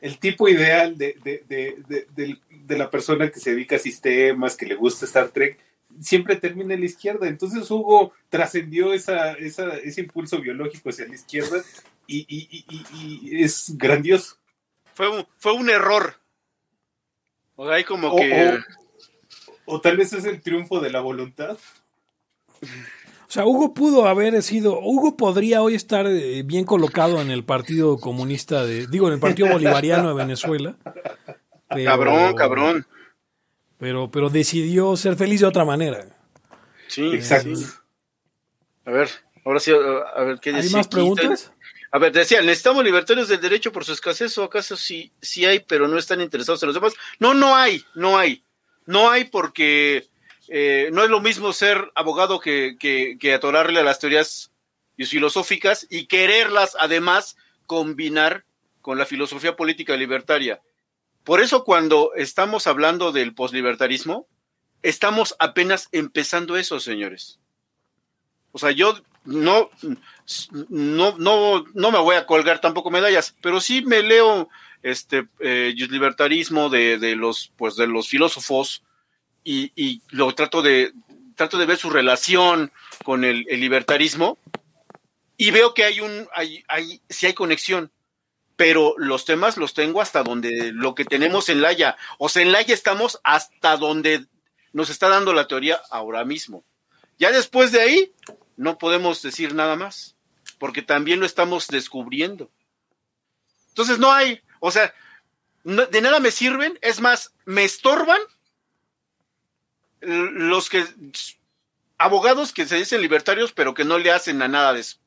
el, 0.00 0.18
tipo 0.18 0.48
ideal 0.48 0.98
de, 0.98 1.14
de, 1.22 2.76
la 2.76 2.90
persona 2.90 3.30
que 3.30 3.38
se 3.38 3.52
dedica 3.52 3.76
a 3.76 3.80
sistemas, 3.80 4.56
que 4.56 4.66
le 4.66 4.74
gusta 4.74 5.04
Star 5.04 5.28
Trek, 5.28 5.58
siempre 6.00 6.34
termina 6.36 6.74
en 6.74 6.80
la 6.80 6.86
izquierda. 6.86 7.28
Entonces 7.28 7.70
Hugo 7.70 8.12
trascendió 8.28 8.92
esa, 8.92 9.34
esa, 9.34 9.76
ese 9.76 10.00
impulso 10.00 10.40
biológico 10.40 10.90
hacia 10.90 11.06
la 11.06 11.14
izquierda 11.14 11.62
y, 12.08 13.42
es 13.44 13.76
grandioso. 13.76 14.36
Fue 14.94 15.08
un, 15.08 15.26
fue 15.36 15.52
un 15.52 15.70
error. 15.70 16.14
O 17.54 17.66
sea, 17.66 17.76
hay 17.76 17.84
como 17.84 18.16
que... 18.16 18.58
O, 19.66 19.80
tal 19.80 19.98
vez 19.98 20.12
es 20.14 20.24
el 20.24 20.40
triunfo 20.40 20.80
de 20.80 20.90
la 20.90 21.00
voluntad. 21.00 21.58
O 23.28 23.30
sea, 23.30 23.44
Hugo 23.44 23.74
pudo 23.74 24.06
haber 24.06 24.42
sido, 24.42 24.80
Hugo 24.80 25.18
podría 25.18 25.60
hoy 25.60 25.74
estar 25.74 26.06
eh, 26.06 26.42
bien 26.42 26.64
colocado 26.64 27.20
en 27.20 27.30
el 27.30 27.44
Partido 27.44 27.98
Comunista 27.98 28.64
de, 28.64 28.86
digo, 28.86 29.08
en 29.08 29.14
el 29.14 29.20
Partido 29.20 29.50
Bolivariano 29.50 30.08
de 30.08 30.14
Venezuela. 30.14 30.76
cabrón, 31.84 32.34
cabrón. 32.34 32.86
Pero, 33.76 34.10
pero 34.10 34.30
decidió 34.30 34.96
ser 34.96 35.16
feliz 35.16 35.40
de 35.40 35.46
otra 35.46 35.66
manera. 35.66 36.06
Sí, 36.86 37.14
exacto. 37.14 37.60
A 38.86 38.90
ver, 38.90 39.10
ahora 39.44 39.60
sí, 39.60 39.72
a 39.72 40.22
ver 40.22 40.40
qué 40.40 40.54
¿Hay 40.54 40.70
más 40.70 40.88
preguntas? 40.88 41.52
A 41.90 41.98
ver, 41.98 42.12
decía, 42.12 42.42
necesitamos 42.42 42.84
libertarios 42.84 43.28
del 43.28 43.40
derecho 43.40 43.72
por 43.72 43.84
su 43.84 43.92
escasez 43.92 44.36
o 44.38 44.44
acaso 44.44 44.76
sí, 44.76 45.10
sí 45.22 45.46
hay, 45.46 45.60
pero 45.60 45.88
no 45.88 45.98
están 45.98 46.20
interesados 46.20 46.62
en 46.62 46.68
los 46.68 46.74
demás. 46.74 46.94
No, 47.18 47.34
no 47.34 47.56
hay, 47.56 47.84
no 47.94 48.18
hay. 48.18 48.42
No 48.84 49.10
hay 49.10 49.24
porque 49.24 50.06
eh, 50.48 50.90
no 50.92 51.04
es 51.04 51.10
lo 51.10 51.20
mismo 51.20 51.52
ser 51.52 51.90
abogado 51.94 52.40
que, 52.40 52.76
que, 52.78 53.16
que 53.18 53.34
atorarle 53.34 53.80
a 53.80 53.84
las 53.84 53.98
teorías 53.98 54.50
filosóficas 54.98 55.86
y 55.88 56.06
quererlas 56.06 56.76
además 56.78 57.36
combinar 57.66 58.44
con 58.80 58.98
la 58.98 59.06
filosofía 59.06 59.56
política 59.56 59.96
libertaria. 59.96 60.60
Por 61.24 61.40
eso 61.40 61.64
cuando 61.64 62.12
estamos 62.14 62.66
hablando 62.66 63.12
del 63.12 63.34
poslibertarismo, 63.34 64.26
estamos 64.82 65.36
apenas 65.38 65.88
empezando 65.92 66.56
eso, 66.56 66.80
señores. 66.80 67.38
O 68.52 68.58
sea, 68.58 68.70
yo 68.70 68.98
no, 69.28 69.68
no, 70.70 71.18
no, 71.18 71.64
no 71.74 71.90
me 71.90 71.98
voy 71.98 72.16
a 72.16 72.24
colgar 72.24 72.62
tampoco 72.62 72.90
medallas, 72.90 73.36
pero 73.42 73.60
sí 73.60 73.82
me 73.82 74.02
leo 74.02 74.48
este 74.82 75.28
eh, 75.40 75.74
libertarismo 75.76 76.70
de, 76.70 76.98
de, 76.98 77.14
los 77.14 77.52
pues 77.56 77.76
de 77.76 77.86
los 77.86 78.08
filósofos 78.08 78.84
y, 79.44 79.72
y, 79.76 80.00
lo 80.08 80.34
trato 80.34 80.62
de 80.62 80.92
trato 81.34 81.58
de 81.58 81.66
ver 81.66 81.76
su 81.76 81.90
relación 81.90 82.72
con 83.04 83.22
el, 83.24 83.42
libertarismo 83.42 84.38
y 85.36 85.50
veo 85.50 85.74
que 85.74 85.84
hay 85.84 86.00
un 86.00 86.26
hay, 86.34 86.64
hay 86.68 87.02
sí 87.10 87.26
hay 87.26 87.34
conexión 87.34 87.92
pero 88.56 88.94
los 88.96 89.26
temas 89.26 89.58
los 89.58 89.74
tengo 89.74 90.00
hasta 90.00 90.22
donde 90.22 90.72
lo 90.72 90.94
que 90.96 91.04
tenemos 91.04 91.48
en 91.48 91.60
Laia. 91.60 91.96
O 92.18 92.28
sea 92.28 92.42
en 92.42 92.50
Laia 92.50 92.74
estamos 92.74 93.20
hasta 93.22 93.76
donde 93.76 94.26
nos 94.72 94.90
está 94.90 95.08
dando 95.08 95.32
la 95.32 95.46
teoría 95.46 95.80
ahora 95.90 96.24
mismo. 96.24 96.64
Ya 97.18 97.30
después 97.30 97.70
de 97.70 97.80
ahí 97.80 98.12
no 98.58 98.76
podemos 98.76 99.22
decir 99.22 99.54
nada 99.54 99.76
más 99.76 100.16
porque 100.58 100.82
también 100.82 101.20
lo 101.20 101.26
estamos 101.26 101.68
descubriendo 101.68 102.50
entonces 103.70 103.98
no 103.98 104.12
hay 104.12 104.42
o 104.60 104.70
sea, 104.70 104.94
de 105.64 106.00
nada 106.00 106.20
me 106.20 106.30
sirven, 106.30 106.78
es 106.82 107.00
más, 107.00 107.34
me 107.44 107.64
estorban 107.64 108.20
los 110.00 110.70
que 110.70 110.84
abogados 111.98 112.52
que 112.52 112.66
se 112.66 112.76
dicen 112.76 113.00
libertarios 113.00 113.52
pero 113.52 113.74
que 113.74 113.84
no 113.84 113.98
le 113.98 114.12
hacen 114.12 114.40
a 114.42 114.48
nada 114.48 114.72
de 114.72 114.80
eso. 114.80 114.98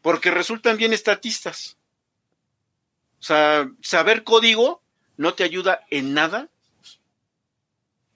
Porque 0.00 0.32
resultan 0.32 0.76
bien 0.76 0.92
estatistas. 0.92 1.76
O 3.20 3.22
sea, 3.22 3.70
saber 3.82 4.24
código 4.24 4.82
no 5.16 5.34
te 5.34 5.44
ayuda 5.44 5.86
en 5.90 6.12
nada 6.12 6.48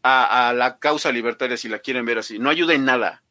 a, 0.02 0.48
a, 0.48 0.52
la 0.52 0.78
causa 0.78 1.12
libertaria, 1.12 1.56
si 1.56 1.68
la 1.68 1.78
quieren 1.78 2.04
ver 2.04 2.18
así. 2.18 2.40
No 2.40 2.50
ayuda 2.50 2.74
en 2.74 2.84
nada. 2.84 3.22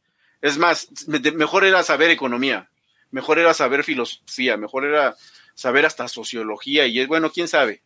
Es 0.46 0.60
más, 0.60 0.90
mejor 1.08 1.66
era 1.66 1.82
saber 1.82 2.12
economía, 2.12 2.70
mejor 3.10 3.40
era 3.40 3.56
saber 3.56 3.84
filosofía, 3.84 4.58
mejor 4.58 4.86
era 4.86 5.16
saber 5.56 5.88
hasta 5.88 6.08
sociología 6.08 6.86
y 6.86 7.00
es 7.00 7.08
bueno, 7.08 7.32
quién 7.32 7.48
sabe. 7.48 7.82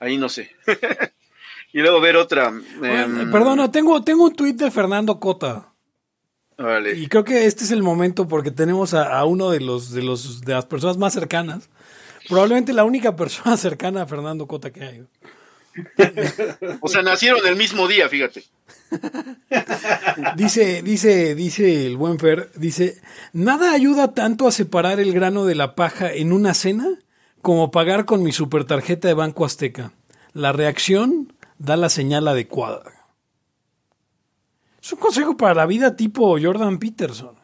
Ahí 0.00 0.16
no 0.16 0.30
sé. 0.30 0.50
y 1.74 1.80
luego 1.80 2.00
ver 2.00 2.16
otra. 2.16 2.48
Em, 2.48 3.30
perdona, 3.30 3.70
tengo, 3.70 4.02
tengo 4.02 4.24
un 4.24 4.34
tuit 4.34 4.56
de 4.56 4.70
Fernando 4.70 5.20
Cota. 5.20 5.74
Vale. 6.56 6.96
Y 6.96 7.08
creo 7.08 7.24
que 7.24 7.44
este 7.44 7.64
es 7.64 7.72
el 7.72 7.82
momento 7.82 8.26
porque 8.26 8.50
tenemos 8.50 8.94
a, 8.94 9.22
uno 9.26 9.50
de 9.50 9.60
los, 9.60 9.92
de 9.92 10.02
los 10.02 10.40
de 10.40 10.54
las 10.54 10.64
personas 10.64 10.96
más 10.96 11.12
cercanas. 11.12 11.68
Probablemente 12.26 12.72
la 12.72 12.84
única 12.84 13.16
persona 13.16 13.54
cercana 13.58 14.00
a 14.00 14.06
Fernando 14.06 14.46
Cota 14.46 14.72
que 14.72 14.82
hay. 14.82 15.06
o 16.80 16.88
sea, 16.88 17.02
nacieron 17.02 17.46
el 17.46 17.56
mismo 17.56 17.88
día, 17.88 18.08
fíjate. 18.08 18.44
dice, 20.36 20.82
dice, 20.82 21.34
dice 21.34 21.86
el 21.86 21.96
buen 21.96 22.18
Fer, 22.18 22.50
dice, 22.56 23.00
nada 23.32 23.72
ayuda 23.72 24.14
tanto 24.14 24.46
a 24.46 24.52
separar 24.52 25.00
el 25.00 25.12
grano 25.12 25.44
de 25.44 25.54
la 25.54 25.74
paja 25.74 26.12
en 26.12 26.32
una 26.32 26.54
cena 26.54 26.88
como 27.42 27.70
pagar 27.70 28.04
con 28.04 28.22
mi 28.22 28.32
supertarjeta 28.32 29.08
de 29.08 29.14
Banco 29.14 29.44
Azteca. 29.44 29.92
La 30.32 30.52
reacción 30.52 31.32
da 31.58 31.76
la 31.76 31.88
señal 31.88 32.28
adecuada. 32.28 32.82
Es 34.82 34.92
un 34.92 34.98
consejo 34.98 35.36
para 35.36 35.54
la 35.54 35.66
vida 35.66 35.96
tipo 35.96 36.38
Jordan 36.40 36.78
Peterson. 36.78 37.36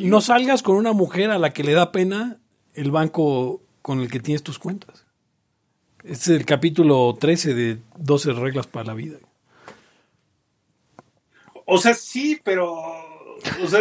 no 0.00 0.20
salgas 0.20 0.62
con 0.62 0.76
una 0.76 0.92
mujer 0.92 1.30
a 1.30 1.38
la 1.38 1.52
que 1.52 1.64
le 1.64 1.72
da 1.72 1.92
pena 1.92 2.38
el 2.74 2.90
banco 2.90 3.62
con 3.82 4.00
el 4.00 4.10
que 4.10 4.20
tienes 4.20 4.42
tus 4.42 4.58
cuentas. 4.58 5.06
Este 6.02 6.12
es 6.12 6.40
el 6.40 6.46
capítulo 6.46 7.16
13 7.18 7.54
de 7.54 7.78
12 7.98 8.32
reglas 8.32 8.66
para 8.66 8.86
la 8.86 8.94
vida. 8.94 9.18
O 11.66 11.78
sea, 11.78 11.94
sí, 11.94 12.40
pero. 12.42 12.72
O 13.62 13.68
sea, 13.68 13.80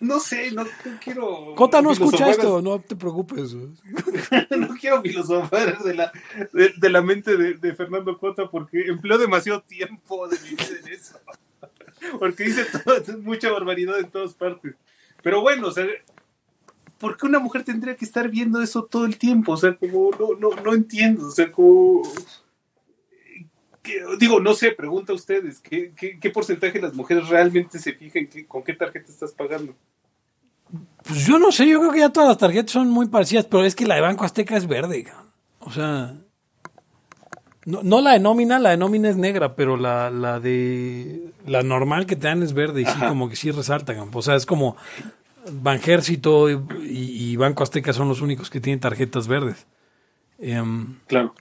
no 0.00 0.20
sé, 0.20 0.50
no, 0.52 0.64
quiero. 1.02 1.54
Cota 1.54 1.80
no 1.80 1.92
escucha 1.92 2.30
esto, 2.30 2.60
no 2.60 2.78
te 2.80 2.96
preocupes. 2.96 3.54
no 4.50 4.68
quiero 4.80 5.02
filosofar 5.02 5.78
de 5.82 5.94
la, 5.94 6.12
de, 6.52 6.90
la 6.90 7.02
mente 7.02 7.36
de, 7.36 7.74
Fernando 7.74 8.18
Cota 8.18 8.50
porque 8.50 8.86
empleó 8.86 9.18
demasiado 9.18 9.62
tiempo 9.62 10.28
de 10.28 10.38
mi 10.40 10.50
vida 10.50 10.78
en 10.84 10.92
eso. 10.92 11.18
Porque 12.18 12.44
dice 12.44 12.66
mucha 13.22 13.50
barbaridad 13.50 13.98
en 13.98 14.10
todas 14.10 14.34
partes. 14.34 14.74
Pero 15.22 15.40
bueno, 15.40 15.68
o 15.68 15.72
sea, 15.72 15.86
¿por 16.98 17.16
qué 17.16 17.26
una 17.26 17.38
mujer 17.38 17.64
tendría 17.64 17.96
que 17.96 18.04
estar 18.04 18.28
viendo 18.28 18.62
eso 18.62 18.84
todo 18.84 19.04
el 19.04 19.18
tiempo? 19.18 19.52
O 19.52 19.56
sea, 19.56 19.76
como 19.76 20.10
no, 20.18 20.34
no, 20.38 20.62
no 20.62 20.74
entiendo. 20.74 21.28
O 21.28 21.30
sea, 21.30 21.50
como 21.50 22.02
digo, 24.18 24.40
no 24.40 24.54
sé, 24.54 24.72
pregunta 24.72 25.12
a 25.12 25.16
ustedes, 25.16 25.60
¿qué, 25.60 25.92
qué, 25.94 26.30
porcentaje 26.30 26.74
de 26.74 26.86
las 26.86 26.94
mujeres 26.94 27.28
realmente 27.28 27.78
se 27.78 27.92
fijan 27.92 28.28
con 28.48 28.62
qué 28.62 28.74
tarjeta 28.74 29.10
estás 29.10 29.32
pagando? 29.32 29.74
Pues 31.04 31.26
yo 31.26 31.38
no 31.38 31.52
sé, 31.52 31.68
yo 31.68 31.78
creo 31.80 31.92
que 31.92 32.00
ya 32.00 32.08
todas 32.08 32.28
las 32.30 32.38
tarjetas 32.38 32.72
son 32.72 32.90
muy 32.90 33.06
parecidas, 33.06 33.46
pero 33.46 33.64
es 33.64 33.74
que 33.74 33.86
la 33.86 33.94
de 33.94 34.00
Banco 34.00 34.24
Azteca 34.24 34.56
es 34.56 34.66
verde. 34.66 35.06
O 35.60 35.70
sea, 35.70 36.14
no, 37.64 38.00
la 38.00 38.12
de 38.12 38.20
nómina, 38.20 38.58
la 38.58 38.70
de 38.70 38.76
nómina 38.76 39.08
es 39.08 39.16
negra, 39.16 39.54
pero 39.54 39.76
la, 39.76 40.10
la 40.10 40.40
de 40.40 41.32
la 41.46 41.62
normal 41.62 42.06
que 42.06 42.16
te 42.16 42.26
dan 42.26 42.42
es 42.42 42.52
verde 42.52 42.82
y 42.82 42.86
sí, 42.86 42.98
como 42.98 43.28
que 43.28 43.36
sí 43.36 43.50
resalta. 43.52 43.94
O 44.12 44.22
sea, 44.22 44.34
es 44.34 44.46
como 44.46 44.76
Banjército 45.50 46.50
y, 46.50 46.58
y, 46.84 47.36
Banco 47.36 47.62
Azteca 47.62 47.92
son 47.92 48.08
los 48.08 48.20
únicos 48.20 48.50
que 48.50 48.60
tienen 48.60 48.80
tarjetas 48.80 49.28
verdes. 49.28 49.66
Em, 50.38 50.98
claro. 51.06 51.34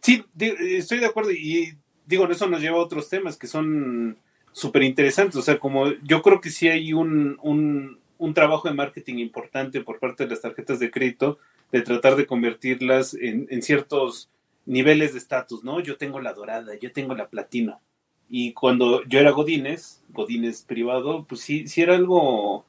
Sí, 0.00 0.24
estoy 0.38 0.98
de 0.98 1.06
acuerdo 1.06 1.32
y 1.32 1.76
digo, 2.06 2.28
eso 2.28 2.46
nos 2.46 2.60
lleva 2.60 2.76
a 2.76 2.82
otros 2.82 3.08
temas 3.08 3.36
que 3.36 3.46
son 3.46 4.18
súper 4.52 4.82
interesantes. 4.82 5.36
O 5.36 5.42
sea, 5.42 5.58
como 5.58 5.92
yo 6.02 6.22
creo 6.22 6.40
que 6.40 6.50
sí 6.50 6.68
hay 6.68 6.92
un, 6.92 7.38
un, 7.42 7.98
un, 8.18 8.34
trabajo 8.34 8.68
de 8.68 8.74
marketing 8.74 9.16
importante 9.16 9.80
por 9.80 9.98
parte 9.98 10.24
de 10.24 10.30
las 10.30 10.40
tarjetas 10.40 10.78
de 10.78 10.90
crédito 10.90 11.38
de 11.72 11.82
tratar 11.82 12.16
de 12.16 12.26
convertirlas 12.26 13.14
en, 13.14 13.46
en 13.50 13.62
ciertos 13.62 14.30
niveles 14.64 15.12
de 15.12 15.18
estatus, 15.18 15.64
¿no? 15.64 15.80
Yo 15.80 15.96
tengo 15.96 16.20
la 16.20 16.32
dorada, 16.32 16.74
yo 16.80 16.92
tengo 16.92 17.14
la 17.14 17.28
platina. 17.28 17.80
Y 18.28 18.52
cuando 18.52 19.04
yo 19.04 19.20
era 19.20 19.30
Godines, 19.30 20.02
Godines 20.10 20.62
privado, 20.62 21.24
pues 21.28 21.40
sí, 21.40 21.68
sí 21.68 21.82
era 21.82 21.94
algo, 21.94 22.64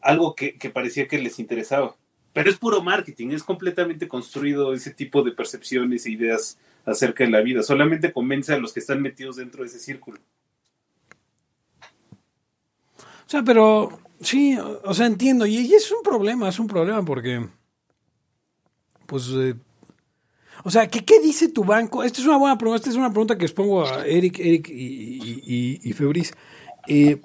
algo 0.00 0.34
que, 0.34 0.56
que 0.58 0.70
parecía 0.70 1.08
que 1.08 1.18
les 1.18 1.38
interesaba. 1.38 1.96
Pero 2.32 2.48
es 2.48 2.56
puro 2.56 2.82
marketing, 2.82 3.30
es 3.30 3.42
completamente 3.42 4.06
construido 4.06 4.72
ese 4.72 4.92
tipo 4.92 5.22
de 5.22 5.32
percepciones 5.32 6.06
e 6.06 6.12
ideas 6.12 6.58
acerca 6.84 7.24
de 7.24 7.30
la 7.30 7.40
vida. 7.40 7.62
Solamente 7.62 8.12
convence 8.12 8.52
a 8.52 8.58
los 8.58 8.72
que 8.72 8.80
están 8.80 9.02
metidos 9.02 9.36
dentro 9.36 9.62
de 9.62 9.68
ese 9.68 9.80
círculo. 9.80 10.20
O 12.98 13.30
sea, 13.30 13.42
pero 13.42 14.00
sí, 14.20 14.58
o 14.58 14.94
sea, 14.94 15.06
entiendo. 15.06 15.46
Y, 15.46 15.72
es 15.74 15.90
un 15.90 16.02
problema, 16.02 16.48
es 16.48 16.58
un 16.58 16.66
problema 16.66 17.04
porque, 17.04 17.46
pues, 19.06 19.28
eh, 19.34 19.54
o 20.64 20.70
sea, 20.70 20.88
¿qué, 20.88 21.04
¿qué, 21.04 21.20
dice 21.20 21.48
tu 21.48 21.64
banco? 21.64 22.02
Esta 22.02 22.20
es 22.20 22.26
una 22.26 22.38
buena 22.38 22.58
pregunta, 22.58 22.78
esta 22.78 22.90
es 22.90 22.96
una 22.96 23.10
pregunta 23.10 23.36
que 23.36 23.42
les 23.42 23.52
pongo 23.52 23.86
a 23.86 24.06
Eric, 24.06 24.38
Eric 24.38 24.68
y, 24.68 25.80
y, 25.82 25.92
Febris. 25.92 26.32
Eh, 26.88 27.20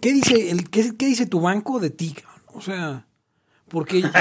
¿qué, 0.00 0.12
dice 0.12 0.50
el, 0.50 0.68
qué, 0.70 0.96
qué, 0.96 1.06
dice 1.06 1.26
tu 1.26 1.40
banco 1.40 1.80
de 1.80 1.90
ti? 1.90 2.14
O 2.54 2.60
sea, 2.60 3.06
porque. 3.68 4.02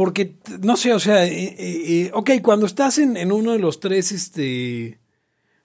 Porque, 0.00 0.36
no 0.62 0.78
sé, 0.78 0.94
o 0.94 0.98
sea, 0.98 1.26
eh, 1.26 1.54
eh, 1.58 1.58
eh, 1.58 2.10
ok, 2.14 2.30
cuando 2.42 2.64
estás 2.64 2.96
en, 2.96 3.18
en, 3.18 3.32
uno 3.32 3.52
de 3.52 3.58
los 3.58 3.80
tres, 3.80 4.12
este, 4.12 4.98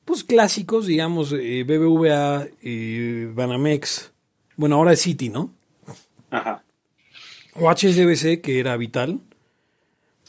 pues 0.04 0.26
clásicos, 0.26 0.88
digamos, 0.88 1.32
BBVA, 1.32 2.46
Banamex, 3.34 4.12
bueno, 4.58 4.76
ahora 4.76 4.92
es 4.92 5.00
City, 5.00 5.30
¿no? 5.30 5.54
Ajá. 6.32 6.66
O 7.54 7.70
HSBC, 7.72 8.42
que 8.42 8.60
era 8.60 8.76
vital, 8.76 9.22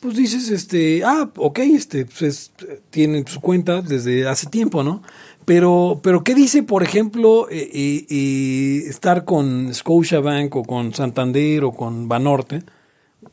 pues 0.01 0.15
dices, 0.15 0.51
este, 0.51 1.03
ah, 1.05 1.29
ok, 1.35 1.59
este, 1.59 2.07
pues 2.07 2.53
tienen 2.91 3.27
su 3.27 3.41
cuenta 3.41 3.83
desde 3.83 4.29
hace 4.29 4.49
tiempo, 4.49 4.85
¿no? 4.85 5.03
Pero, 5.47 6.01
pero 6.03 6.25
¿qué 6.25 6.35
dice, 6.35 6.65
por 6.65 6.83
ejemplo, 6.83 7.49
eh, 7.49 7.71
eh, 7.73 8.07
eh, 8.11 8.83
estar 8.89 9.25
con 9.25 9.73
Scotiabank 9.73 10.57
o 10.57 10.65
con 10.65 10.93
Santander 10.93 11.63
o 11.63 11.71
con 11.71 12.09
Banorte, 12.09 12.65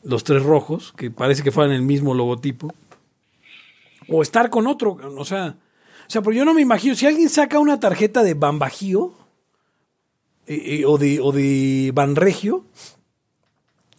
los 0.04 0.22
tres 0.22 0.44
rojos, 0.44 0.94
que 0.96 1.10
parece 1.10 1.42
que 1.42 1.50
fueran 1.50 1.72
el 1.72 1.82
mismo 1.82 2.14
logotipo, 2.14 2.72
o 4.08 4.22
estar 4.22 4.48
con 4.48 4.68
otro, 4.68 4.96
o 5.16 5.24
sea, 5.24 5.56
o 6.06 6.10
sea, 6.10 6.22
pero 6.22 6.36
yo 6.36 6.44
no 6.44 6.54
me 6.54 6.62
imagino, 6.62 6.94
si 6.94 7.04
alguien 7.04 7.28
saca 7.28 7.58
una 7.58 7.80
tarjeta 7.80 8.22
de 8.22 8.34
Bambajío 8.34 9.12
o, 10.86 10.98
de, 10.98 11.20
o 11.20 11.32
de 11.32 11.90
Banregio, 11.92 12.64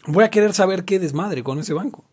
voy 0.07 0.23
a 0.23 0.29
querer 0.29 0.53
saber 0.53 0.85
qué 0.85 0.99
desmadre 0.99 1.43
con 1.43 1.59
ese 1.59 1.73
banco. 1.73 2.05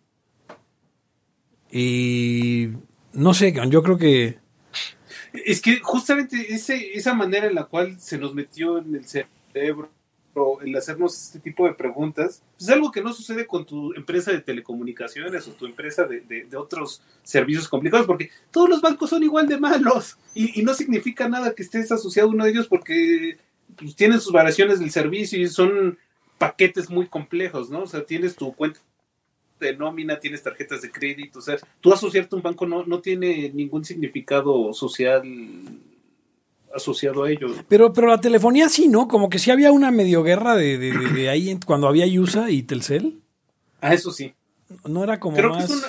Y 1.70 2.70
no 3.12 3.34
sé, 3.34 3.54
yo 3.68 3.82
creo 3.84 3.98
que 3.98 4.41
es 5.32 5.60
que 5.60 5.80
justamente 5.80 6.54
esa 6.54 7.14
manera 7.14 7.46
en 7.46 7.54
la 7.54 7.64
cual 7.64 7.98
se 8.00 8.18
nos 8.18 8.34
metió 8.34 8.78
en 8.78 8.94
el 8.94 9.06
cerebro 9.06 9.90
el 10.62 10.74
hacernos 10.76 11.26
este 11.26 11.40
tipo 11.40 11.66
de 11.66 11.74
preguntas, 11.74 12.42
es 12.58 12.68
algo 12.70 12.90
que 12.90 13.02
no 13.02 13.12
sucede 13.12 13.46
con 13.46 13.66
tu 13.66 13.92
empresa 13.94 14.32
de 14.32 14.40
telecomunicaciones 14.40 15.46
o 15.46 15.52
tu 15.52 15.66
empresa 15.66 16.04
de, 16.04 16.48
otros 16.56 17.02
servicios 17.22 17.68
complicados, 17.68 18.06
porque 18.06 18.30
todos 18.50 18.68
los 18.68 18.80
bancos 18.80 19.10
son 19.10 19.22
igual 19.22 19.46
de 19.46 19.58
malos 19.58 20.16
y, 20.34 20.62
no 20.62 20.74
significa 20.74 21.28
nada 21.28 21.54
que 21.54 21.62
estés 21.62 21.92
asociado 21.92 22.28
a 22.28 22.32
uno 22.32 22.44
de 22.44 22.50
ellos 22.50 22.66
porque 22.66 23.36
pues, 23.76 23.94
tienen 23.94 24.20
sus 24.20 24.32
variaciones 24.32 24.80
del 24.80 24.90
servicio 24.90 25.38
y 25.38 25.48
son 25.48 25.98
paquetes 26.38 26.88
muy 26.88 27.06
complejos, 27.06 27.68
¿no? 27.68 27.82
O 27.82 27.86
sea, 27.86 28.04
tienes 28.04 28.34
tu 28.34 28.52
cuenta 28.54 28.80
de 29.66 29.76
nómina, 29.76 30.18
tienes 30.18 30.42
tarjetas 30.42 30.82
de 30.82 30.90
crédito, 30.90 31.38
o 31.38 31.42
sea, 31.42 31.56
tú 31.80 31.92
asociarte 31.92 32.34
a 32.34 32.36
un 32.36 32.42
banco 32.42 32.66
no, 32.66 32.84
no 32.84 33.00
tiene 33.00 33.50
ningún 33.54 33.84
significado 33.84 34.72
social 34.72 35.22
asociado 36.74 37.24
a 37.24 37.30
ello. 37.30 37.48
Pero, 37.68 37.92
pero 37.92 38.08
la 38.08 38.20
telefonía 38.20 38.68
sí, 38.68 38.88
¿no? 38.88 39.08
Como 39.08 39.28
que 39.28 39.38
sí 39.38 39.50
había 39.50 39.72
una 39.72 39.90
medio 39.90 40.22
guerra 40.22 40.56
de, 40.56 40.78
de, 40.78 41.28
ahí 41.28 41.58
cuando 41.66 41.88
había 41.88 42.06
USA 42.20 42.50
y 42.50 42.62
Telcel. 42.62 43.20
Ah, 43.80 43.94
eso 43.94 44.10
sí. 44.10 44.34
No 44.86 45.04
era 45.04 45.20
como 45.20 45.36
Creo 45.36 45.52
que 45.52 45.64
es 45.64 45.70
una, 45.70 45.88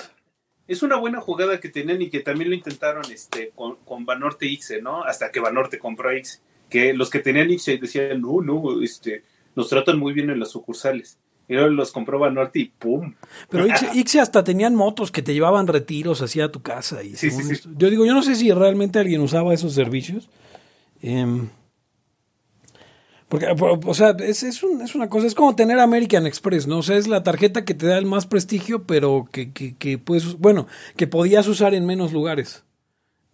es 0.67 0.83
una 0.83 0.97
buena 0.97 1.21
jugada 1.21 1.59
que 1.59 1.69
tenían 1.69 2.01
y 2.01 2.09
que 2.09 2.19
también 2.19 2.49
lo 2.49 2.55
intentaron 2.55 3.03
este 3.11 3.51
con, 3.55 3.77
con 3.85 4.05
Banorte 4.05 4.45
Ixe, 4.45 4.81
¿no? 4.81 5.03
Hasta 5.03 5.31
que 5.31 5.39
Banorte 5.39 5.79
compró 5.79 6.09
a 6.09 6.17
Ixe. 6.17 6.39
Que 6.69 6.93
los 6.93 7.09
que 7.09 7.19
tenían 7.19 7.51
Ixe 7.51 7.77
decían, 7.77 8.21
no, 8.21 8.41
no, 8.41 8.81
este, 8.81 9.23
nos 9.55 9.69
tratan 9.69 9.99
muy 9.99 10.13
bien 10.13 10.29
en 10.29 10.39
las 10.39 10.51
sucursales. 10.51 11.17
Y 11.47 11.53
luego 11.53 11.69
los 11.69 11.91
compró 11.91 12.19
Banorte 12.19 12.59
y 12.59 12.65
¡pum! 12.65 13.15
Pero 13.49 13.65
Ixe, 13.93 14.19
hasta 14.21 14.43
tenían 14.43 14.75
motos 14.75 15.11
que 15.11 15.21
te 15.21 15.33
llevaban 15.33 15.67
retiros 15.67 16.21
hacia 16.21 16.51
tu 16.51 16.61
casa. 16.61 17.03
Y 17.03 17.15
sí, 17.15 17.31
sí, 17.31 17.43
sí. 17.55 17.69
Yo 17.77 17.89
digo, 17.89 18.05
yo 18.05 18.13
no 18.13 18.23
sé 18.23 18.35
si 18.35 18.51
realmente 18.51 18.99
alguien 18.99 19.21
usaba 19.21 19.53
esos 19.53 19.73
servicios. 19.73 20.29
Em, 21.01 21.49
porque, 23.27 23.47
o 23.57 23.93
sea, 23.95 24.15
es, 24.19 24.43
es, 24.43 24.63
una 24.63 25.09
cosa, 25.09 25.25
es 25.25 25.33
como 25.33 25.55
tener 25.55 25.79
American 25.79 26.27
Express, 26.27 26.67
¿no? 26.67 26.77
O 26.77 26.83
sea, 26.83 26.97
es 26.97 27.07
la 27.07 27.23
tarjeta 27.23 27.65
que 27.65 27.73
te 27.73 27.87
da 27.87 27.97
el 27.97 28.05
más 28.05 28.27
prestigio, 28.27 28.83
pero 28.83 29.27
que, 29.31 29.51
que, 29.51 29.75
que 29.75 29.97
pues, 29.97 30.37
bueno, 30.37 30.67
que 30.95 31.07
podías 31.07 31.47
usar 31.47 31.73
en 31.73 31.85
menos 31.85 32.13
lugares. 32.13 32.63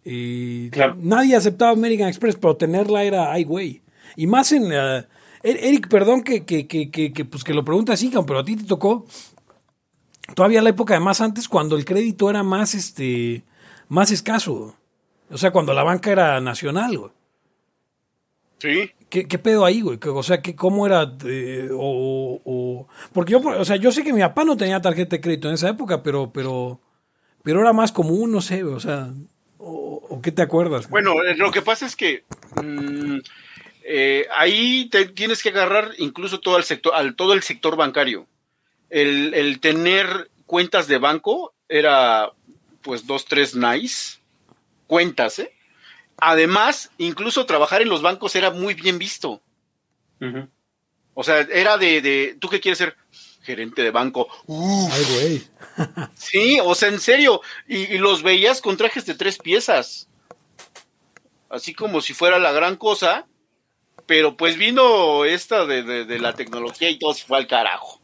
Y 0.05 0.71
Nadie 0.97 1.35
aceptaba 1.35 1.71
American 1.71 2.07
Express, 2.07 2.37
pero 2.37 2.55
tenerla 2.55 3.03
era, 3.03 3.31
ay, 3.31 3.43
güey. 3.43 3.81
Y 4.15 4.25
más 4.27 4.51
en 4.51 4.69
la... 4.69 5.07
E-, 5.43 5.69
Eric, 5.69 5.87
perdón 5.87 6.23
que, 6.23 6.45
que, 6.45 6.67
que, 6.67 6.89
que, 6.89 7.25
pues 7.25 7.43
que 7.43 7.53
lo 7.53 7.65
pregunta 7.65 7.93
así, 7.93 8.11
pero 8.25 8.39
a 8.39 8.45
ti 8.45 8.55
te 8.55 8.63
tocó 8.63 9.05
todavía 10.35 10.61
la 10.61 10.69
época 10.69 10.93
de 10.93 10.99
más 10.99 11.21
antes 11.21 11.47
cuando 11.47 11.75
el 11.75 11.85
crédito 11.85 12.29
era 12.29 12.43
más, 12.43 12.75
este, 12.75 13.43
más 13.87 14.11
escaso. 14.11 14.75
O 15.29 15.37
sea, 15.37 15.51
cuando 15.51 15.73
la 15.73 15.83
banca 15.83 16.11
era 16.11 16.41
nacional, 16.41 16.97
güey. 16.97 17.11
Sí. 18.59 18.91
¿Qué, 19.09 19.39
pedo 19.39 19.65
ahí, 19.65 19.81
güey? 19.81 19.97
O 20.05 20.21
sea, 20.21 20.41
¿qué, 20.41 20.55
¿cómo 20.55 20.85
era? 20.85 21.15
Eh, 21.25 21.69
o, 21.71 22.87
porque 23.11 23.31
yo, 23.31 23.39
o 23.39 23.65
sea, 23.65 23.77
yo 23.77 23.91
sé 23.91 24.03
que 24.03 24.13
mi 24.13 24.21
papá 24.21 24.43
no 24.43 24.55
tenía 24.55 24.81
tarjeta 24.81 25.15
de 25.15 25.21
crédito 25.21 25.47
en 25.47 25.55
esa 25.55 25.69
época, 25.69 26.03
pero, 26.03 26.31
pero, 26.31 26.79
pero 27.41 27.61
era 27.61 27.73
más 27.73 27.91
común, 27.91 28.31
no 28.31 28.41
sé, 28.41 28.63
o 28.63 28.79
sea, 28.79 29.11
o, 29.57 30.19
qué 30.21 30.31
te 30.31 30.43
acuerdas? 30.43 30.89
Bueno, 30.89 31.13
eh, 31.23 31.35
lo 31.35 31.51
que 31.51 31.63
pasa 31.63 31.87
es 31.87 31.95
que 31.95 32.23
mm, 32.61 33.17
eh, 33.91 34.27
ahí 34.37 34.87
te 34.89 35.05
tienes 35.05 35.41
que 35.41 35.49
agarrar 35.49 35.93
incluso 35.97 36.39
todo 36.39 36.57
el 36.57 36.63
sector, 36.63 36.93
al 36.93 37.15
todo 37.15 37.33
el 37.33 37.41
sector 37.41 37.75
bancario. 37.75 38.27
El, 38.91 39.33
el 39.33 39.59
tener 39.59 40.29
cuentas 40.45 40.87
de 40.87 40.99
banco 40.99 41.53
era, 41.67 42.31
pues, 42.83 43.07
dos, 43.07 43.25
tres 43.25 43.55
nice 43.55 44.19
cuentas, 44.85 45.39
¿eh? 45.39 45.51
Además, 46.17 46.91
incluso 46.99 47.45
trabajar 47.45 47.81
en 47.81 47.89
los 47.89 48.01
bancos 48.01 48.35
era 48.35 48.51
muy 48.51 48.75
bien 48.75 48.99
visto. 48.99 49.41
O 51.13 51.23
sea, 51.23 51.39
era 51.39 51.77
de, 51.77 52.01
de, 52.01 52.37
¿tú 52.39 52.49
qué 52.49 52.59
quieres 52.59 52.77
ser? 52.77 52.95
Gerente 53.41 53.81
de 53.81 53.91
banco. 53.91 54.27
Ay, 54.47 55.03
güey. 55.13 55.47
sí, 56.13 56.59
o 56.63 56.75
sea, 56.75 56.89
en 56.89 56.99
serio. 56.99 57.41
Y, 57.67 57.97
los 57.97 58.21
veías 58.21 58.61
con 58.61 58.77
trajes 58.77 59.05
de 59.05 59.15
tres 59.15 59.37
piezas. 59.37 60.09
Así 61.49 61.73
como 61.73 62.01
si 62.01 62.13
fuera 62.13 62.37
la 62.37 62.51
gran 62.51 62.75
cosa. 62.75 63.25
Pero 64.09 64.35
pues 64.35 64.57
vino 64.57 65.23
esta 65.23 65.67
de, 65.67 65.83
de 65.83 66.17
la 66.17 66.33
tecnología 66.33 66.89
y 66.89 66.97
todo 66.97 67.13
se 67.13 67.27
fue 67.27 67.37
al 67.37 67.45
carajo. 67.45 68.01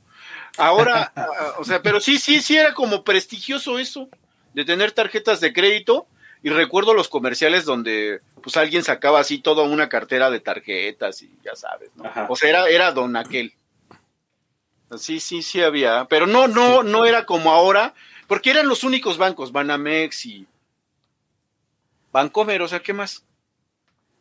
Ahora, 0.56 1.12
o 1.58 1.64
sea, 1.64 1.82
pero 1.82 1.99
sí, 1.99 2.20
sí, 2.20 2.41
sí 2.41 2.56
era 2.56 2.76
como 2.76 3.03
prestigioso 3.03 3.80
eso, 3.80 4.08
de 4.53 4.66
tener 4.66 4.91
tarjetas 4.91 5.39
de 5.39 5.51
crédito 5.51 6.06
y 6.43 6.51
recuerdo 6.51 6.93
los 6.93 7.08
comerciales 7.08 7.66
donde 7.66 8.22
pues 8.43 8.56
alguien 8.56 8.84
sacaba 8.84 9.20
así 9.20 9.39
toda 9.39 9.64
una 9.64 9.89
cartera 9.89 10.30
de 10.30 10.39
tarjetas 10.39 11.24
y 11.24 11.32
ya 11.43 11.56
sabes, 11.56 11.89
¿no? 11.95 12.03
O 12.30 12.36
sea, 12.36 12.49
era, 12.49 12.70
era 12.70 12.91
don 12.91 13.16
aquel. 13.16 13.56
Sí, 14.99 15.20
sí, 15.20 15.41
sí 15.41 15.64
había, 15.64 16.06
pero 16.06 16.28
no, 16.28 16.47
no, 16.47 16.84
no 16.84 17.06
era 17.06 17.26
como 17.26 17.51
ahora, 17.51 17.95
porque 18.28 18.51
eran 18.51 18.68
los 18.68 18.84
únicos 18.84 19.18
bancos, 19.18 19.51
Banamex 19.51 20.28
y 20.28 20.45
Bancomer, 22.12 22.62
o 22.62 22.68
sea, 22.68 22.82
¿qué 22.82 22.93
más? 22.93 23.26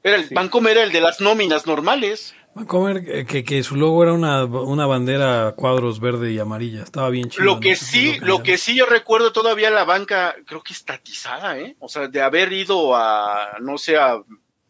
Era 0.05 0.17
el 0.17 0.29
Bancomer 0.31 0.73
era 0.77 0.83
el 0.85 0.93
de 0.93 1.01
las 1.01 1.23
nóminas 1.23 1.67
normales. 1.67 2.35
Vancomer, 2.55 3.03
eh, 3.09 3.25
que, 3.25 3.43
que 3.43 3.63
su 3.63 3.75
logo 3.75 4.03
era 4.03 4.13
una, 4.13 4.87
bandera 4.87 5.49
a 5.49 5.53
cuadros 5.53 5.99
verde 5.99 6.31
y 6.31 6.39
amarilla. 6.39 6.83
Estaba 6.83 7.09
bien 7.09 7.31
chido. 7.31 7.45
Lo 7.45 7.59
que 7.59 7.75
sí, 7.75 8.19
lo 8.21 8.43
que, 8.43 8.59
sí 8.59 8.77
yo 8.77 8.85
recuerdo 8.85 9.33
todavía 9.33 9.71
la 9.71 9.85
banca, 9.85 10.37
creo 10.45 10.63
que 10.63 10.75
estatizada, 10.75 11.59
¿eh? 11.59 11.75
O 11.81 11.89
sea, 11.89 12.07
de 12.07 12.21
haber 12.21 12.53
ido 12.53 12.95
a, 12.95 13.57
no 13.63 13.79
sé, 13.79 13.97
a 13.97 14.23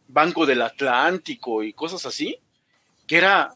Banco 0.07 0.47
del 0.47 0.62
Atlántico 0.62 1.64
y 1.64 1.72
cosas 1.72 2.07
así, 2.07 2.39
que 3.09 3.16
era 3.16 3.55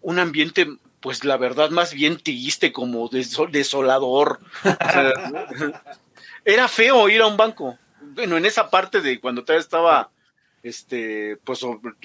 un 0.00 0.18
ambiente, 0.18 0.66
pues 1.00 1.24
la 1.24 1.36
verdad, 1.36 1.68
más 1.68 1.92
bien 1.92 2.16
triste, 2.16 2.72
como 2.72 3.10
desolador. 3.10 4.40
era 6.46 6.68
feo 6.68 7.06
ir 7.10 7.20
a 7.20 7.26
un 7.26 7.36
banco. 7.36 7.78
Bueno, 8.00 8.38
en 8.38 8.46
esa 8.46 8.70
parte 8.70 9.02
de 9.02 9.20
cuando 9.20 9.44
todavía 9.44 9.60
estaba 9.60 10.10
este, 10.62 11.36
pues 11.44 11.60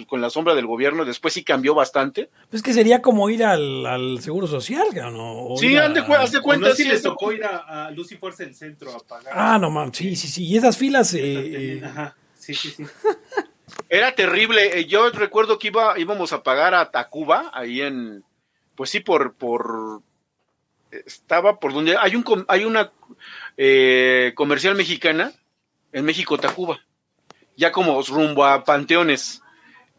con 0.08 0.22
la 0.22 0.30
sombra 0.30 0.54
del 0.56 0.68
gobierno, 0.68 1.06
después 1.06 1.34
sí 1.34 1.43
cambió 1.43 1.74
bastante. 1.74 2.30
Pues 2.49 2.62
que 2.62 2.74
sería 2.74 3.01
como 3.01 3.30
ir 3.30 3.43
al, 3.43 4.20
Seguro 4.22 4.47
Social, 4.47 4.88
¿no? 4.93 5.56
sí, 5.58 5.76
haz 5.76 5.93
de, 5.93 6.41
cuenta. 6.41 6.70
No 6.70 6.76
si 6.76 6.86
les 6.86 7.01
tocó 7.01 7.32
ir 7.32 7.43
a, 7.43 7.86
a 7.88 7.91
Lucy 7.91 8.16
Fuerza 8.16 8.43
del 8.43 8.56
centro 8.56 8.91
a 8.95 8.99
pagar. 8.99 9.34
Ah, 9.36 9.58
no 9.60 9.70
man, 9.70 9.93
sí, 9.93 10.16
sí, 10.16 10.28
sí. 10.28 10.45
Y 10.45 10.58
esas 10.58 10.78
filas. 10.78 11.14
Eh, 11.14 11.22
eh, 11.24 11.82
Ajá, 11.84 12.16
sí, 12.36 12.54
sí, 12.54 12.70
sí. 12.70 12.86
Era 13.89 14.14
terrible. 14.14 14.80
Eh, 14.80 14.86
yo 14.86 15.10
recuerdo 15.10 15.58
que 15.58 15.68
iba, 15.68 15.97
íbamos 15.97 16.32
a 16.34 16.43
pagar 16.43 16.76
a 16.76 16.91
Tacuba, 16.91 17.51
ahí 17.54 17.82
en. 17.82 18.24
Pues 18.76 18.89
sí, 18.89 18.99
por. 18.99 19.34
por 19.36 20.01
estaba 20.91 21.60
por 21.60 21.74
donde. 21.74 21.97
Hay, 21.97 22.16
un, 22.16 22.45
hay 22.47 22.66
una 22.66 22.91
comercial 24.36 24.76
mexicana 24.76 25.32
en 25.91 26.06
México, 26.06 26.38
Tacuba 26.38 26.80
ya 27.56 27.72
como 27.72 28.01
rumbo 28.01 28.45
a 28.45 28.64
panteones. 28.64 29.41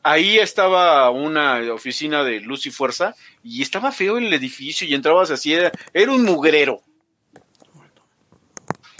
Ahí 0.03 0.39
estaba 0.39 1.09
una 1.11 1.61
oficina 1.73 2.25
de 2.25 2.41
luz 2.41 2.67
y 2.67 2.71
fuerza 2.71 3.15
y 3.43 3.63
estaba 3.63 3.91
feo 3.91 4.19
el 4.19 4.33
edificio 4.33 4.87
y 4.87 4.95
entrabas 4.95 5.31
así, 5.31 5.55
era, 5.55 5.73
un 6.13 6.25
mugrero. 6.25 6.83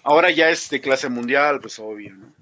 Ahora 0.03 0.31
ya 0.31 0.51
es 0.51 0.71
de 0.71 0.81
clase 0.81 1.09
mundial, 1.09 1.61
pues 1.61 1.79
obvio, 1.79 2.15
¿no? 2.15 2.33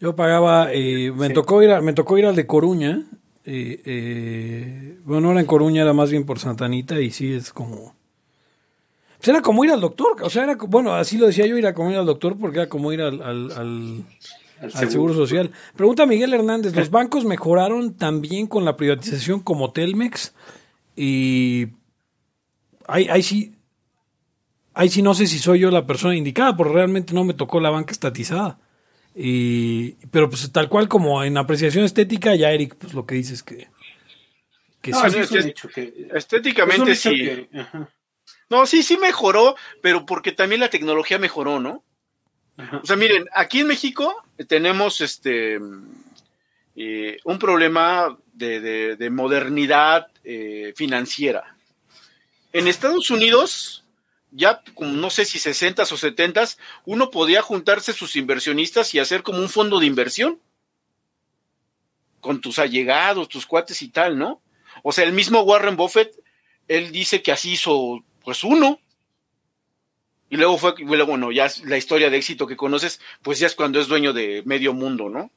Yo 0.00 0.14
pagaba, 0.14 0.72
eh, 0.72 1.12
me 1.12 1.30
tocó 1.30 1.62
ir, 1.62 1.80
me 1.80 1.94
tocó 1.94 2.18
ir 2.18 2.26
al 2.26 2.36
de 2.36 2.46
Coruña. 2.46 3.04
Eh, 3.46 3.80
eh, 3.84 4.98
bueno, 5.04 5.30
era 5.30 5.40
en 5.40 5.46
Coruña, 5.46 5.82
era 5.82 5.94
más 5.94 6.10
bien 6.10 6.26
por 6.26 6.38
Santanita 6.38 7.00
y 7.00 7.10
sí 7.10 7.32
es 7.32 7.52
como, 7.52 7.94
pues 9.16 9.28
era 9.28 9.40
como 9.40 9.64
ir 9.64 9.70
al 9.70 9.80
doctor, 9.80 10.22
o 10.22 10.28
sea, 10.28 10.44
era, 10.44 10.56
bueno, 10.56 10.94
así 10.94 11.16
lo 11.16 11.26
decía 11.26 11.46
yo, 11.46 11.56
ir 11.56 11.66
a 11.66 11.72
como 11.72 11.90
ir 11.90 11.96
al 11.96 12.06
doctor 12.06 12.38
porque 12.38 12.58
era 12.58 12.68
como 12.68 12.92
ir 12.92 13.00
al, 13.00 13.22
al 13.22 13.52
al 13.52 14.04
seguro. 14.88 15.14
Social. 15.14 15.50
Pregunta 15.76 16.06
Miguel 16.06 16.34
Hernández, 16.34 16.74
¿los 16.74 16.90
bancos 16.90 17.24
mejoraron 17.24 17.94
también 17.94 18.46
con 18.46 18.64
la 18.64 18.76
privatización 18.76 19.40
como 19.40 19.72
Telmex? 19.72 20.34
Y 20.96 21.68
ahí, 22.86 23.22
sí, 23.22 23.54
ahí 24.74 24.88
sí 24.88 25.02
no 25.02 25.14
sé 25.14 25.26
si 25.26 25.38
soy 25.38 25.60
yo 25.60 25.70
la 25.70 25.86
persona 25.86 26.16
indicada, 26.16 26.56
porque 26.56 26.74
realmente 26.74 27.14
no 27.14 27.24
me 27.24 27.34
tocó 27.34 27.60
la 27.60 27.70
banca 27.70 27.92
estatizada. 27.92 28.58
Y, 29.14 29.92
pero 30.10 30.28
pues 30.28 30.50
tal 30.50 30.68
cual 30.68 30.88
como 30.88 31.22
en 31.22 31.36
apreciación 31.36 31.84
estética, 31.84 32.34
ya 32.34 32.50
Eric, 32.50 32.74
pues 32.76 32.94
lo 32.94 33.06
que 33.06 33.14
dices 33.14 33.42
que... 33.42 33.68
que 34.82 34.92
sí, 34.92 35.54
que, 35.72 36.08
estéticamente 36.12 36.96
sí. 36.96 37.48
no, 38.50 38.66
sí, 38.66 38.82
sí 38.82 38.96
mejoró, 38.96 39.54
pero 39.82 40.04
porque 40.04 40.32
también 40.32 40.60
la 40.60 40.70
tecnología 40.70 41.18
mejoró, 41.18 41.60
¿no? 41.60 41.83
O 42.82 42.86
sea, 42.86 42.96
miren, 42.96 43.28
aquí 43.34 43.60
en 43.60 43.66
México 43.66 44.14
tenemos 44.46 45.00
este 45.00 45.58
eh, 46.76 47.18
un 47.24 47.38
problema 47.38 48.16
de, 48.32 49.08
modernidad 49.10 50.08
eh, 50.24 50.72
financiera. 50.76 51.56
En 52.52 52.68
Estados 52.68 53.10
Unidos, 53.10 53.84
ya 54.30 54.62
no 54.78 55.10
sé 55.10 55.24
si 55.24 55.38
60 55.38 55.82
o 55.82 55.86
70 55.86 56.44
uno 56.84 57.10
podía 57.10 57.42
juntarse 57.42 57.92
sus 57.92 58.16
inversionistas 58.16 58.94
y 58.94 58.98
hacer 58.98 59.22
como 59.22 59.38
un 59.38 59.48
fondo 59.48 59.78
de 59.78 59.86
inversión 59.86 60.40
con 62.20 62.40
tus 62.40 62.58
allegados, 62.58 63.28
tus 63.28 63.46
cuates 63.46 63.82
y 63.82 63.88
tal, 63.88 64.18
¿no? 64.18 64.40
O 64.82 64.92
sea, 64.92 65.04
el 65.04 65.12
mismo 65.12 65.42
Warren 65.42 65.76
Buffett, 65.76 66.12
él 66.68 66.90
dice 66.90 67.22
que 67.22 67.32
así 67.32 67.52
hizo, 67.52 68.02
pues 68.24 68.42
uno. 68.42 68.80
Y 70.34 70.36
luego 70.36 70.58
fue, 70.58 70.74
bueno, 70.82 71.30
ya 71.30 71.46
la 71.64 71.76
historia 71.76 72.10
de 72.10 72.16
éxito 72.16 72.44
que 72.48 72.56
conoces, 72.56 73.00
pues 73.22 73.38
ya 73.38 73.46
es 73.46 73.54
cuando 73.54 73.78
es 73.78 73.86
dueño 73.86 74.12
de 74.12 74.42
medio 74.44 74.72
mundo, 74.72 75.08
¿no? 75.08 75.30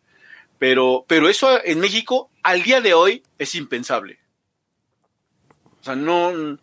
Pero, 0.57 1.05
pero 1.07 1.29
eso 1.29 1.63
en 1.63 1.79
México, 1.79 2.31
al 2.41 2.63
día 2.63 2.81
de 2.81 2.95
hoy, 2.95 3.21
es 3.37 3.53
impensable. 3.53 4.17
O 5.81 5.83
sea, 5.83 5.95
no, 5.95 6.57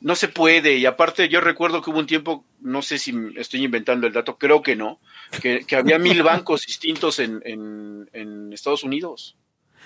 no 0.00 0.16
se 0.16 0.26
puede. 0.26 0.76
Y 0.76 0.86
aparte, 0.86 1.28
yo 1.28 1.40
recuerdo 1.40 1.82
que 1.82 1.90
hubo 1.90 2.00
un 2.00 2.08
tiempo, 2.08 2.44
no 2.62 2.82
sé 2.82 2.98
si 2.98 3.14
estoy 3.36 3.62
inventando 3.62 4.08
el 4.08 4.12
dato, 4.12 4.38
creo 4.38 4.60
que 4.60 4.74
no, 4.74 4.98
que, 5.40 5.64
había 5.76 6.00
mil 6.00 6.20
bancos 6.24 6.66
distintos 6.66 7.20
en, 7.20 7.42
en, 7.44 8.52
Estados 8.52 8.82
Unidos. 8.82 9.36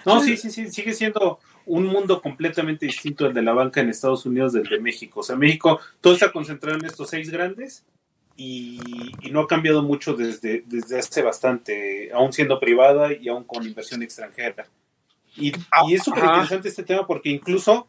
No, 0.07 0.22
sí, 0.22 0.39
sí, 0.39 0.51
sí, 0.51 0.70
sigue 0.70 0.95
siendo 0.95 1.41
un 1.67 1.87
mundo 1.87 2.23
completamente 2.23 2.87
distinto 2.87 3.27
el 3.27 3.35
de 3.35 3.43
la 3.43 3.53
banca 3.53 3.81
en 3.81 3.91
Estados 3.91 4.25
Unidos 4.25 4.53
del 4.53 4.64
de 4.64 4.81
México. 4.81 5.21
O 5.21 5.23
sea, 5.23 5.37
México, 5.37 5.81
todo 6.01 6.14
está 6.14 6.33
concentrado 6.33 6.79
en 6.79 6.87
estos 6.87 7.11
seis 7.11 7.31
grandes 7.31 7.85
y, 8.37 8.81
no 9.31 9.41
ha 9.41 9.47
cambiado 9.47 9.83
mucho 9.83 10.14
desde, 10.14 10.62
desde 10.67 10.99
hace 10.99 11.23
bastante, 11.23 12.11
aún 12.12 12.33
siendo 12.33 12.59
privada 12.59 13.12
y 13.12 13.29
aún 13.29 13.45
con 13.45 13.67
inversión 13.67 14.03
extranjera. 14.03 14.67
Y, 15.37 15.53
y 15.89 15.95
es 15.95 16.03
súper 16.03 16.25
interesante 16.25 16.69
este 16.69 16.85
tema 16.85 17.07
porque 17.07 17.29
incluso 17.29 17.89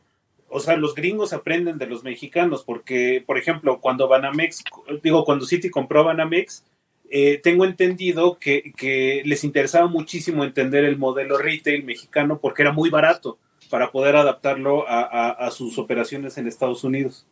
o 0.50 0.60
sea, 0.60 0.78
los 0.78 0.96
gringos 0.96 1.34
aprenden 1.34 1.78
de 1.78 1.88
los 1.88 2.04
mexicanos, 2.04 2.64
porque, 2.64 3.24
por 3.26 3.38
ejemplo, 3.38 3.80
cuando 3.82 4.08
Banamex, 4.08 4.64
digo, 5.04 5.26
cuando 5.26 5.46
Citi 5.46 5.70
compró 5.70 6.04
Banamex, 6.06 6.64
eh, 7.10 7.40
tengo 7.42 7.66
entendido 7.66 8.38
que, 8.40 9.24
les 9.26 9.44
interesaba 9.44 9.88
muchísimo 9.88 10.44
entender 10.44 10.86
el 10.86 10.98
modelo 10.98 11.38
retail 11.38 11.84
mexicano 11.84 12.40
porque 12.40 12.62
era 12.62 12.72
muy 12.72 12.90
barato 12.90 13.38
para 13.70 13.92
poder 13.92 14.16
adaptarlo 14.16 14.86
a, 14.88 15.50
sus 15.52 15.78
operaciones 15.78 16.38
en 16.38 16.48
Estados 16.48 16.84
Unidos. 16.84 17.26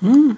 Mm. 0.00 0.32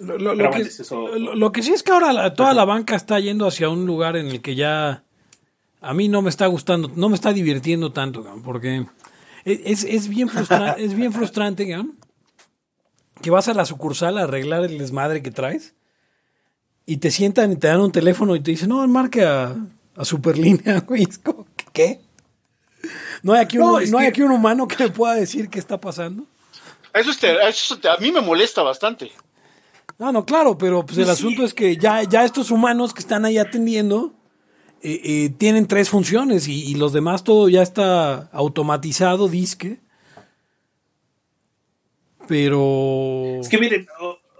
lo, 0.00 1.52
que, 1.52 1.62
sí 1.62 1.72
es 1.72 1.82
que 1.82 1.92
ahora 1.92 2.34
toda 2.34 2.52
la 2.52 2.64
banca 2.64 2.96
está 2.96 3.18
yendo 3.20 3.46
hacia 3.46 3.68
un 3.68 3.86
lugar 3.86 4.16
en 4.16 4.26
el 4.26 4.42
que 4.42 4.56
ya 4.56 5.04
a 5.80 5.94
mí 5.94 6.08
no 6.08 6.22
me 6.22 6.30
está 6.30 6.46
gustando, 6.46 6.90
no 6.96 7.08
me 7.08 7.14
está 7.14 7.32
divirtiendo 7.32 7.92
tanto, 7.92 8.24
porque 8.44 8.86
es, 9.44 9.84
es 9.84 10.08
bien, 10.08 10.28
es 10.78 10.94
bien 10.94 11.12
frustrante 11.12 11.66
que 13.22 13.30
vas 13.30 13.48
a 13.48 13.54
la 13.54 13.64
sucursal 13.64 14.18
a 14.18 14.24
arreglar 14.24 14.64
el 14.64 14.78
desmadre 14.78 15.22
que 15.22 15.30
traes 15.30 15.74
y 16.86 16.98
te 16.98 17.10
sientan 17.10 17.52
y 17.52 17.56
te 17.56 17.68
dan 17.68 17.80
un 17.80 17.92
teléfono 17.92 18.36
y 18.36 18.40
te 18.40 18.50
dicen, 18.50 18.68
no, 18.68 18.86
marque 18.86 19.24
a, 19.24 19.56
a 19.96 20.04
Superlínea, 20.04 20.80
güey. 20.86 21.06
¿qué? 21.72 22.00
¿No 23.22 23.32
hay, 23.32 23.40
aquí 23.40 23.58
un, 23.58 23.90
no, 23.90 23.98
hay 23.98 24.06
aquí 24.06 24.22
un 24.22 24.32
humano 24.32 24.68
que 24.68 24.84
me 24.84 24.90
pueda 24.90 25.14
decir 25.14 25.48
qué 25.48 25.58
está 25.58 25.80
pasando? 25.80 26.26
Eso, 26.92 27.10
eso 27.10 27.78
a 27.88 28.00
mí 28.00 28.12
me 28.12 28.20
molesta 28.20 28.62
bastante. 28.62 29.10
No, 29.98 30.12
no, 30.12 30.26
claro, 30.26 30.58
pero 30.58 30.84
pues 30.84 30.98
el 30.98 31.08
asunto 31.08 31.44
es 31.44 31.54
que 31.54 31.76
ya, 31.76 32.02
ya 32.02 32.24
estos 32.24 32.50
humanos 32.50 32.92
que 32.92 33.00
están 33.00 33.24
ahí 33.24 33.38
atendiendo 33.38 34.12
eh, 34.82 35.00
eh, 35.02 35.30
tienen 35.38 35.66
tres 35.66 35.88
funciones 35.88 36.46
y, 36.46 36.74
los 36.74 36.92
demás 36.92 37.24
todo 37.24 37.48
ya 37.48 37.62
está 37.62 38.28
automatizado, 38.32 39.28
disque. 39.28 39.80
Pero... 42.28 43.38
Es 43.40 43.48
que 43.48 43.58
miren, 43.58 43.86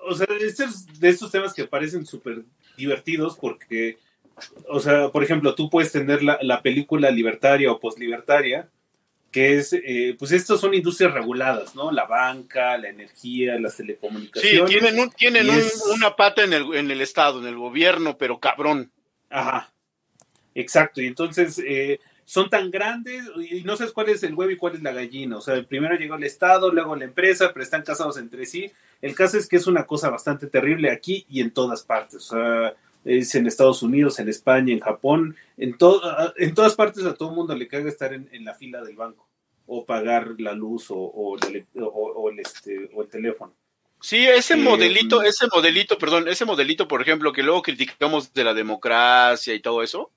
o, 0.06 0.14
sea, 0.14 0.26
de 0.26 1.08
estos 1.08 1.30
temas 1.30 1.54
que 1.54 1.64
parecen 1.64 2.04
súper 2.04 2.44
divertidos 2.76 3.38
porque, 3.40 3.98
o 4.68 4.80
sea, 4.80 5.08
por 5.10 5.22
ejemplo, 5.22 5.54
tú 5.54 5.70
puedes 5.70 5.92
tener 5.92 6.22
la, 6.22 6.62
película 6.62 7.10
libertaria 7.10 7.70
o 7.70 7.80
postlibertaria, 7.80 8.68
que 9.30 9.56
es, 9.56 9.72
eh, 9.72 10.14
pues 10.18 10.32
estas 10.32 10.60
son 10.60 10.74
industrias 10.74 11.12
reguladas, 11.12 11.74
¿no? 11.74 11.90
La 11.90 12.04
banca, 12.04 12.78
la 12.78 12.88
energía, 12.88 13.58
las 13.58 13.76
telecomunicaciones. 13.76 14.70
Sí, 14.70 14.78
tienen, 14.78 15.10
tienen 15.10 15.48
una 15.92 16.14
pata 16.14 16.44
en 16.44 16.52
el, 16.52 16.74
en 16.74 16.90
el 16.90 17.00
Estado, 17.00 17.40
en 17.40 17.46
el 17.46 17.56
gobierno, 17.56 18.16
pero 18.16 18.38
cabrón. 18.38 18.90
Ajá. 19.30 19.72
Exacto, 20.54 21.02
y 21.02 21.06
entonces 21.06 21.60
eh, 21.66 21.98
son 22.24 22.48
tan 22.48 22.70
grandes 22.70 23.24
y 23.50 23.62
no 23.64 23.76
sabes 23.76 23.92
cuál 23.92 24.08
es 24.08 24.22
el 24.22 24.34
huevo 24.34 24.52
y 24.52 24.56
cuál 24.56 24.74
es 24.74 24.82
la 24.82 24.92
gallina. 24.92 25.36
O 25.36 25.40
sea, 25.40 25.62
primero 25.64 25.96
llegó 25.96 26.14
el 26.14 26.24
Estado, 26.24 26.72
luego 26.72 26.96
la 26.96 27.04
empresa, 27.04 27.50
pero 27.52 27.64
están 27.64 27.82
casados 27.82 28.16
entre 28.18 28.46
sí. 28.46 28.70
El 29.02 29.14
caso 29.14 29.36
es 29.36 29.48
que 29.48 29.56
es 29.56 29.66
una 29.66 29.84
cosa 29.84 30.10
bastante 30.10 30.46
terrible 30.46 30.90
aquí 30.90 31.26
y 31.28 31.40
en 31.40 31.50
todas 31.50 31.82
partes. 31.82 32.30
O 32.30 32.36
sea, 32.36 32.74
es 33.04 33.34
en 33.34 33.46
Estados 33.46 33.82
Unidos, 33.82 34.18
en 34.18 34.28
España, 34.28 34.72
en 34.72 34.80
Japón, 34.80 35.36
en, 35.56 35.76
en 36.36 36.54
todas 36.54 36.74
partes 36.74 37.04
a 37.04 37.14
todo 37.14 37.30
el 37.30 37.36
mundo 37.36 37.54
le 37.54 37.68
caga 37.68 37.88
estar 37.88 38.12
en, 38.12 38.44
la 38.44 38.54
fila 38.54 38.82
del 38.82 38.96
banco 38.96 39.28
o 39.66 39.84
pagar 39.84 40.34
la 40.38 40.52
luz 40.52 40.86
o, 40.90 41.36
el, 41.48 41.66
este, 42.38 42.90
o 42.94 43.02
el 43.02 43.08
teléfono. 43.08 43.54
Sí, 44.00 44.26
ese 44.26 44.56
modelito, 44.56 45.22
ese 45.22 45.46
modelito, 45.50 45.96
perdón, 45.96 46.28
ese 46.28 46.44
modelito, 46.44 46.86
por 46.86 47.00
ejemplo, 47.00 47.32
que 47.32 47.42
luego 47.42 47.62
criticamos 47.62 48.34
de 48.34 48.44
la 48.44 48.52
democracia 48.52 49.54
y 49.54 49.60
todo 49.60 49.82
eso, 49.82 50.10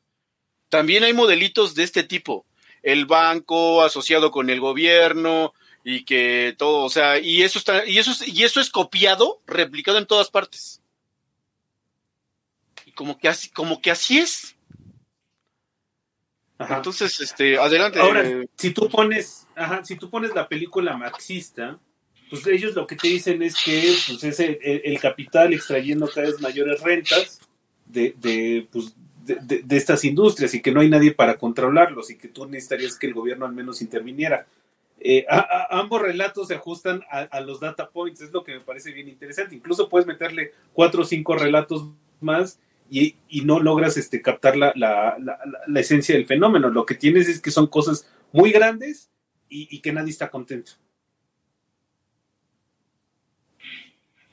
también 0.68 1.06
hay 1.06 1.14
modelitos 1.14 1.74
de 1.74 1.84
este 1.84 2.04
tipo. 2.04 2.46
El 2.84 3.06
banco 3.06 3.84
asociado 3.84 4.30
con 4.30 4.50
el 4.50 4.60
gobierno 4.60 5.54
y 5.86 6.04
que 6.04 6.54
todo, 6.58 6.84
o 6.84 6.90
sea, 6.90 7.18
y 7.18 7.44
eso 7.44 7.60
está, 7.60 7.86
y 7.86 7.98
eso, 7.98 8.12
y 8.26 8.44
eso 8.44 8.60
es 8.60 8.70
copiado, 8.70 9.40
replicado 9.48 9.98
en 9.98 10.06
todas 10.06 10.30
partes. 10.30 10.77
Como 12.98 13.20
que 13.20 13.28
así, 13.28 13.50
como 13.52 13.80
que 13.80 13.92
así 13.92 14.18
es. 14.18 14.58
Entonces, 16.58 17.22
este, 17.22 17.60
adelante. 17.60 18.00
Ahora, 18.00 18.24
si 18.56 18.72
tú 18.72 18.90
pones, 18.90 19.48
ajá, 19.56 19.86
si 19.86 19.98
tú 19.98 20.10
pones 20.10 20.34
la 20.34 20.48
película 20.50 20.98
marxista, 20.98 21.78
pues 22.32 22.48
ellos 22.48 22.74
lo 22.74 22.88
que 22.88 22.96
te 22.96 23.08
dicen 23.08 23.44
es 23.44 23.56
que 23.64 23.96
pues, 24.08 24.24
es 24.24 24.40
el, 24.40 25.00
capital 25.00 25.54
extrayendo 25.54 26.10
cada 26.10 26.26
vez 26.26 26.42
mayores 26.42 26.82
rentas 26.82 27.40
de, 27.86 28.16
de, 28.18 28.68
pues, 28.72 28.96
de, 29.24 29.78
estas 29.78 30.04
industrias 30.04 30.56
y 30.56 30.62
que 30.64 30.72
no 30.72 30.80
hay 30.80 30.90
nadie 30.90 31.12
para 31.12 31.38
controlarlos 31.38 32.10
y 32.10 32.18
que 32.18 32.30
tú 32.30 32.48
necesitarías 32.48 32.98
que 32.98 33.06
el 33.06 33.14
gobierno 33.14 33.46
al 33.46 33.54
menos 33.54 33.84
interviniera. 33.84 34.48
Eh, 35.00 35.28
ambos 35.70 36.02
relatos 36.02 36.48
se 36.48 36.56
ajustan 36.56 37.04
a, 37.12 37.40
los 37.42 37.60
data 37.60 37.92
points, 37.92 38.22
es 38.22 38.32
lo 38.32 38.44
que 38.44 38.54
me 38.54 38.62
parece 38.62 38.92
bien 38.92 39.08
interesante. 39.08 39.54
Incluso 39.54 39.88
puedes 39.88 40.08
meterle 40.08 40.54
cuatro 40.74 41.04
o 41.04 41.06
cinco 41.06 41.36
relatos 41.36 41.86
más 42.20 42.60
y, 42.90 43.16
no 43.44 43.60
logras 43.60 43.98
este, 43.98 44.22
captar 44.22 44.56
la, 44.56 44.74
la, 44.76 45.18
la, 45.68 45.80
esencia 45.80 46.16
del 46.16 46.26
fenómeno. 46.26 46.70
Lo 46.70 46.86
que 46.86 46.96
tienes 46.96 47.28
es 47.28 47.42
que 47.42 47.52
son 47.52 47.68
cosas 47.68 48.10
muy 48.32 48.52
grandes 48.52 49.10
y, 49.50 49.68
y 49.76 49.80
que 49.82 49.94
nadie 49.94 50.12
está 50.12 50.30
contento. 50.30 50.74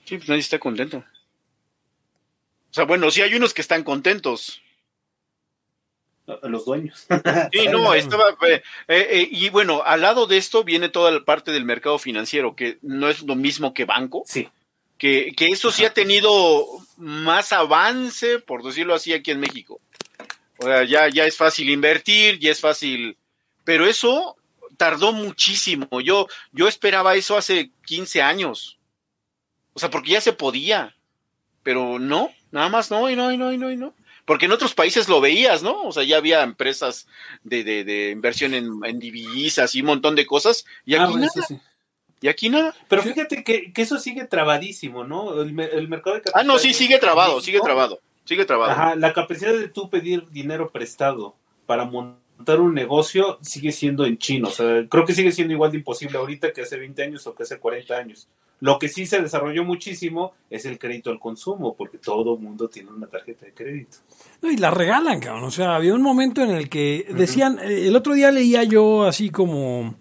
Sí, 0.05 0.17
pues 0.17 0.29
nadie 0.29 0.41
está 0.41 0.59
contento. 0.59 0.99
O 0.99 2.75
sea, 2.75 2.85
bueno, 2.85 3.11
sí 3.11 3.23
hay 3.23 3.35
unos 3.35 3.55
que 3.55 3.63
están 3.63 3.85
contentos, 3.85 4.63
los 6.43 6.65
dueños. 6.65 7.07
Sí, 7.53 7.69
no, 7.69 7.95
estaba. 7.95 8.31
Eh, 8.49 8.63
eh, 8.89 9.09
eh, 9.11 9.29
y 9.31 9.51
bueno, 9.51 9.83
al 9.85 10.01
lado 10.01 10.27
de 10.27 10.39
esto 10.39 10.65
viene 10.65 10.89
toda 10.89 11.11
la 11.11 11.25
parte 11.25 11.53
del 11.53 11.65
mercado 11.65 11.99
financiero, 11.99 12.57
que 12.57 12.79
no 12.83 13.09
es 13.09 13.23
lo 13.23 13.37
mismo 13.37 13.75
que 13.75 13.85
banco. 13.85 14.23
Sí. 14.27 14.49
Que, 14.99 15.33
que 15.37 15.49
eso 15.49 15.71
sí 15.71 15.85
ha 15.85 15.93
tenido 15.93 16.67
más 16.97 17.53
avance, 17.53 18.39
por 18.39 18.63
decirlo 18.63 18.95
así, 18.95 19.13
aquí 19.13 19.31
en 19.31 19.41
México. 19.41 19.81
O 20.59 20.65
sea, 20.65 20.85
ya, 20.85 21.09
ya 21.09 21.25
es 21.25 21.37
fácil 21.37 21.71
invertir, 21.71 22.39
ya 22.39 22.51
es 22.51 22.61
fácil. 22.61 23.17
Pero 23.65 23.87
eso 23.87 24.37
tardó 24.77 25.13
muchísimo. 25.13 26.01
Yo, 26.01 26.29
yo 26.53 26.69
esperaba 26.69 27.15
eso 27.15 27.37
hace 27.37 27.71
15 27.87 28.23
años. 28.23 28.79
O 29.73 29.81
sea, 29.81 29.91
porque 29.91 30.13
ya 30.13 30.21
se 30.21 30.33
podía. 30.33 30.97
Pero 31.63 31.99
no, 31.99 32.31
nada 32.51 32.69
más 32.69 32.91
no, 32.91 33.09
y 33.11 33.17
no, 33.17 33.33
y 33.33 33.37
no, 33.37 33.53
y 33.53 33.59
no, 33.59 33.71
y 33.71 33.77
no. 33.77 33.95
Porque 34.25 34.47
en 34.47 34.53
otros 34.53 34.75
países 34.75 35.09
lo 35.09 35.21
veías, 35.21 35.63
¿no? 35.63 35.83
O 35.83 35.93
sea, 35.93 36.03
ya 36.03 36.17
había 36.17 36.43
empresas 36.43 37.07
de, 37.43 37.63
de, 37.63 37.85
de 37.85 38.11
inversión 38.11 38.55
en, 38.55 38.99
divisas 38.99 39.75
y 39.75 39.81
un 39.81 39.87
montón 39.87 40.15
de 40.15 40.25
cosas. 40.25 40.65
Y 40.87 40.95
aquí 40.95 41.13
ah, 41.15 41.19
nada. 41.19 41.63
Y 42.25 42.29
aquí 42.29 42.49
nada. 42.49 42.75
Pero 42.89 43.03
fíjate 43.03 43.45
que, 43.45 43.71
eso 43.77 43.99
sigue 43.99 44.25
trabadísimo, 44.25 45.05
¿no? 45.05 45.43
El, 45.43 45.53
mercado 45.53 46.17
de 46.17 46.23
capital. 46.23 46.33
Ah, 46.35 46.43
no, 46.43 46.59
sí, 46.59 46.73
sigue 46.73 46.97
trabado, 46.97 47.39
sigue 47.43 47.61
trabado. 47.61 48.01
Sigue 48.25 48.47
trabado. 48.47 48.73
Ajá, 48.73 48.97
la 48.97 49.13
capacidad 49.13 49.53
de 49.53 49.69
tú 49.69 49.91
pedir 49.91 50.31
dinero 50.31 50.71
prestado 50.71 51.35
para 51.67 51.85
montar 51.85 52.61
un 52.61 52.73
negocio 52.73 53.39
sigue 53.43 53.73
siendo 53.73 54.07
en 54.07 54.17
chino. 54.17 54.49
O 54.49 54.51
sea, 54.51 54.87
creo 54.89 55.05
que 55.05 55.13
sigue 55.13 55.33
siendo 55.33 55.53
igual 55.53 55.71
de 55.71 55.77
imposible 55.77 56.17
ahorita 56.17 56.51
que 56.55 56.63
hace 56.63 56.79
20 56.79 57.03
años 57.03 57.27
o 57.27 57.35
que 57.35 57.43
hace 57.43 57.59
40 57.59 57.95
años. 57.95 58.27
Lo 58.59 58.79
que 58.79 58.89
sí 58.89 59.05
se 59.05 59.21
desarrolló 59.21 59.63
muchísimo 59.63 60.33
es 60.49 60.65
el 60.65 60.79
crédito 60.79 61.11
al 61.11 61.21
consumo, 61.21 61.75
porque 61.77 61.99
todo 61.99 62.37
el 62.37 62.41
mundo 62.41 62.69
tiene 62.69 62.89
una 62.89 63.07
tarjeta 63.07 63.45
de 63.45 63.53
crédito. 63.53 63.99
No, 64.41 64.51
y 64.51 64.57
la 64.57 64.71
regalan, 64.71 65.21
cabrón. 65.21 65.45
O 65.45 65.51
sea, 65.51 65.77
había 65.77 65.93
un 65.93 66.01
momento 66.01 66.41
en 66.41 66.53
el 66.53 66.71
que 66.71 67.07
decían, 67.11 67.59
eh, 67.59 67.89
el 67.89 67.95
otro 67.95 68.15
día 68.15 68.31
leía 68.31 68.65
yo 68.65 69.05
así 69.05 69.29
como 69.29 69.95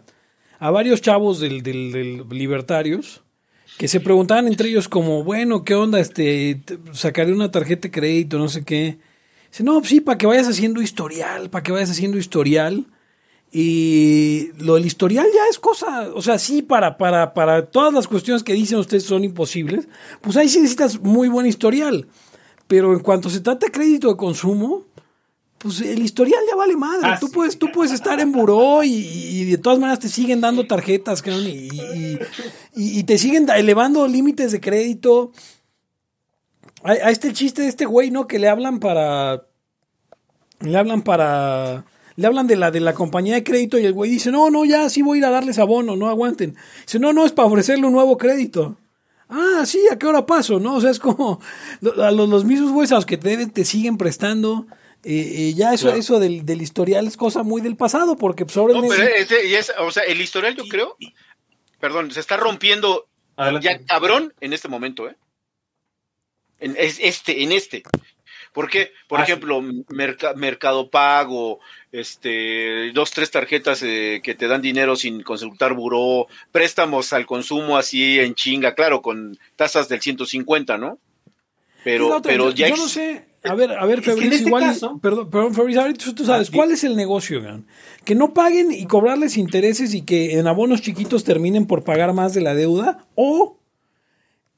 a 0.63 0.71
varios 0.71 1.01
chavos 1.01 1.41
del, 1.41 1.61
del, 1.61 2.23
libertarios 2.29 3.21
que 3.77 3.89
se 3.89 3.99
preguntaban 3.99 4.47
entre 4.47 4.69
ellos 4.69 4.87
como, 4.87 5.21
bueno, 5.21 5.65
¿qué 5.65 5.75
onda? 5.75 5.99
Este, 5.99 6.61
sacaré 6.93 7.33
una 7.33 7.51
tarjeta 7.51 7.89
de 7.89 7.91
crédito, 7.91 8.39
no 8.39 8.47
sé 8.47 8.63
qué. 8.63 8.97
Dice, 9.49 9.61
no, 9.65 9.83
sí, 9.83 9.99
para 9.99 10.17
que 10.17 10.25
vayas 10.25 10.47
haciendo 10.47 10.81
historial, 10.81 11.49
para 11.49 11.63
que 11.63 11.73
vayas 11.73 11.91
haciendo 11.91 12.17
historial. 12.17 12.85
Y 13.51 14.51
lo 14.57 14.75
del 14.75 14.85
historial 14.85 15.27
ya 15.33 15.41
es 15.49 15.59
cosa, 15.59 16.09
o 16.15 16.21
sea, 16.21 16.39
sí, 16.39 16.61
para, 16.61 16.97
para, 16.97 17.33
para 17.33 17.65
todas 17.65 17.93
las 17.93 18.07
cuestiones 18.07 18.41
que 18.41 18.53
dicen 18.53 18.79
ustedes 18.79 19.03
son 19.03 19.25
imposibles, 19.25 19.89
pues 20.21 20.37
ahí 20.37 20.47
sí 20.47 20.59
necesitas 20.59 21.01
muy 21.01 21.27
buen 21.27 21.45
historial. 21.45 22.07
Pero 22.67 22.93
en 22.93 23.01
cuanto 23.01 23.29
se 23.29 23.41
trata 23.41 23.65
de 23.65 23.71
crédito 23.73 24.07
de 24.07 24.15
consumo, 24.15 24.85
pues 25.63 25.81
el 25.81 26.03
historial 26.03 26.39
ya 26.47 26.55
vale 26.55 26.75
madre. 26.75 27.07
Ah, 27.09 27.17
tú, 27.19 27.27
sí. 27.27 27.33
puedes, 27.33 27.57
tú 27.57 27.71
puedes 27.73 27.91
estar 27.91 28.19
en 28.19 28.31
buró 28.31 28.83
y, 28.83 28.91
y 28.93 29.45
de 29.45 29.57
todas 29.57 29.79
maneras 29.79 29.99
te 29.99 30.09
siguen 30.09 30.41
dando 30.41 30.67
tarjetas, 30.67 31.21
cabrón, 31.23 31.47
y, 31.47 31.69
y, 31.69 32.19
y- 32.75 32.99
y 32.99 33.03
te 33.03 33.17
siguen 33.17 33.47
elevando 33.49 34.07
límites 34.07 34.51
de 34.51 34.59
crédito. 34.61 35.31
A, 36.83 36.91
a 36.91 37.09
este 37.11 37.31
chiste 37.33 37.61
de 37.63 37.69
este 37.69 37.85
güey, 37.85 38.11
¿no? 38.11 38.27
Que 38.27 38.37
le 38.39 38.49
hablan 38.49 38.79
para. 38.79 39.43
Le 40.59 40.77
hablan 40.77 41.01
para. 41.01 41.85
Le 42.15 42.27
hablan 42.27 42.45
de 42.45 42.55
la, 42.57 42.69
de 42.69 42.79
la 42.79 42.93
compañía 42.93 43.33
de 43.33 43.43
crédito 43.43 43.79
y 43.79 43.85
el 43.85 43.93
güey 43.93 44.11
dice, 44.11 44.29
no, 44.31 44.51
no, 44.51 44.65
ya 44.65 44.87
sí 44.89 45.01
voy 45.01 45.17
a 45.17 45.19
ir 45.19 45.25
a 45.25 45.29
darles 45.31 45.57
abono, 45.57 45.95
no 45.95 46.09
aguanten. 46.09 46.55
Dice, 46.85 46.99
no, 46.99 47.11
no, 47.11 47.25
es 47.25 47.31
para 47.31 47.47
ofrecerle 47.47 47.87
un 47.87 47.93
nuevo 47.93 48.17
crédito. 48.19 48.77
Ah, 49.29 49.63
sí, 49.65 49.79
¿a 49.91 49.97
qué 49.97 50.05
hora 50.05 50.25
paso? 50.27 50.59
¿No? 50.59 50.75
O 50.75 50.81
sea, 50.81 50.91
es 50.91 50.99
como 50.99 51.39
a 51.99 52.11
los, 52.11 52.29
los 52.29 52.45
mismos 52.45 52.71
güeyes 52.71 52.91
a 52.91 52.95
los 52.95 53.07
que 53.07 53.17
te, 53.17 53.47
te 53.47 53.65
siguen 53.65 53.97
prestando. 53.97 54.67
Eh, 55.03 55.49
eh, 55.49 55.53
ya 55.55 55.73
eso, 55.73 55.87
Claro. 55.87 55.99
eso 55.99 56.19
del, 56.19 56.45
del 56.45 56.61
historial 56.61 57.07
es 57.07 57.17
cosa 57.17 57.43
muy 57.43 57.61
del 57.61 57.75
pasado, 57.75 58.15
porque 58.17 58.45
pues, 58.45 58.55
ahora 58.57 58.73
No, 58.73 58.81
pero 58.81 58.93
es- 59.03 59.71
o 59.79 59.91
sea, 59.91 60.03
el 60.03 60.21
historial 60.21 60.55
yo 60.55 60.63
creo, 60.69 60.97
perdón, 61.79 62.11
se 62.11 62.19
está 62.19 62.37
rompiendo 62.37 63.07
Adelante. 63.35 63.65
ya 63.67 63.79
cabrón 63.85 64.33
en 64.41 64.53
este 64.53 64.67
momento, 64.67 65.07
¿eh? 65.09 65.15
En 66.59 66.75
es- 66.77 66.99
este, 67.01 67.43
en 67.43 67.51
este. 67.51 67.83
¿Por 68.53 68.69
qué? 68.69 68.91
Por 69.07 69.19
Ah, 69.19 69.25
sí. 69.25 69.31
ejemplo, 69.31 69.61
Merca- 69.89 70.35
Mercado 70.35 70.89
Pago, 70.91 71.59
este, 71.91 72.91
dos, 72.93 73.09
tres 73.11 73.31
tarjetas 73.31 73.81
eh, 73.81 74.21
que 74.23 74.35
te 74.35 74.47
dan 74.47 74.61
dinero 74.61 74.95
sin 74.95 75.23
consultar 75.23 75.73
buró, 75.73 76.27
préstamos 76.51 77.13
al 77.13 77.25
consumo 77.25 77.77
así 77.77 78.19
en 78.19 78.35
chinga, 78.35 78.75
claro, 78.75 79.01
con 79.01 79.37
tasas 79.55 79.89
del 79.89 80.01
150, 80.01 80.77
¿no? 80.77 80.99
Pero, 81.83 82.15
otra, 82.17 82.21
pero 82.31 82.51
yo, 82.51 82.55
ya 82.55 82.69
yo 82.69 82.77
no 82.77 82.87
sé. 82.87 83.25
A 83.43 83.55
ver, 83.55 83.71
a 83.71 83.85
ver, 83.85 83.99
Es 83.99 84.35
este 84.35 84.47
igual. 84.47 84.63
caso- 84.63 84.99
perdón, 85.01 85.29
perdón, 85.29 85.53
ver, 85.83 85.97
tú, 85.97 86.13
tú 86.13 86.25
sabes, 86.25 86.49
Ah, 86.49 86.51
¿cuál 86.55 86.71
es 86.71 86.83
el 86.83 86.95
negocio, 86.95 87.41
gan? 87.41 87.65
Que 88.05 88.15
no 88.15 88.33
paguen 88.33 88.71
y 88.71 88.85
cobrarles 88.85 89.37
intereses 89.37 89.93
y 89.93 90.01
que 90.03 90.39
en 90.39 90.47
abonos 90.47 90.81
chiquitos 90.81 91.23
terminen 91.23 91.65
por 91.65 91.83
pagar 91.83 92.13
más 92.13 92.33
de 92.33 92.41
la 92.41 92.55
deuda, 92.55 93.05
o 93.15 93.57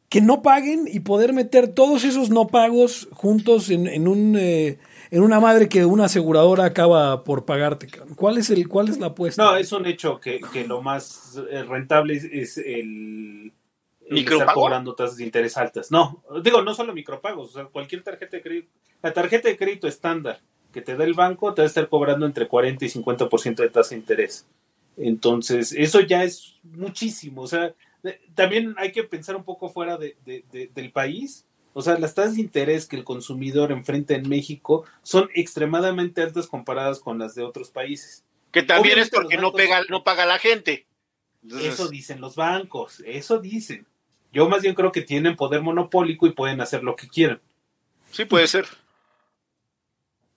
que 0.09 0.21
no 0.21 0.43
paguen 0.43 0.87
y 0.91 0.99
poder 0.99 1.33
meter 1.33 1.67
todos 1.67 2.03
esos 2.03 2.29
no 2.29 2.47
pagos 2.47 3.07
juntos 3.11 3.69
en, 3.71 3.87
en 3.87 4.07
un 4.07 4.35
eh, 4.39 4.77
en 5.11 5.23
una 5.23 5.39
madre 5.39 5.67
que 5.67 5.83
una 5.85 6.05
aseguradora 6.05 6.65
acaba 6.65 7.23
por 7.23 7.45
pagarte. 7.45 7.87
¿Cuál 8.15 8.37
es 8.37 8.49
el 8.51 8.67
cuál 8.67 8.89
es 8.89 8.99
la 8.99 9.07
apuesta? 9.07 9.43
No, 9.43 9.55
es 9.57 9.71
un 9.71 9.85
hecho 9.87 10.19
que, 10.19 10.39
que 10.53 10.65
lo 10.67 10.81
más 10.81 11.39
eh, 11.49 11.63
rentable 11.63 12.15
es, 12.15 12.23
es 12.25 12.57
el, 12.59 13.51
el 14.07 14.13
¿Micropago? 14.13 14.41
estar 14.41 14.53
cobrando 14.55 14.95
tasas 14.95 15.17
de 15.17 15.23
interés 15.25 15.57
altas. 15.57 15.91
No, 15.91 16.23
digo, 16.43 16.61
no 16.61 16.73
solo 16.75 16.93
micropagos, 16.93 17.49
o 17.49 17.53
sea, 17.53 17.65
cualquier 17.65 18.03
tarjeta 18.03 18.37
de 18.37 18.43
crédito, 18.43 18.69
la 19.01 19.13
tarjeta 19.13 19.47
de 19.49 19.57
crédito 19.57 19.87
estándar 19.87 20.39
que 20.71 20.81
te 20.81 20.95
da 20.95 21.03
el 21.05 21.13
banco 21.13 21.53
te 21.53 21.61
va 21.61 21.65
a 21.65 21.67
estar 21.67 21.87
cobrando 21.89 22.25
entre 22.25 22.47
40 22.47 22.83
y 22.85 22.89
50% 22.89 23.55
de 23.63 23.69
tasa 23.69 23.91
de 23.91 23.95
interés. 24.01 24.45
Entonces, 24.97 25.71
eso 25.73 25.99
ya 26.01 26.23
es 26.23 26.55
muchísimo, 26.63 27.41
o 27.41 27.47
sea, 27.47 27.73
de- 28.03 28.19
también 28.33 28.75
hay 28.77 28.91
que 28.91 29.03
pensar 29.03 29.35
un 29.35 29.43
poco 29.43 29.69
fuera 29.69 29.97
de- 29.97 30.15
de- 30.25 30.43
de- 30.51 30.67
del 30.73 30.91
país. 30.91 31.45
O 31.73 31.81
sea, 31.81 31.97
las 31.99 32.13
tasas 32.13 32.35
de 32.35 32.41
interés 32.41 32.87
que 32.87 32.95
el 32.95 33.03
consumidor 33.03 33.71
enfrenta 33.71 34.13
en 34.15 34.29
México 34.29 34.85
son 35.03 35.29
extremadamente 35.33 36.21
altas 36.21 36.47
comparadas 36.47 36.99
con 36.99 37.19
las 37.19 37.35
de 37.35 37.43
otros 37.43 37.69
países. 37.69 38.23
que 38.51 38.63
también 38.63 38.97
es 38.99 39.09
porque 39.09 39.35
no 39.37 39.51
pega, 39.51 39.81
no 39.89 40.05
paga 40.05 40.25
la 40.25 40.39
gente. 40.39 40.85
Entonces, 41.43 41.73
Eso 41.73 41.89
dicen 41.89 42.21
los 42.21 42.37
bancos, 42.37 43.03
eso 43.05 43.39
dicen. 43.39 43.85
Yo 44.35 44.49
más 44.49 44.61
bien 44.61 44.75
creo 44.75 44.91
que 44.91 45.01
tienen 45.01 45.37
poder 45.37 45.61
monopólico 45.61 46.27
y 46.27 46.33
pueden 46.33 46.59
hacer 46.59 46.83
lo 46.83 46.95
que 46.97 47.07
quieran. 47.07 47.39
sí 48.11 48.25
puede 48.25 48.47
ser. 48.47 48.65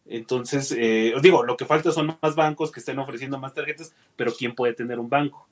Entonces, 0.06 0.72
eh, 0.78 1.12
digo, 1.20 1.44
lo 1.44 1.56
que 1.56 1.66
falta 1.66 1.90
son 1.92 2.16
más 2.22 2.34
bancos 2.36 2.70
que 2.70 2.80
estén 2.80 2.98
ofreciendo 2.98 3.38
más 3.38 3.52
tarjetas, 3.52 3.92
pero 4.16 4.32
¿quién 4.32 4.54
puede 4.54 4.72
tener 4.72 4.98
un 5.00 5.10
banco? 5.10 5.48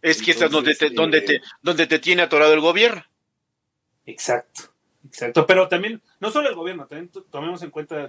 Es 0.00 0.22
que 0.22 0.30
esta 0.30 0.46
es 0.46 0.52
donde 0.52 0.74
te, 0.74 0.86
Entonces, 0.86 0.96
donde 0.96 1.18
eh, 1.18 1.22
te, 1.22 1.42
donde 1.60 1.86
te 1.88 1.98
tiene 1.98 2.22
atorado 2.22 2.54
el 2.54 2.60
gobierno. 2.60 3.04
Exacto, 4.06 4.62
exacto. 5.04 5.44
Pero 5.46 5.68
también, 5.68 6.00
no 6.20 6.30
solo 6.30 6.48
el 6.48 6.54
gobierno, 6.54 6.86
también 6.86 7.08
to- 7.10 7.24
tomemos 7.24 7.60
en 7.62 7.70
cuenta 7.70 8.08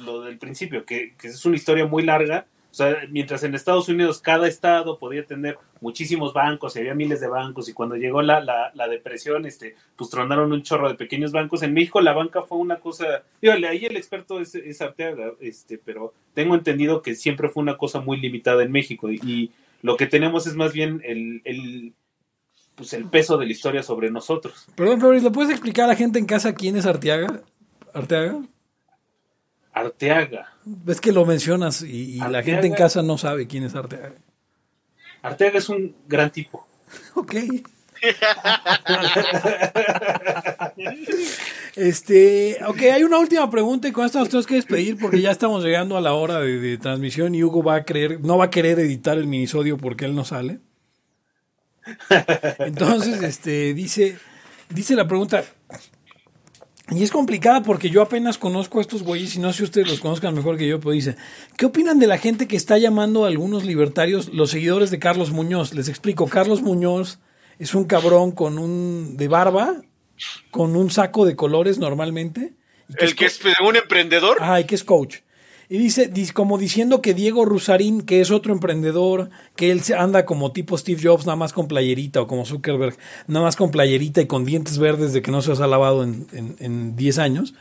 lo 0.00 0.22
del 0.22 0.38
principio, 0.38 0.84
que, 0.84 1.14
que 1.16 1.28
es 1.28 1.44
una 1.46 1.56
historia 1.56 1.86
muy 1.86 2.02
larga. 2.02 2.46
O 2.72 2.74
sea, 2.74 2.96
mientras 3.10 3.44
en 3.44 3.54
Estados 3.54 3.90
Unidos 3.90 4.18
cada 4.18 4.48
estado 4.48 4.98
podía 4.98 5.26
tener 5.26 5.58
muchísimos 5.82 6.32
bancos, 6.32 6.74
había 6.74 6.94
miles 6.94 7.20
de 7.20 7.28
bancos, 7.28 7.68
y 7.68 7.74
cuando 7.74 7.96
llegó 7.96 8.22
la, 8.22 8.40
la, 8.40 8.72
la 8.74 8.88
depresión, 8.88 9.44
este, 9.44 9.76
pues 9.94 10.08
tronaron 10.08 10.50
un 10.52 10.62
chorro 10.62 10.88
de 10.88 10.94
pequeños 10.94 11.32
bancos. 11.32 11.62
En 11.62 11.74
México 11.74 12.00
la 12.00 12.14
banca 12.14 12.40
fue 12.40 12.56
una 12.56 12.80
cosa, 12.80 13.24
digo, 13.42 13.52
ahí 13.68 13.84
el 13.84 13.98
experto 13.98 14.40
es, 14.40 14.54
es 14.54 14.80
Arteaga, 14.80 15.32
este, 15.40 15.76
pero 15.76 16.14
tengo 16.32 16.54
entendido 16.54 17.02
que 17.02 17.14
siempre 17.14 17.50
fue 17.50 17.62
una 17.62 17.76
cosa 17.76 18.00
muy 18.00 18.18
limitada 18.18 18.62
en 18.62 18.72
México, 18.72 19.10
y, 19.10 19.20
y 19.22 19.50
lo 19.82 19.98
que 19.98 20.06
tenemos 20.06 20.46
es 20.46 20.54
más 20.54 20.72
bien 20.72 21.02
el, 21.04 21.42
el, 21.44 21.92
pues 22.74 22.94
el 22.94 23.04
peso 23.04 23.36
de 23.36 23.44
la 23.44 23.52
historia 23.52 23.82
sobre 23.82 24.10
nosotros. 24.10 24.66
Perdón, 24.76 24.98
Fabriz, 24.98 25.22
¿le 25.22 25.30
puedes 25.30 25.50
explicar 25.50 25.84
a 25.84 25.88
la 25.88 25.96
gente 25.96 26.18
en 26.18 26.24
casa 26.24 26.54
quién 26.54 26.76
es 26.76 26.86
Arteaga? 26.86 27.42
Arteaga. 27.92 28.40
Arteaga. 29.72 30.52
Ves 30.64 31.00
que 31.00 31.12
lo 31.12 31.24
mencionas 31.24 31.82
y, 31.82 32.16
y 32.16 32.18
la 32.18 32.42
gente 32.42 32.66
en 32.66 32.74
casa 32.74 33.02
no 33.02 33.18
sabe 33.18 33.46
quién 33.46 33.64
es 33.64 33.74
Arteaga. 33.74 34.12
Arteaga 35.22 35.58
es 35.58 35.68
un 35.68 35.94
gran 36.06 36.30
tipo. 36.30 36.66
Ok. 37.14 37.34
Este, 41.76 42.58
ok, 42.66 42.82
hay 42.92 43.04
una 43.04 43.18
última 43.18 43.48
pregunta 43.50 43.88
y 43.88 43.92
con 43.92 44.04
esto 44.04 44.18
nos 44.18 44.28
tenemos 44.28 44.46
que 44.46 44.56
despedir 44.56 44.98
porque 44.98 45.20
ya 45.20 45.30
estamos 45.30 45.64
llegando 45.64 45.96
a 45.96 46.00
la 46.00 46.12
hora 46.12 46.40
de, 46.40 46.58
de 46.58 46.76
transmisión 46.78 47.34
y 47.34 47.42
Hugo 47.42 47.62
va 47.62 47.76
a 47.76 47.84
creer, 47.84 48.20
no 48.20 48.36
va 48.36 48.46
a 48.46 48.50
querer 48.50 48.78
editar 48.80 49.16
el 49.16 49.26
minisodio 49.26 49.78
porque 49.78 50.04
él 50.04 50.14
no 50.14 50.24
sale. 50.24 50.58
Entonces, 52.58 53.22
este, 53.22 53.74
dice, 53.74 54.18
dice 54.68 54.94
la 54.94 55.06
pregunta, 55.06 55.44
y 56.90 57.02
es 57.02 57.10
complicada 57.10 57.62
porque 57.62 57.90
yo 57.90 58.02
apenas 58.02 58.38
conozco 58.38 58.78
a 58.78 58.82
estos 58.82 59.02
güeyes 59.02 59.36
y 59.36 59.38
no 59.38 59.52
sé 59.52 59.58
si 59.58 59.64
ustedes 59.64 59.88
los 59.88 60.00
conozcan 60.00 60.34
mejor 60.34 60.58
que 60.58 60.66
yo, 60.66 60.80
pero 60.80 60.90
dice, 60.90 61.16
¿qué 61.56 61.66
opinan 61.66 61.98
de 61.98 62.06
la 62.06 62.18
gente 62.18 62.48
que 62.48 62.56
está 62.56 62.76
llamando 62.76 63.24
a 63.24 63.28
algunos 63.28 63.64
libertarios 63.64 64.32
los 64.34 64.50
seguidores 64.50 64.90
de 64.90 64.98
Carlos 64.98 65.30
Muñoz? 65.30 65.74
Les 65.74 65.88
explico, 65.88 66.26
Carlos 66.26 66.60
Muñoz 66.60 67.20
es 67.58 67.74
un 67.74 67.84
cabrón 67.84 68.32
con 68.32 68.58
un 68.58 69.16
de 69.16 69.28
barba, 69.28 69.82
con 70.50 70.74
un 70.74 70.90
saco 70.90 71.24
de 71.24 71.36
colores 71.36 71.78
normalmente. 71.78 72.54
y 72.88 73.04
El 73.04 73.14
que 73.14 73.26
es 73.26 73.40
un 73.64 73.76
emprendedor. 73.76 74.38
Ajá, 74.40 74.60
y 74.60 74.64
que 74.64 74.74
es 74.74 74.84
coach. 74.84 75.18
Y 75.72 75.78
dice, 75.78 76.12
como 76.34 76.58
diciendo 76.58 77.00
que 77.00 77.14
Diego 77.14 77.46
Rusarín, 77.46 78.02
que 78.02 78.20
es 78.20 78.30
otro 78.30 78.52
emprendedor, 78.52 79.30
que 79.56 79.70
él 79.70 79.80
anda 79.96 80.26
como 80.26 80.52
tipo 80.52 80.76
Steve 80.76 81.00
Jobs, 81.02 81.24
nada 81.24 81.36
más 81.36 81.54
con 81.54 81.66
playerita, 81.66 82.20
o 82.20 82.26
como 82.26 82.44
Zuckerberg, 82.44 82.94
nada 83.26 83.46
más 83.46 83.56
con 83.56 83.70
playerita 83.70 84.20
y 84.20 84.26
con 84.26 84.44
dientes 84.44 84.76
verdes 84.76 85.14
de 85.14 85.22
que 85.22 85.30
no 85.30 85.40
se 85.40 85.48
los 85.48 85.62
ha 85.62 85.66
lavado 85.66 86.02
en, 86.02 86.26
en, 86.34 86.56
en 86.58 86.94
10 86.94 87.18
años. 87.18 87.54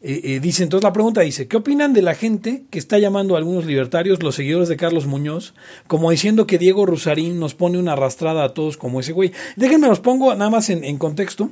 Eh, 0.00 0.20
eh, 0.22 0.38
dice, 0.38 0.62
entonces 0.62 0.84
la 0.84 0.92
pregunta 0.92 1.22
dice, 1.22 1.48
¿qué 1.48 1.56
opinan 1.56 1.92
de 1.92 2.02
la 2.02 2.14
gente 2.14 2.66
que 2.70 2.78
está 2.78 3.00
llamando 3.00 3.34
a 3.34 3.38
algunos 3.38 3.66
libertarios, 3.66 4.22
los 4.22 4.36
seguidores 4.36 4.68
de 4.68 4.76
Carlos 4.76 5.06
Muñoz, 5.06 5.54
como 5.88 6.12
diciendo 6.12 6.46
que 6.46 6.56
Diego 6.56 6.86
Rusarín 6.86 7.40
nos 7.40 7.56
pone 7.56 7.78
una 7.78 7.94
arrastrada 7.94 8.44
a 8.44 8.54
todos 8.54 8.76
como 8.76 9.00
ese 9.00 9.10
güey? 9.10 9.32
Déjenme 9.56 9.88
los 9.88 9.98
pongo 9.98 10.32
nada 10.36 10.50
más 10.50 10.70
en 10.70 10.98
contexto. 10.98 11.50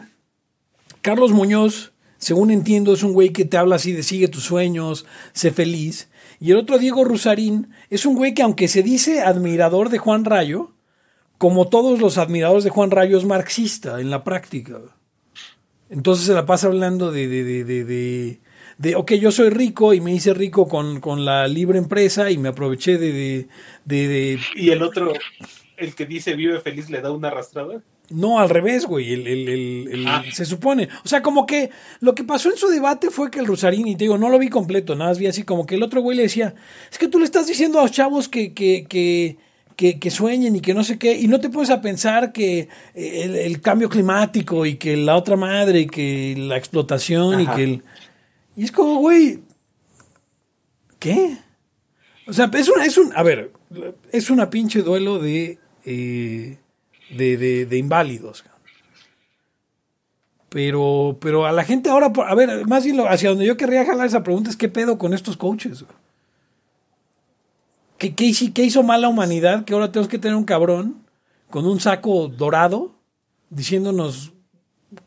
Carlos 1.03 1.33
Muñoz, 1.33 1.91
según 2.19 2.51
entiendo, 2.51 2.93
es 2.93 3.03
un 3.03 3.13
güey 3.13 3.31
que 3.31 3.45
te 3.45 3.57
habla 3.57 3.77
así 3.77 3.93
de 3.93 4.03
sigue 4.03 4.29
tus 4.29 4.45
sueños, 4.45 5.07
sé 5.33 5.51
feliz. 5.51 6.11
Y 6.41 6.51
el 6.51 6.59
otro 6.59 6.79
Diego 6.79 7.05
Rusarín 7.05 7.71
es 7.91 8.07
un 8.07 8.17
güey 8.17 8.35
que 8.35 8.43
aunque 8.43 8.69
se 8.69 8.83
dice 8.83 9.23
admirador 9.23 9.89
de 9.89 9.99
Juan 9.99 10.25
Rayo, 10.25 10.73
como 11.39 11.69
todos 11.69 12.01
los 12.01 12.19
admiradores 12.19 12.65
de 12.65 12.71
Juan 12.71 12.91
Rayo 12.91 13.17
es 13.17 13.25
marxista 13.25 14.01
en 14.01 14.11
la 14.11 14.25
práctica. 14.25 14.81
Entonces 15.89 16.27
se 16.27 16.35
la 16.35 16.45
pasa 16.45 16.67
hablando 16.67 17.13
de, 17.13 17.29
de, 17.29 17.45
de, 17.45 17.65
de, 17.65 17.85
de, 17.85 18.41
de, 18.77 18.97
ok, 18.97 19.13
yo 19.15 19.31
soy 19.31 19.51
rico 19.51 19.95
y 19.95 20.01
me 20.01 20.13
hice 20.13 20.35
rico 20.35 20.69
con, 20.69 21.01
con 21.01 21.25
la 21.25 21.47
libre 21.49 21.79
empresa 21.79 22.31
y 22.31 22.39
me 22.39 22.51
aproveché 22.51 22.99
de, 22.99 23.49
de, 23.85 24.39
Y 24.55 24.71
el 24.71 24.83
otro, 24.83 25.13
el 25.77 25.95
que 25.95 26.05
dice 26.05 26.35
vive 26.35 26.61
feliz, 26.61 26.91
le 26.91 27.01
da 27.01 27.11
una 27.11 27.29
arrastrada. 27.29 27.83
No, 28.11 28.39
al 28.41 28.49
revés, 28.49 28.87
güey. 28.87 29.13
El, 29.13 29.27
el- 29.27 29.49
el- 29.93 30.07
Ah. 30.09 30.25
Se 30.33 30.45
supone. 30.47 30.89
O 31.05 31.09
sea, 31.09 31.21
como 31.23 31.45
que 31.47 31.71
lo 32.01 32.15
que 32.15 32.25
pasó 32.25 32.51
en 32.51 32.57
su 32.57 32.69
debate 32.69 33.11
fue 33.11 33.31
que 33.31 33.39
el 33.39 33.47
Rosarín, 33.47 33.87
y 33.87 33.97
te 33.97 34.05
digo, 34.05 34.17
no 34.17 34.31
lo 34.31 34.39
vi 34.39 34.49
completo, 34.49 34.95
nada 34.97 35.11
más 35.11 35.19
vi 35.19 35.27
así 35.27 35.43
como 35.43 35.67
que 35.67 35.75
el 35.75 35.83
otro 35.83 36.01
güey 36.01 36.17
le 36.17 36.23
decía, 36.25 36.55
es 36.91 36.97
que 36.99 37.09
tú 37.09 37.19
le 37.19 37.27
estás 37.27 37.47
diciendo 37.47 37.79
a 37.79 37.83
los 37.83 37.93
chavos 37.93 38.29
que, 38.29 38.55
que, 38.55 38.87
que, 38.89 39.37
que, 39.77 39.99
que 39.99 40.11
sueñen 40.11 40.57
y 40.57 40.61
que 40.61 40.73
no 40.73 40.85
sé 40.85 40.99
qué, 40.99 41.19
y 41.19 41.29
no 41.29 41.39
te 41.41 41.51
pones 41.51 41.69
a 41.71 41.83
pensar 41.83 42.33
que 42.33 42.69
el, 42.95 43.37
el 43.37 43.61
cambio 43.61 43.89
climático 43.91 44.65
y 44.65 44.77
que 44.77 44.97
la 44.97 45.15
otra 45.17 45.37
madre 45.37 45.81
y 45.81 45.87
que 45.87 46.35
la 46.39 46.57
explotación 46.57 47.41
y 47.43 47.47
que 47.47 47.63
el... 47.65 47.83
Y 48.57 48.65
es 48.65 48.73
como, 48.73 48.97
güey, 49.01 49.41
¿Qué? 50.99 51.37
O 52.27 52.33
sea, 52.33 52.51
es 52.55 52.69
una, 52.69 52.85
es 52.85 52.99
un, 52.99 53.13
a 53.15 53.23
ver, 53.23 53.53
es 54.13 54.31
una 54.31 54.51
pinche 54.51 54.83
duelo 54.83 55.19
de, 55.19 55.59
eh, 55.85 56.59
de, 57.11 57.37
de, 57.37 57.67
de 57.67 57.79
inválidos. 57.79 58.45
Pero, 60.49 61.19
pero 61.21 61.47
a 61.47 61.53
la 61.53 61.65
gente 61.65 61.91
ahora, 61.91 62.11
a 62.27 62.35
ver, 62.35 62.67
más 62.67 62.85
bien 62.85 63.01
hacia 63.01 63.31
donde 63.31 63.47
yo 63.47 63.57
querría 63.57 63.85
jalar 63.85 64.07
esa 64.07 64.23
pregunta 64.23 64.49
es 64.49 64.57
qué 64.57 64.69
pedo 64.69 64.97
con 64.97 65.13
estos 65.13 65.37
coaches. 65.37 65.85
¿Qué, 67.99 68.15
qué, 68.15 68.63
hizo 68.63 68.83
mal 68.83 69.03
la 69.03 69.09
humanidad 69.09 69.65
que 69.65 69.75
ahora 69.75 69.91
tenemos 69.91 70.09
que 70.09 70.19
tener 70.19 70.37
un 70.37 70.45
cabrón 70.45 71.05
con 71.51 71.67
un 71.67 71.81
saco 71.81 72.29
dorado 72.29 72.93
diciéndonos... 73.51 74.33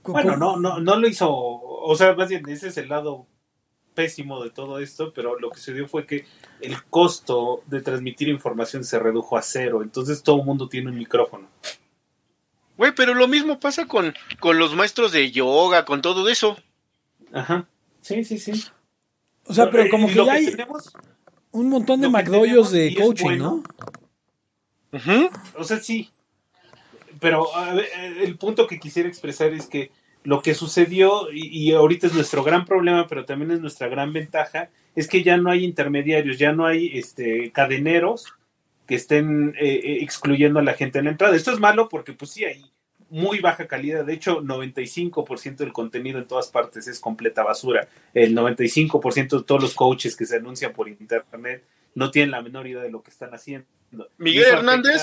Bueno, 0.04 0.38
no, 0.38 0.58
no, 0.58 0.80
no 0.80 0.95
lo 0.97 1.08
hizo, 1.08 1.32
o 1.32 1.95
sea, 1.95 2.14
más 2.14 2.30
bien 2.30 2.47
ese 2.49 2.68
es 2.68 2.78
el 2.78 2.89
lado 2.89 3.26
pésimo 3.95 4.43
de 4.43 4.52
todo 4.52 4.78
esto, 4.80 5.12
pero 5.14 5.39
lo 5.39 5.49
que 5.49 5.60
se 5.60 5.74
dio 5.74 5.88
fue 5.88 6.06
que 6.06 6.26
el 6.60 6.84
costo 6.84 7.64
de 7.66 7.82
transmitir 7.82 8.28
información 8.28 8.84
se 8.84 8.99
redujo 8.99 9.38
a 9.38 9.41
cero, 9.41 9.82
entonces 9.82 10.22
todo 10.22 10.39
el 10.39 10.45
mundo 10.45 10.70
tiene 10.70 10.91
un 10.91 10.97
micrófono. 10.97 11.47
Güey, 12.82 12.95
pero 12.95 13.13
lo 13.13 13.27
mismo 13.27 13.59
pasa 13.59 13.86
con, 13.86 14.15
con 14.39 14.57
los 14.57 14.73
maestros 14.73 15.11
de 15.11 15.29
yoga, 15.29 15.86
con 15.86 16.01
todo 16.01 16.27
eso. 16.29 16.57
Ajá. 17.32 17.67
Sí, 18.01 18.23
sí, 18.23 18.39
sí. 18.39 18.53
O 19.45 19.53
sea, 19.53 19.69
pero 19.69 19.88
como 19.91 20.07
que 20.07 20.15
ya 20.15 20.34
hay 20.34 20.47
un 21.51 21.69
montón 21.69 22.01
de 22.01 22.09
McDoyos 22.09 22.71
de 22.71 22.95
coaching, 22.95 23.38
¿no? 23.38 23.61
O 25.59 25.63
sea, 25.63 25.77
sí. 25.77 26.09
Pero 27.19 27.49
el 28.19 28.36
punto 28.39 28.65
que 28.65 28.79
quisiera 28.79 29.07
expresar 29.07 29.53
es 29.53 29.67
que 29.67 29.91
lo 30.23 30.41
que 30.41 30.55
sucedió, 30.55 31.32
y, 31.32 31.71
ahorita 31.73 32.07
es 32.07 32.15
nuestro 32.15 32.43
gran 32.43 32.65
problema, 32.65 33.05
pero 33.07 33.25
también 33.25 33.51
es 33.51 33.59
nuestra 33.59 33.89
gran 33.89 34.11
ventaja, 34.11 34.71
es 34.95 35.07
que 35.07 35.21
ya 35.21 35.38
no 35.38 35.51
hay 35.51 35.65
intermediarios, 35.65 36.39
ya 36.39 36.51
no 36.51 36.65
hay 36.65 36.97
este, 36.97 37.51
cadeneros 37.51 38.34
que 38.88 38.95
estén 38.95 39.55
eh, 39.59 39.82
eh, 39.84 39.97
excluyendo 40.01 40.59
a 40.59 40.63
la 40.63 40.73
gente 40.73 40.99
en 40.99 41.05
la 41.05 41.11
entrada. 41.11 41.36
Esto 41.36 41.51
es 41.51 41.59
malo 41.59 41.89
porque 41.89 42.13
pues 42.13 42.32
sí 42.32 42.45
hay 42.45 42.71
muy 43.09 43.39
baja 43.39 43.67
calidad. 43.67 44.05
De 44.05 44.13
hecho, 44.13 44.41
95% 44.41 45.57
del 45.57 45.73
contenido 45.73 46.17
en 46.17 46.27
todas 46.27 46.47
partes 46.47 46.88
es 46.88 46.99
completa 46.99 47.43
basura. 47.43 47.88
El 48.13 48.36
95% 48.36 49.39
de 49.39 49.43
todos 49.43 49.61
los 49.61 49.75
coaches 49.75 50.15
que 50.15 50.25
se 50.25 50.38
anuncian 50.38 50.73
por 50.73 50.88
internet 50.88 51.63
no 51.93 52.09
tienen 52.09 52.32
la 52.32 52.41
menor 52.41 52.67
idea 52.67 52.82
de 52.82 52.89
lo 52.89 53.03
que 53.03 53.11
están 53.11 53.34
haciendo. 53.34 53.67
Miguel 54.17 54.45
Hernández. 54.45 55.01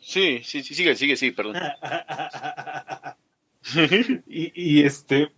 Sí, 0.00 0.40
sí, 0.44 0.62
sí, 0.62 0.74
sigue, 0.74 0.94
sigue, 0.94 1.16
sí, 1.16 1.32
perdón. 1.32 1.56
y, 4.26 4.52
y 4.54 4.84
este. 4.84 5.32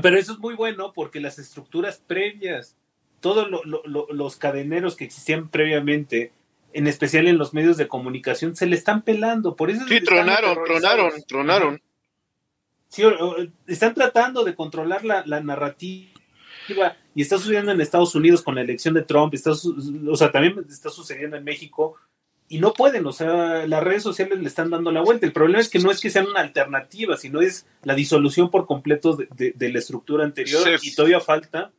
Pero 0.00 0.16
eso 0.16 0.32
es 0.32 0.38
muy 0.38 0.54
bueno 0.54 0.92
porque 0.92 1.20
las 1.20 1.38
estructuras 1.38 1.98
previas, 1.98 2.76
todos 3.20 3.48
los 3.48 4.36
cadeneros 4.36 4.96
que 4.96 5.04
existían 5.04 5.48
previamente, 5.48 6.32
en 6.72 6.86
especial 6.86 7.28
en 7.28 7.38
los 7.38 7.54
medios 7.54 7.76
de 7.76 7.88
comunicación, 7.88 8.56
se 8.56 8.66
le 8.66 8.76
están 8.76 9.02
pelando. 9.02 9.56
Por 9.56 9.70
eso 9.70 9.86
sí, 9.86 10.00
tronaron, 10.00 10.58
tronaron, 10.64 11.12
tronaron. 11.26 11.82
Sí, 12.88 13.02
están 13.66 13.94
tratando 13.94 14.42
de 14.44 14.54
controlar 14.54 15.04
la, 15.04 15.40
narrativa 15.40 16.10
y 17.14 17.22
está 17.22 17.38
sucediendo 17.38 17.72
en 17.72 17.80
Estados 17.80 18.14
Unidos 18.14 18.42
con 18.42 18.54
la 18.54 18.62
elección 18.62 18.94
de 18.94 19.02
Trump, 19.02 19.34
está, 19.34 19.52
o 19.52 20.16
sea, 20.16 20.30
también 20.30 20.64
está 20.68 20.90
sucediendo 20.90 21.36
en 21.36 21.44
México 21.44 21.96
y 22.48 22.58
no 22.58 22.72
pueden, 22.72 23.06
o 23.06 23.12
sea, 23.12 23.66
las 23.66 23.82
redes 23.82 24.02
sociales 24.02 24.40
le 24.40 24.48
están 24.48 24.70
dando 24.70 24.90
la 24.90 25.02
vuelta. 25.02 25.24
El 25.24 25.32
problema 25.32 25.60
es 25.60 25.68
que 25.68 25.78
no 25.78 25.92
es 25.92 26.00
que 26.00 26.10
sean 26.10 26.26
una 26.26 26.40
alternativa, 26.40 27.16
sino 27.16 27.40
es 27.40 27.64
la 27.84 27.94
disolución 27.94 28.50
por 28.50 28.66
completo 28.66 29.16
de, 29.16 29.54
la 29.56 29.78
estructura 29.78 30.24
anterior 30.24 30.68
y 30.82 30.94
todavía 30.94 31.20
falta 31.20 31.70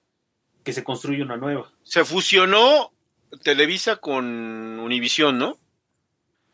que 0.63 0.73
se 0.73 0.83
construya 0.83 1.23
una 1.23 1.37
nueva. 1.37 1.71
Se 1.83 2.05
fusionó 2.05 2.91
Televisa 3.43 3.97
con 3.97 4.79
Univisión, 4.79 5.37
¿no? 5.37 5.57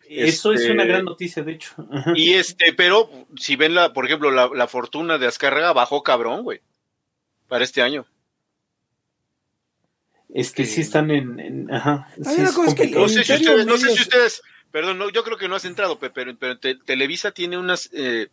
Eso 0.10 0.54
es 0.54 0.64
una 0.70 0.84
este, 0.84 0.88
gran 0.88 1.06
noticia, 1.06 1.44
de 1.44 1.52
hecho. 1.54 1.76
Y 2.16 2.34
este, 2.34 2.74
pero 2.74 3.10
si 3.36 3.56
ven 3.56 3.76
la, 3.76 3.92
por 3.92 4.06
ejemplo, 4.06 4.32
la, 4.32 4.68
fortuna 4.68 5.18
de 5.18 5.28
Azcárraga 5.28 5.74
bajó 5.74 6.02
cabrón, 6.02 6.44
güey, 6.44 6.62
para 7.48 7.64
este 7.64 7.82
año. 7.82 8.06
Es 10.34 10.52
que 10.52 10.66
sí 10.66 10.82
están 10.82 11.12
en, 11.12 11.74
ajá. 11.74 12.10
no, 12.18 13.08
sé 13.08 13.24
si 13.24 14.02
ustedes, 14.02 14.42
perdón, 14.72 14.98
no, 14.98 15.10
yo 15.10 15.24
creo 15.24 15.38
que 15.38 15.48
no 15.48 15.56
has 15.56 15.66
entrado, 15.66 16.00
pero, 16.00 16.38
pero 16.38 16.58
Televisa 16.60 17.32
tiene 17.32 17.58
unas 17.58 17.90
eh, 17.94 18.28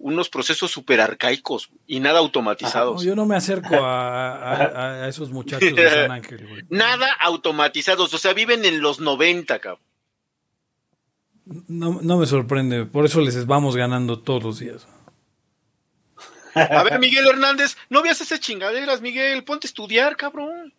unos 0.00 0.30
procesos 0.30 0.70
súper 0.70 1.00
arcaicos 1.00 1.70
y 1.86 2.00
nada 2.00 2.18
automatizados. 2.18 3.02
yo 3.02 3.14
no 3.14 3.26
me 3.26 3.36
acerco 3.36 3.76
a, 3.80 5.06
esos 5.08 5.30
muchachos 5.30 5.74
de 5.74 5.90
San 5.90 6.10
Ángel. 6.10 6.46
Güey. 6.48 6.64
Nada 6.70 7.12
automatizados, 7.20 8.12
o 8.12 8.18
sea, 8.18 8.32
viven 8.32 8.64
en 8.64 8.80
los 8.80 9.00
90, 9.00 9.58
cabrón. 9.58 9.84
No, 11.68 12.00
no 12.02 12.16
me 12.16 12.26
sorprende, 12.26 12.86
por 12.86 13.04
eso 13.04 13.20
les 13.20 13.46
vamos 13.46 13.76
ganando 13.76 14.20
todos 14.20 14.42
los 14.42 14.58
días. 14.58 14.86
A 16.54 16.82
ver, 16.82 16.98
Miguel 16.98 17.26
Hernández, 17.28 17.76
no 17.90 18.02
veas 18.02 18.20
esas 18.20 18.40
chingaderas, 18.40 19.00
Miguel, 19.00 19.44
ponte 19.44 19.66
a 19.66 19.70
estudiar, 19.70 20.16
cabrón. 20.16 20.72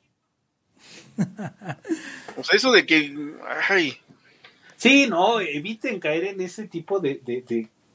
O 2.38 2.43
sea, 2.45 2.55
eso 2.55 2.72
de 2.72 2.86
que. 2.86 3.13
Ay. 3.67 3.97
Sí, 4.78 5.05
no, 5.07 5.41
eviten 5.41 5.99
caer 5.99 6.24
en 6.24 6.39
ese 6.39 6.65
tipo 6.67 6.99
de 7.01 7.15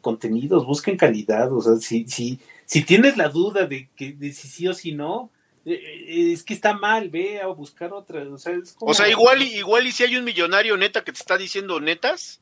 contenidos, 0.06 0.64
busquen 0.64 0.96
calidad, 0.96 1.52
o 1.52 1.60
sea, 1.60 1.74
si, 1.78 2.06
si, 2.06 2.38
si 2.64 2.84
tienes 2.84 3.16
la 3.16 3.28
duda 3.28 3.66
de 3.66 3.88
que 3.96 4.12
de 4.12 4.32
si 4.32 4.46
sí 4.46 4.68
o 4.68 4.72
si 4.72 4.92
no, 4.92 5.30
eh, 5.64 5.72
eh, 5.74 6.32
es 6.32 6.44
que 6.44 6.54
está 6.54 6.74
mal, 6.74 7.10
ve 7.10 7.40
a 7.40 7.48
buscar 7.48 7.92
otra, 7.92 8.22
o 8.22 8.38
sea, 8.38 8.52
es 8.54 8.74
como... 8.74 8.92
O 8.92 8.94
sea, 8.94 9.08
igual, 9.08 9.42
igual 9.42 9.84
y 9.84 9.90
si 9.90 10.04
hay 10.04 10.14
un 10.14 10.22
millonario 10.22 10.76
neta 10.76 11.02
que 11.02 11.10
te 11.10 11.18
está 11.18 11.36
diciendo 11.36 11.80
netas, 11.80 12.40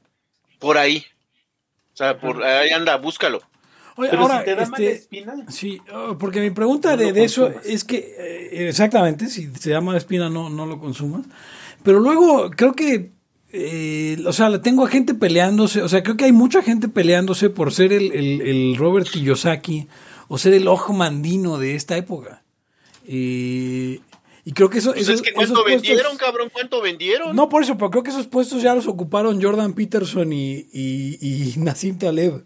por 0.59 0.77
ahí. 0.77 1.07
O 1.95 1.97
sea, 1.97 2.21
por 2.21 2.43
ahí 2.45 2.69
anda, 2.69 2.99
búscalo. 2.99 3.41
Pero 3.97 4.19
ahora, 4.19 4.41
si 4.41 4.45
te 4.45 4.55
da 4.57 4.67
mala 4.67 4.85
este, 4.85 4.93
espina. 4.93 5.35
Sí, 5.49 5.81
oh, 5.91 6.19
porque 6.19 6.41
mi 6.41 6.51
pregunta 6.51 6.99
de, 6.99 7.15
de, 7.15 7.25
eso 7.25 7.49
es 7.65 7.83
que, 7.85 7.97
eh, 7.97 8.69
exactamente, 8.69 9.29
si 9.29 9.51
te 9.51 9.71
da 9.71 9.81
mala 9.81 9.97
espina, 9.97 10.29
no, 10.29 10.51
no 10.51 10.67
lo 10.67 10.79
consumas. 10.79 11.25
Pero 11.83 12.01
luego 12.01 12.51
creo 12.51 12.75
que 12.75 13.14
eh, 13.57 14.21
o 14.27 14.33
sea, 14.33 14.61
tengo 14.61 14.85
a 14.85 14.89
gente 14.89 15.15
peleándose, 15.15 15.81
o 15.81 15.89
sea, 15.89 16.03
creo 16.03 16.17
que 16.17 16.25
hay 16.25 16.33
mucha 16.33 16.61
gente 16.61 16.89
peleándose 16.89 17.51
por 17.51 17.73
ser 17.73 17.93
el, 17.93 18.11
el, 18.13 18.77
Robert 18.77 19.09
Kiyosaki 19.09 19.87
o 20.27 20.39
ser 20.39 20.55
el 20.55 20.67
ojo 20.67 20.93
mandino 20.93 21.57
de 21.57 21.77
esta 21.77 21.97
época. 21.97 22.43
y 23.07 24.01
creo 24.55 24.69
que 24.71 24.79
eso... 24.79 24.93
Pues 24.93 25.09
es 25.09 25.23
que 25.23 25.33
¿Cuánto 25.33 25.63
vendieron, 25.63 26.17
cabrón? 26.17 26.51
¿Cuánto 26.53 26.81
vendieron? 26.81 27.37
No, 27.37 27.49
por 27.49 27.63
eso, 27.63 27.79
pero 27.79 27.93
creo 27.93 28.03
que 28.03 28.11
esos 28.11 28.27
puestos 28.27 28.61
ya 28.61 28.75
los 28.75 28.89
ocuparon 28.89 29.41
Jordan 29.41 29.75
Peterson 29.75 30.33
y, 30.33 30.67
y, 30.73 31.19
y 31.21 31.55
Nassim 31.59 31.97
Taleb. 31.97 32.45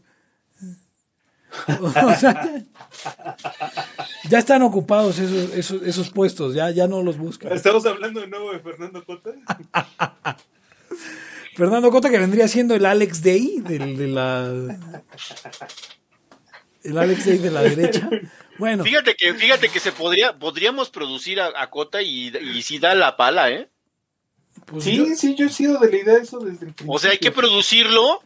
O 1.80 2.14
sea, 2.14 2.66
ya 4.28 4.38
están 4.38 4.60
ocupados 4.60 5.18
esos, 5.18 5.54
esos, 5.54 5.82
esos, 5.82 6.10
puestos, 6.10 6.54
ya, 6.54 6.70
ya 6.70 6.86
no 6.86 7.02
los 7.02 7.16
buscan. 7.16 7.50
¿Estamos 7.52 7.86
hablando 7.86 8.20
de 8.20 8.26
nuevo 8.26 8.52
de 8.52 8.58
Fernando 8.60 9.02
Cota? 9.06 9.30
Fernando 11.58 11.90
Cota 11.90 12.08
que 12.08 12.20
vendría 12.20 12.46
siendo 12.46 12.76
el 12.76 12.86
Alex 12.86 13.20
Day 13.20 13.58
de 13.58 14.06
la 14.06 14.46
el 16.84 16.96
Alex 16.96 17.26
Day 17.26 17.38
de 17.38 17.50
la 17.50 17.62
derecha. 17.62 18.08
Bueno. 18.58 18.84
Fíjate 18.84 19.16
que 19.16 19.34
fíjate 19.34 19.68
que 19.68 19.80
se 19.80 19.90
podría 19.90 20.38
podríamos 20.38 20.88
producir 20.90 21.40
a, 21.40 21.68
Cota 21.68 22.00
y, 22.00 22.28
y 22.28 22.62
si 22.62 22.78
da 22.78 22.94
la 22.94 23.16
pala, 23.16 23.50
¿eh? 23.50 23.68
Pues 24.66 24.84
sí, 24.84 25.16
sí, 25.16 25.34
yo 25.34 25.46
he 25.46 25.48
sido 25.48 25.80
de 25.80 25.90
la 25.90 25.96
idea 25.96 26.14
de 26.14 26.20
eso 26.22 26.38
desde 26.38 26.66
el 26.66 26.74
principio. 26.74 26.92
O 26.92 26.98
sea, 27.00 27.10
hay 27.10 27.18
que 27.18 27.32
producirlo 27.32 28.22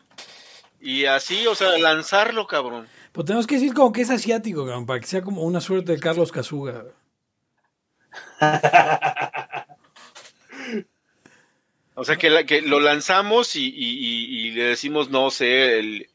y 0.79 1.07
así, 1.07 1.47
o 1.47 1.55
sea, 1.55 1.79
lanzarlo, 1.79 2.47
cabrón. 2.47 2.87
Pues 3.13 3.25
tenemos 3.25 3.47
que 3.47 3.55
decir 3.55 3.73
como 3.73 3.93
que 3.93 4.03
es 4.03 4.11
asiático, 4.11 4.67
cabrón, 4.67 4.85
para 4.85 5.01
que 5.01 5.07
sea 5.07 5.23
como 5.23 5.43
una 5.43 5.63
suerte 5.63 5.93
de 5.93 6.01
Carlos 6.01 6.33
Casuga. 6.33 6.85
O 11.95 12.05
sea, 12.05 12.17
que, 12.17 12.47
que 12.47 12.63
lo 12.63 12.81
lanzamos 12.81 13.55
y, 13.55 14.51
le 14.53 14.65
decimos, 14.65 15.11
no 15.11 15.31
sé, 15.31 15.79
el, 15.79 16.09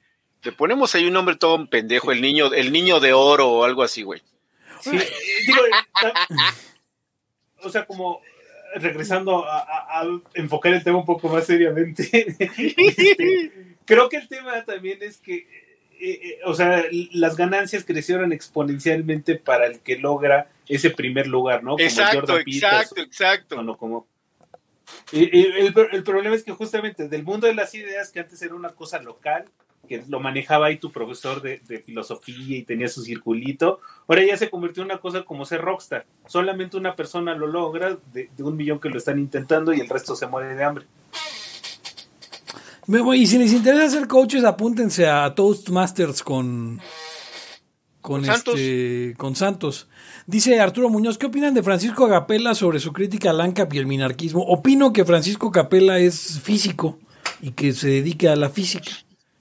le 0.44 0.52
ponemos 0.52 0.96
ahí 0.96 1.06
un 1.06 1.14
nombre 1.14 1.36
todo 1.36 1.70
pendejo, 1.70 2.12
el 2.12 2.22
niño, 2.22 2.54
el 2.54 2.72
niño 2.72 3.00
de 3.00 3.14
oro 3.14 3.50
o 3.50 3.64
algo 3.64 3.84
así, 3.84 4.04
güey. 4.04 4.22
Sí, 4.82 4.92
digo, 5.46 5.62
o 7.62 7.70
sea, 7.70 7.86
como 7.86 8.22
regresando 8.76 9.46
a, 9.46 10.06
enfocar 10.34 10.74
el 10.74 10.84
tema 10.84 11.00
un 11.00 11.06
poco 11.06 11.30
más 11.30 11.46
seriamente, 11.46 12.04
este, 12.78 13.52
creo 13.86 14.10
que 14.10 14.18
el 14.18 14.28
tema 14.28 14.64
también 14.66 15.00
es 15.02 15.18
que, 15.18 15.48
eh, 16.00 16.20
eh, 16.24 16.40
o 16.46 16.54
sea, 16.54 16.86
las 17.12 17.36
ganancias 17.36 17.84
crecieron 17.84 18.34
exponencialmente 18.34 19.36
para 19.36 19.68
el 19.68 19.80
que 19.80 19.98
logra 19.98 20.50
ese 20.68 20.92
primer 20.92 21.28
lugar, 21.28 21.64
¿no? 21.64 21.72
Como 21.72 21.84
exacto, 21.84 22.38
exacto, 22.40 23.02
exacto. 23.02 23.64
No, 23.64 23.78
como 23.78 24.08
el, 25.12 25.74
el, 25.92 26.04
problema 26.04 26.36
es 26.36 26.44
que 26.44 26.52
justamente 26.52 27.08
del 27.08 27.24
mundo 27.24 27.48
de 27.48 27.56
las 27.56 27.74
ideas, 27.76 28.12
que 28.12 28.20
antes 28.20 28.42
era 28.42 28.56
una 28.56 28.70
cosa 28.70 29.02
local, 29.02 29.46
que 29.88 30.04
lo 30.08 30.20
manejaba 30.20 30.68
ahí 30.68 30.78
tu 30.78 30.92
profesor 30.92 31.42
de, 31.42 31.62
de, 31.68 31.80
filosofía 31.80 32.58
y 32.58 32.64
tenía 32.64 32.90
su 32.90 33.04
circulito. 33.04 33.80
Ahora 34.08 34.26
ya 34.26 34.36
se 34.36 34.50
convirtió 34.50 34.84
en 34.84 34.92
una 34.92 35.00
cosa 35.00 35.24
como 35.24 35.46
ser 35.46 35.62
rockstar. 35.62 36.06
Solamente 36.26 36.76
una 36.76 36.96
persona 36.96 37.36
lo 37.36 37.48
logra 37.48 37.98
de, 38.12 38.30
de 38.36 38.44
un 38.44 38.58
millón 38.58 38.80
que 38.80 38.90
lo 38.90 38.98
están 38.98 39.18
intentando 39.18 39.74
y 39.74 39.80
el 39.80 39.88
resto 39.88 40.16
se 40.16 40.28
muere 40.28 40.56
de 40.56 40.64
hambre. 40.64 40.86
Y 43.16 43.28
si 43.28 43.38
les 43.38 43.52
interesa 43.52 43.90
ser 43.90 44.08
coaches, 44.08 44.46
apúntense 44.46 45.08
a 45.08 45.36
Toastmasters 45.36 46.24
con, 46.24 46.80
con, 48.08 48.24
este, 48.24 49.16
con 49.18 49.36
Santos. 49.36 49.90
Dice 50.28 50.62
Arturo 50.62 50.88
Muñoz, 50.88 51.18
¿qué 51.18 51.26
opinan 51.26 51.54
de 51.54 51.62
Francisco 51.62 52.08
Capella 52.08 52.56
sobre 52.56 52.80
su 52.80 52.94
crítica 52.94 53.32
al 53.32 53.42
ANCAP 53.42 53.74
y 53.74 53.80
el 53.80 53.86
minarquismo? 53.86 54.44
Opino 54.44 54.94
que 54.94 55.04
Francisco 55.04 55.52
Capella 55.52 56.00
es 56.00 56.40
físico 56.40 56.98
y 57.42 57.52
que 57.52 57.74
se 57.74 57.90
dedica 57.90 58.32
a 58.32 58.38
la 58.38 58.50
física. 58.50 58.92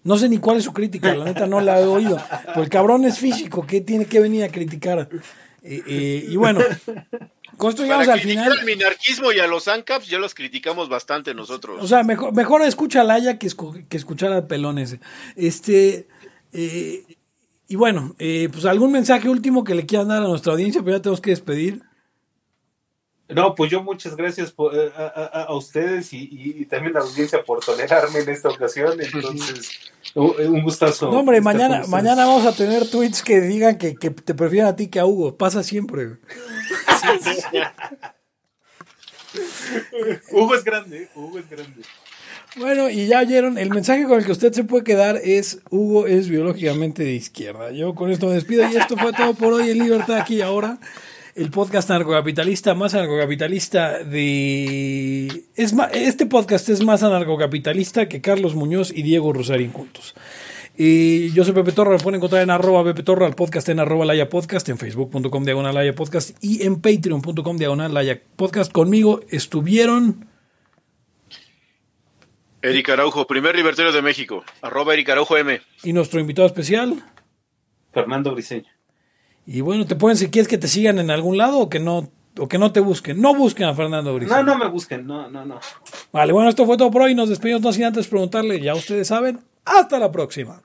No 0.02 0.18
sé 0.18 0.28
ni 0.28 0.38
cuál 0.38 0.56
es 0.56 0.64
su 0.64 0.72
crítica, 0.72 1.14
la 1.14 1.26
neta 1.26 1.46
no 1.46 1.60
la 1.60 1.80
he 1.80 1.84
oído. 1.84 2.20
Pues 2.54 2.64
el 2.64 2.68
cabrón 2.68 3.04
es 3.04 3.20
físico, 3.20 3.64
¿qué 3.64 3.82
tiene 3.82 4.06
que 4.06 4.18
venir 4.18 4.42
a 4.42 4.48
criticar? 4.48 5.10
Eh, 5.62 5.82
eh, 5.86 6.26
y 6.28 6.34
bueno, 6.34 6.58
construyamos 7.56 8.08
al 8.08 8.18
final. 8.18 8.50
Al 8.50 8.64
minarquismo 8.64 9.30
y 9.30 9.38
a 9.38 9.46
los 9.46 9.68
ANCAPs 9.68 10.08
ya 10.08 10.18
los 10.18 10.34
criticamos 10.34 10.88
bastante 10.88 11.34
nosotros. 11.34 11.78
O 11.80 11.86
sea, 11.86 12.02
mejor, 12.02 12.34
mejor 12.34 12.62
escucha 12.62 13.02
a 13.02 13.04
Laia 13.04 13.38
que, 13.38 13.48
que 13.88 13.96
escuchar 13.96 14.32
al 14.32 14.48
pelón 14.48 14.80
ese. 14.80 14.98
Este. 15.36 16.08
Eh, 16.52 17.04
y 17.68 17.76
bueno, 17.76 18.14
pues 18.18 18.64
algún 18.64 18.92
mensaje 18.92 19.28
último 19.28 19.64
que 19.64 19.74
le 19.74 19.86
quieran 19.86 20.08
dar 20.08 20.22
a 20.22 20.28
nuestra 20.28 20.52
audiencia, 20.52 20.82
pero 20.82 20.96
ya 20.96 21.02
tenemos 21.02 21.20
que 21.20 21.30
despedir. 21.30 21.82
No, 23.28 23.56
pues 23.56 23.70
yo 23.72 23.82
muchas 23.82 24.14
gracias 24.14 24.54
a, 24.56 25.52
ustedes 25.52 26.12
y, 26.12 26.64
también 26.66 26.96
a 26.96 27.00
la 27.00 27.06
audiencia 27.06 27.42
por 27.42 27.58
tolerarme 27.64 28.20
en 28.20 28.28
esta 28.28 28.48
ocasión. 28.48 29.00
Entonces, 29.00 29.92
un 30.14 30.62
gustazo. 30.62 31.10
No, 31.10 31.18
hombre, 31.20 31.40
mañana, 31.40 31.82
mañana 31.88 32.24
vamos 32.24 32.46
a 32.46 32.52
tener 32.54 32.88
tweets 32.88 33.22
que 33.22 33.40
digan 33.40 33.78
que, 33.78 33.94
te 33.94 34.34
prefieren 34.34 34.68
a 34.68 34.76
ti 34.76 34.86
que 34.88 35.00
a 35.00 35.06
Hugo. 35.06 35.36
Pasa 35.36 35.64
siempre. 35.64 36.18
Hugo 40.30 40.54
es 40.54 40.62
grande, 40.64 41.10
Hugo 41.14 41.38
es 41.40 41.50
grande. 41.50 41.82
Bueno, 42.59 42.88
y 42.88 43.07
ya 43.07 43.20
oyeron, 43.20 43.59
el 43.59 43.68
mensaje 43.68 44.04
con 44.04 44.18
el 44.18 44.24
que 44.24 44.32
usted 44.32 44.52
se 44.52 44.64
puede 44.64 44.82
quedar 44.82 45.20
es 45.22 45.61
Hugo 45.70 46.07
es 46.07 46.30
biológicamente 46.30 47.04
de 47.04 47.12
izquierda. 47.12 47.70
Yo 47.70 47.94
con 47.94 48.11
esto 48.11 48.28
me 48.28 48.34
despido 48.34 48.66
y 48.70 48.76
esto 48.76 48.96
fue 48.96 49.12
todo 49.12 49.34
por 49.34 49.52
hoy 49.52 49.68
en 49.68 49.78
Libertad 49.78 50.16
aquí 50.16 50.36
y 50.36 50.40
ahora 50.40 50.78
el 51.34 51.50
podcast 51.50 51.90
anarcocapitalista 51.90 52.74
más 52.74 52.94
anarcocapitalista 52.94 54.02
de... 54.02 55.44
Es 55.54 55.74
este 55.92 56.24
podcast 56.24 56.70
es 56.70 56.82
más 56.82 57.02
anarcocapitalista 57.02 58.09
que 58.09 58.22
Carlos 58.22 58.54
Muñoz 58.54 58.90
y 58.90 59.02
Diego 59.02 59.34
Rosarín 59.34 59.70
juntos. 59.70 60.14
Y 60.78 61.32
yo 61.32 61.44
soy 61.44 61.52
Pepe 61.52 61.72
Torra, 61.72 61.92
me 61.92 61.98
pueden 61.98 62.16
encontrar 62.16 62.42
en 62.42 62.50
arroba 62.50 62.84
Pepe 62.84 63.02
Torra, 63.02 63.26
al 63.26 63.34
podcast 63.34 63.68
en 63.68 63.80
arroba 63.80 64.07
Laya 64.07 64.30
Podcast, 64.30 64.66
en 64.70 64.78
facebook.com 64.78 65.44
diagonal 65.44 65.74
Laya 65.74 65.94
Podcast 65.94 66.42
y 66.42 66.62
en 66.62 66.80
patreon.com 66.80 67.59
diagonal 67.59 67.92
Laya 67.92 68.18
Podcast. 68.36 68.72
Conmigo 68.72 69.20
estuvieron... 69.28 70.36
Eric 72.68 72.88
Araujo, 72.90 73.26
primer 73.26 73.54
libertario 73.54 73.92
de 73.92 74.02
México, 74.02 74.42
arroba 74.60 74.94
Eric 74.94 75.10
Araujo 75.10 75.36
M. 75.36 75.60
Y 75.84 75.92
nuestro 75.92 76.18
invitado 76.20 76.46
especial... 76.46 77.02
Fernando 77.92 78.32
Briseño. 78.32 78.68
Y 79.46 79.60
bueno, 79.60 79.86
te 79.86 79.94
pueden, 79.94 80.16
si 80.16 80.28
quieres 80.28 80.48
que 80.48 80.58
te 80.58 80.68
sigan 80.68 80.98
en 80.98 81.10
algún 81.10 81.38
lado 81.38 81.58
o 81.60 81.70
que 81.70 81.78
no, 81.78 82.10
o 82.38 82.48
que 82.48 82.58
no 82.58 82.72
te 82.72 82.80
busquen. 82.80 83.20
No 83.20 83.34
busquen 83.34 83.66
a 83.66 83.74
Fernando 83.74 84.14
Briseño. 84.14 84.42
No, 84.42 84.54
no 84.54 84.58
me 84.58 84.68
busquen, 84.68 85.06
no, 85.06 85.30
no, 85.30 85.46
no. 85.46 85.60
Vale, 86.12 86.32
bueno, 86.32 86.50
esto 86.50 86.66
fue 86.66 86.76
todo 86.76 86.90
por 86.90 87.02
hoy. 87.02 87.14
Nos 87.14 87.28
despedimos 87.28 87.62
no 87.62 87.72
sin 87.72 87.84
antes 87.84 88.08
preguntarle, 88.08 88.60
ya 88.60 88.74
ustedes 88.74 89.08
saben. 89.08 89.40
Hasta 89.64 89.98
la 89.98 90.10
próxima. 90.10 90.60